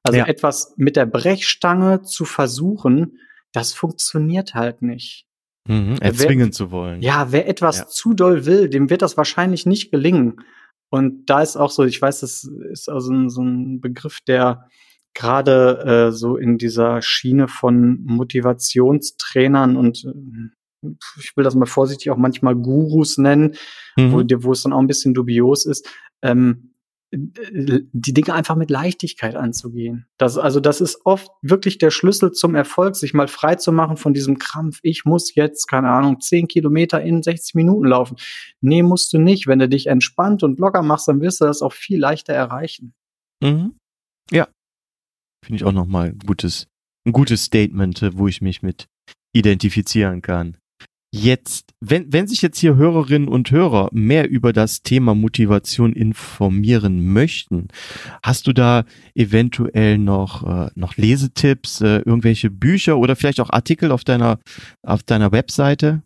[0.03, 0.27] also ja.
[0.27, 3.19] etwas mit der Brechstange zu versuchen,
[3.53, 5.25] das funktioniert halt nicht.
[5.65, 7.01] Mhm, erzwingen wer, zu wollen.
[7.01, 7.87] Ja, wer etwas ja.
[7.87, 10.41] zu doll will, dem wird das wahrscheinlich nicht gelingen.
[10.89, 14.67] Und da ist auch so, ich weiß, das ist also ein, so ein Begriff, der
[15.13, 22.11] gerade äh, so in dieser Schiene von Motivationstrainern und äh, ich will das mal vorsichtig
[22.11, 23.55] auch manchmal Gurus nennen,
[23.95, 24.11] mhm.
[24.11, 25.87] wo, wo es dann auch ein bisschen dubios ist.
[26.21, 26.72] Ähm,
[27.15, 30.07] die Dinge einfach mit Leichtigkeit anzugehen.
[30.17, 33.97] Das, also das ist oft wirklich der Schlüssel zum Erfolg, sich mal frei zu machen
[33.97, 34.79] von diesem Krampf.
[34.81, 38.17] Ich muss jetzt, keine Ahnung, zehn Kilometer in 60 Minuten laufen.
[38.61, 39.45] Nee, musst du nicht.
[39.45, 42.93] Wenn du dich entspannt und locker machst, dann wirst du das auch viel leichter erreichen.
[43.43, 43.75] Mhm.
[44.31, 44.47] Ja.
[45.45, 46.67] Finde ich auch nochmal ein gutes,
[47.05, 48.87] ein gutes Statement, wo ich mich mit
[49.35, 50.57] identifizieren kann.
[51.15, 57.13] Jetzt, wenn, wenn sich jetzt hier Hörerinnen und Hörer mehr über das Thema Motivation informieren
[57.13, 57.67] möchten,
[58.23, 58.83] hast du da
[59.13, 64.39] eventuell noch, äh, noch Lesetipps, äh, irgendwelche Bücher oder vielleicht auch Artikel auf deiner,
[64.81, 66.01] auf deiner Webseite?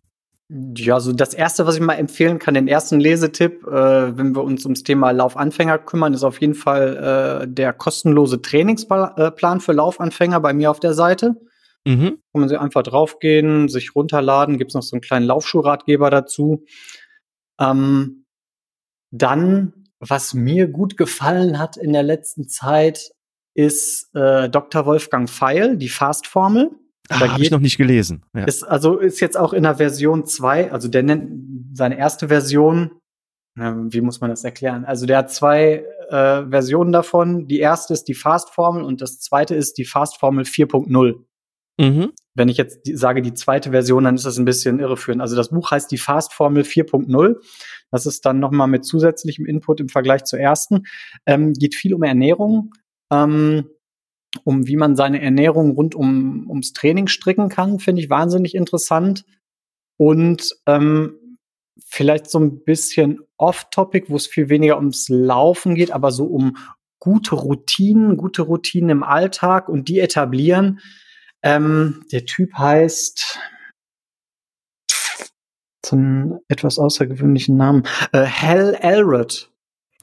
[0.50, 4.44] Ja, also das erste, was ich mal empfehlen kann, den ersten Lesetipp, äh, wenn wir
[4.44, 10.42] uns ums Thema Laufanfänger kümmern, ist auf jeden Fall äh, der kostenlose Trainingsplan für Laufanfänger
[10.42, 11.38] bei mir auf der Seite.
[11.88, 12.20] Mhm.
[12.34, 16.66] Kann man sie einfach draufgehen, sich runterladen, gibt es noch so einen kleinen Laufschuhratgeber dazu.
[17.62, 18.26] Ähm,
[19.10, 23.12] dann, was mir gut gefallen hat in der letzten Zeit,
[23.56, 24.86] ist äh, Dr.
[24.86, 26.72] Wolfgang Feil, die Fast-Formel.
[27.08, 28.26] Ah, habe ich noch nicht gelesen.
[28.36, 28.44] Ja.
[28.44, 33.00] Ist, also ist jetzt auch in der Version 2, also der nennt seine erste Version,
[33.56, 34.84] na, wie muss man das erklären?
[34.84, 37.48] Also der hat zwei äh, Versionen davon.
[37.48, 41.24] Die erste ist die Fast-Formel und das zweite ist die Fast-Formel 4.0.
[41.80, 42.12] Mhm.
[42.34, 45.22] wenn ich jetzt sage die zweite Version, dann ist das ein bisschen irreführend.
[45.22, 47.36] Also das Buch heißt die Fast Formel 4.0.
[47.92, 50.88] Das ist dann nochmal mit zusätzlichem Input im Vergleich zur ersten.
[51.26, 52.74] Ähm, geht viel um Ernährung,
[53.12, 53.70] ähm,
[54.44, 59.24] um wie man seine Ernährung rund um, ums Training stricken kann, finde ich wahnsinnig interessant.
[59.98, 61.38] Und ähm,
[61.86, 66.58] vielleicht so ein bisschen off-topic, wo es viel weniger ums Laufen geht, aber so um
[67.00, 70.80] gute Routinen, gute Routinen im Alltag und die etablieren.
[71.44, 73.40] Ähm, der Typ heißt
[75.86, 77.84] so einen etwas außergewöhnlichen Namen.
[78.12, 79.52] Äh, Hal Elrod.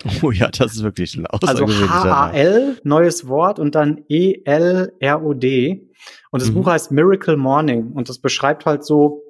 [0.23, 5.91] Oh ja, das ist wirklich ein Also H-A-L, neues Wort und dann E-L-R-O-D.
[6.31, 6.55] Und das mhm.
[6.55, 9.23] Buch heißt Miracle Morning und das beschreibt halt so,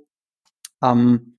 [0.83, 1.34] ähm,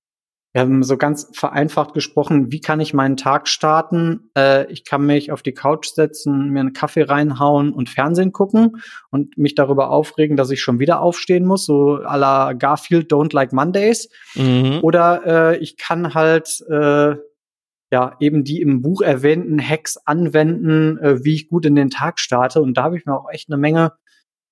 [0.56, 4.30] wir haben so ganz vereinfacht gesprochen, wie kann ich meinen Tag starten?
[4.34, 8.80] Äh, ich kann mich auf die Couch setzen, mir einen Kaffee reinhauen und Fernsehen gucken
[9.10, 13.34] und mich darüber aufregen, dass ich schon wieder aufstehen muss, so à la Garfield Don't
[13.34, 14.08] Like Mondays.
[14.34, 14.78] Mhm.
[14.80, 17.16] Oder äh, ich kann halt äh,
[17.92, 22.18] ja eben die im Buch erwähnten Hacks anwenden, äh, wie ich gut in den Tag
[22.18, 22.62] starte.
[22.62, 23.92] Und da habe ich mir auch echt eine Menge,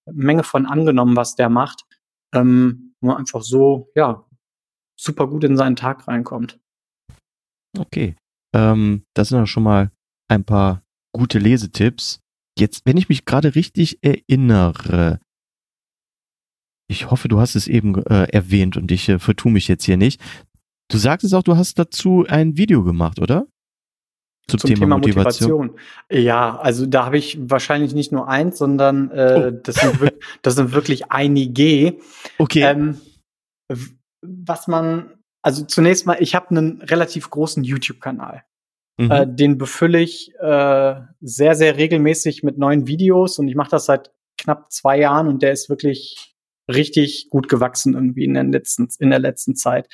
[0.05, 1.85] Menge von angenommen, was der macht.
[2.35, 4.26] Ähm, einfach so, ja,
[4.97, 6.59] super gut in seinen Tag reinkommt.
[7.79, 8.16] Okay.
[8.55, 9.91] Ähm, das sind ja schon mal
[10.29, 12.21] ein paar gute Lesetipps.
[12.59, 15.21] Jetzt, wenn ich mich gerade richtig erinnere,
[16.89, 19.97] ich hoffe, du hast es eben äh, erwähnt und ich äh, vertue mich jetzt hier
[19.97, 20.21] nicht.
[20.91, 23.47] Du sagtest auch, du hast dazu ein Video gemacht, oder?
[24.47, 25.69] Zum, Zum Thema, Thema Motivation.
[25.69, 26.23] Motivation.
[26.23, 29.61] Ja, also da habe ich wahrscheinlich nicht nur eins, sondern äh, oh.
[29.62, 30.12] das, sind
[30.43, 31.97] das sind wirklich einige.
[32.39, 32.62] Okay.
[32.62, 33.01] Ähm,
[34.25, 38.45] was man, also zunächst mal, ich habe einen relativ großen YouTube-Kanal.
[38.99, 39.11] Mhm.
[39.11, 43.87] Äh, den befülle ich äh, sehr, sehr regelmäßig mit neuen Videos und ich mache das
[43.87, 46.35] seit knapp zwei Jahren und der ist wirklich
[46.69, 49.89] richtig gut gewachsen irgendwie in, den letzten, in der letzten Zeit.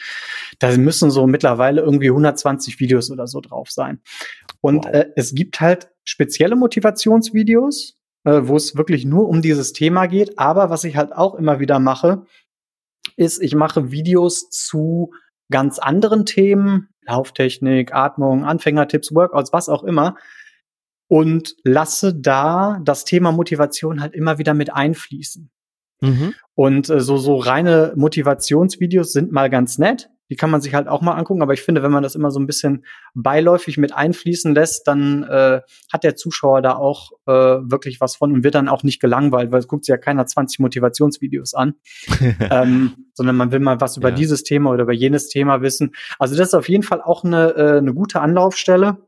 [0.58, 4.00] Da müssen so mittlerweile irgendwie 120 Videos oder so drauf sein.
[4.60, 4.92] Und wow.
[4.92, 10.38] äh, es gibt halt spezielle Motivationsvideos, äh, wo es wirklich nur um dieses Thema geht.
[10.38, 12.24] Aber was ich halt auch immer wieder mache,
[13.20, 15.12] ist, ich mache Videos zu
[15.50, 20.16] ganz anderen Themen, Lauftechnik, Atmung, Anfängertipps, Workouts, was auch immer,
[21.08, 25.50] und lasse da das Thema Motivation halt immer wieder mit einfließen.
[26.00, 26.34] Mhm.
[26.54, 30.08] Und äh, so, so reine Motivationsvideos sind mal ganz nett.
[30.30, 31.42] Die kann man sich halt auch mal angucken.
[31.42, 32.84] Aber ich finde, wenn man das immer so ein bisschen
[33.14, 35.60] beiläufig mit einfließen lässt, dann äh,
[35.92, 39.52] hat der Zuschauer da auch äh, wirklich was von und wird dann auch nicht gelangweilt,
[39.52, 41.74] weil es guckt sich ja keiner 20 Motivationsvideos an,
[42.50, 44.14] ähm, sondern man will mal was über ja.
[44.14, 45.92] dieses Thema oder über jenes Thema wissen.
[46.18, 48.98] Also das ist auf jeden Fall auch eine, äh, eine gute Anlaufstelle.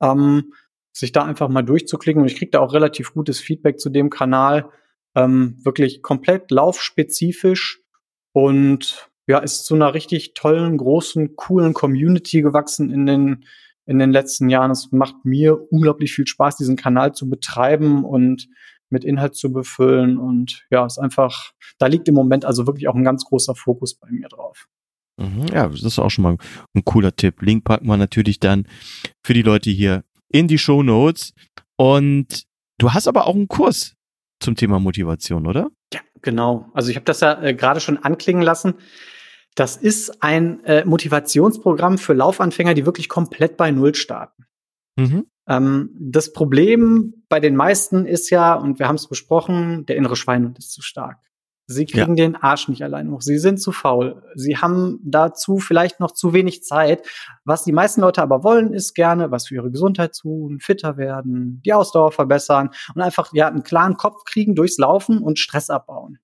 [0.00, 0.52] Ähm,
[0.92, 4.10] sich da einfach mal durchzuklicken und ich kriege da auch relativ gutes Feedback zu dem
[4.10, 4.70] Kanal.
[5.14, 7.80] Ähm, wirklich komplett laufspezifisch
[8.32, 13.44] und ja, ist zu einer richtig tollen, großen, coolen Community gewachsen in den,
[13.86, 14.72] in den letzten Jahren.
[14.72, 18.48] Es macht mir unglaublich viel Spaß, diesen Kanal zu betreiben und
[18.90, 20.18] mit Inhalt zu befüllen.
[20.18, 23.94] Und ja, ist einfach, da liegt im Moment also wirklich auch ein ganz großer Fokus
[23.94, 24.66] bei mir drauf.
[25.16, 26.36] Mhm, ja, das ist auch schon mal
[26.74, 27.40] ein cooler Tipp.
[27.40, 28.66] Link packen wir natürlich dann
[29.24, 31.34] für die Leute hier in die Show Notes.
[31.76, 32.46] Und
[32.78, 33.94] du hast aber auch einen Kurs
[34.40, 35.70] zum Thema Motivation, oder?
[35.92, 36.68] Ja, genau.
[36.74, 38.74] Also ich habe das ja äh, gerade schon anklingen lassen.
[39.54, 44.46] Das ist ein äh, Motivationsprogramm für Laufanfänger, die wirklich komplett bei Null starten.
[44.96, 45.26] Mhm.
[45.48, 50.16] Ähm, das Problem bei den meisten ist ja, und wir haben es besprochen, der innere
[50.16, 51.18] Schweinhund ist zu stark.
[51.66, 52.26] Sie kriegen ja.
[52.26, 53.20] den Arsch nicht allein hoch.
[53.20, 54.24] Sie sind zu faul.
[54.34, 57.06] Sie haben dazu vielleicht noch zu wenig Zeit.
[57.44, 61.62] Was die meisten Leute aber wollen, ist gerne was für ihre Gesundheit tun, fitter werden,
[61.64, 66.18] die Ausdauer verbessern und einfach ja einen klaren Kopf kriegen durchs Laufen und Stress abbauen.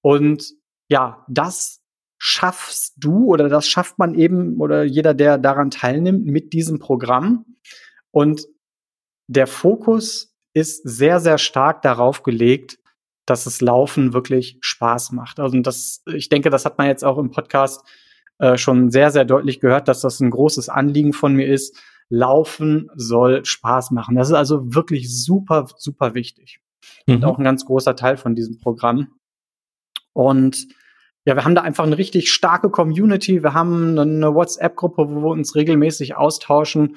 [0.00, 0.54] Und
[0.88, 1.83] ja, das
[2.26, 7.44] schaffst du oder das schafft man eben oder jeder, der daran teilnimmt, mit diesem Programm.
[8.12, 8.46] Und
[9.28, 12.78] der Fokus ist sehr, sehr stark darauf gelegt,
[13.26, 15.38] dass das Laufen wirklich Spaß macht.
[15.38, 17.84] Also das, ich denke, das hat man jetzt auch im Podcast
[18.38, 21.78] äh, schon sehr, sehr deutlich gehört, dass das ein großes Anliegen von mir ist.
[22.08, 24.16] Laufen soll Spaß machen.
[24.16, 26.60] Das ist also wirklich super, super wichtig.
[27.06, 27.16] Mhm.
[27.16, 29.08] Und auch ein ganz großer Teil von diesem Programm.
[30.14, 30.68] Und
[31.26, 33.42] ja, wir haben da einfach eine richtig starke Community.
[33.42, 36.96] Wir haben eine WhatsApp-Gruppe, wo wir uns regelmäßig austauschen.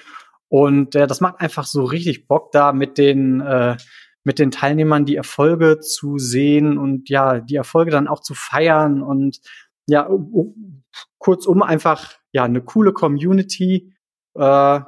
[0.49, 3.77] Und äh, das macht einfach so richtig Bock, da mit den, äh,
[4.23, 9.01] mit den Teilnehmern die Erfolge zu sehen und ja, die Erfolge dann auch zu feiern
[9.01, 9.39] und
[9.87, 10.09] ja,
[11.17, 13.93] kurzum einfach ja eine coole Community,
[14.35, 14.81] äh,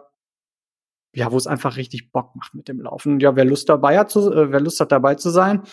[1.14, 3.22] ja, wo es einfach richtig Bock macht mit dem Laufen.
[3.22, 5.64] Ja, wer Lust dabei hat, zu, äh, wer Lust hat dabei zu sein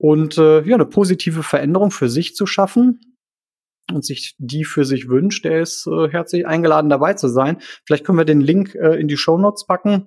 [0.00, 3.00] und äh, ja, eine positive Veränderung für sich zu schaffen
[3.92, 7.58] und sich die für sich wünscht, der ist äh, herzlich eingeladen dabei zu sein.
[7.84, 10.06] Vielleicht können wir den Link äh, in die Show Notes packen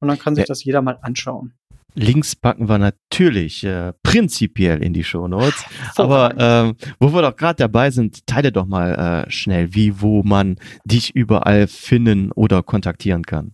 [0.00, 0.46] und dann kann sich ja.
[0.46, 1.54] das jeder mal anschauen.
[1.96, 5.64] Links packen wir natürlich äh, prinzipiell in die Shownotes.
[5.96, 10.22] Aber ähm, wo wir doch gerade dabei sind, teile doch mal äh, schnell, wie, wo
[10.22, 13.52] man dich überall finden oder kontaktieren kann.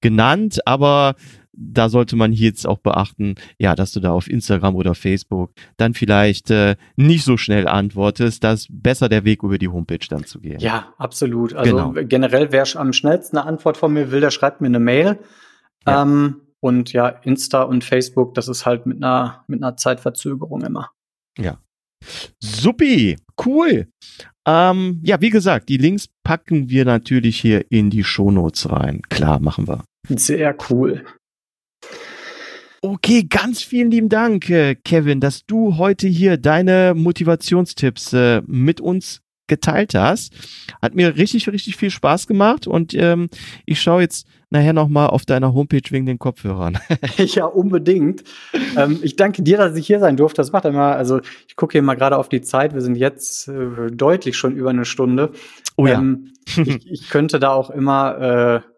[0.00, 1.14] genannt, aber
[1.56, 5.52] da sollte man hier jetzt auch beachten, ja, dass du da auf Instagram oder Facebook
[5.76, 10.24] dann vielleicht äh, nicht so schnell antwortest, dass besser der Weg über die Homepage dann
[10.24, 10.58] zu gehen.
[10.60, 11.54] Ja, absolut.
[11.54, 12.06] Also genau.
[12.06, 15.18] generell, wer am schnellsten eine Antwort von mir will, der schreibt mir eine Mail.
[15.86, 16.02] Ja.
[16.02, 20.90] Ähm, und ja, Insta und Facebook, das ist halt mit einer, mit einer Zeitverzögerung immer.
[21.38, 21.58] Ja.
[22.40, 23.88] Supi, cool.
[24.46, 29.00] Ähm, ja, wie gesagt, die Links packen wir natürlich hier in die Shownotes rein.
[29.08, 29.84] Klar, machen wir.
[30.08, 31.04] Sehr cool.
[32.82, 38.78] Okay, ganz vielen lieben Dank, äh, Kevin, dass du heute hier deine Motivationstipps äh, mit
[38.82, 40.32] uns geteilt hast.
[40.80, 43.28] Hat mir richtig, richtig viel Spaß gemacht und ähm,
[43.66, 46.78] ich schaue jetzt nachher nochmal auf deiner Homepage wegen den Kopfhörern.
[47.16, 48.24] ja, unbedingt.
[48.76, 50.36] ähm, ich danke dir, dass ich hier sein durfte.
[50.36, 52.74] Das macht immer, also ich gucke hier mal gerade auf die Zeit.
[52.74, 55.32] Wir sind jetzt äh, deutlich schon über eine Stunde.
[55.76, 55.98] Oh ja.
[55.98, 58.74] Ähm, ich, ich, könnte da auch immer äh,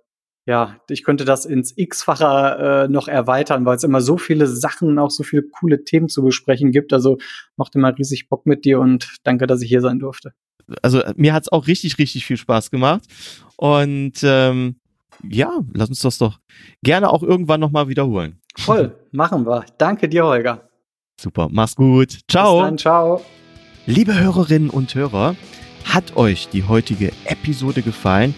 [0.48, 4.97] ja, ich könnte das ins X-facher äh, noch erweitern, weil es immer so viele Sachen,
[5.01, 6.93] auch so viele coole Themen zu besprechen gibt.
[6.93, 7.18] Also
[7.56, 10.34] macht immer riesig Bock mit dir und danke, dass ich hier sein durfte.
[10.82, 13.02] Also mir hat's auch richtig, richtig viel Spaß gemacht.
[13.56, 14.76] Und ähm,
[15.28, 16.38] ja, lass uns das doch
[16.82, 18.40] gerne auch irgendwann nochmal wiederholen.
[18.56, 19.64] Voll, machen wir.
[19.78, 20.68] Danke dir, Holger.
[21.20, 22.18] Super, mach's gut.
[22.28, 22.60] Ciao.
[22.60, 23.22] Bis dann, ciao.
[23.86, 25.36] Liebe Hörerinnen und Hörer,
[25.84, 28.34] hat euch die heutige Episode gefallen?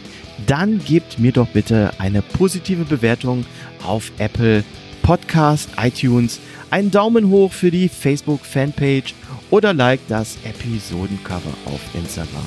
[0.46, 3.44] dann gebt mir doch bitte eine positive Bewertung
[3.84, 4.64] auf Apple
[5.02, 6.40] Podcast, iTunes,
[6.70, 9.14] einen Daumen hoch für die Facebook Fanpage
[9.50, 12.46] oder like das Episodencover auf Instagram.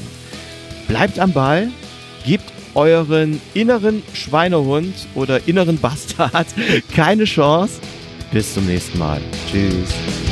[0.88, 1.70] Bleibt am Ball,
[2.26, 6.48] gebt euren inneren Schweinehund oder inneren Bastard
[6.96, 7.80] keine Chance.
[8.32, 9.20] Bis zum nächsten Mal.
[9.50, 10.31] Tschüss.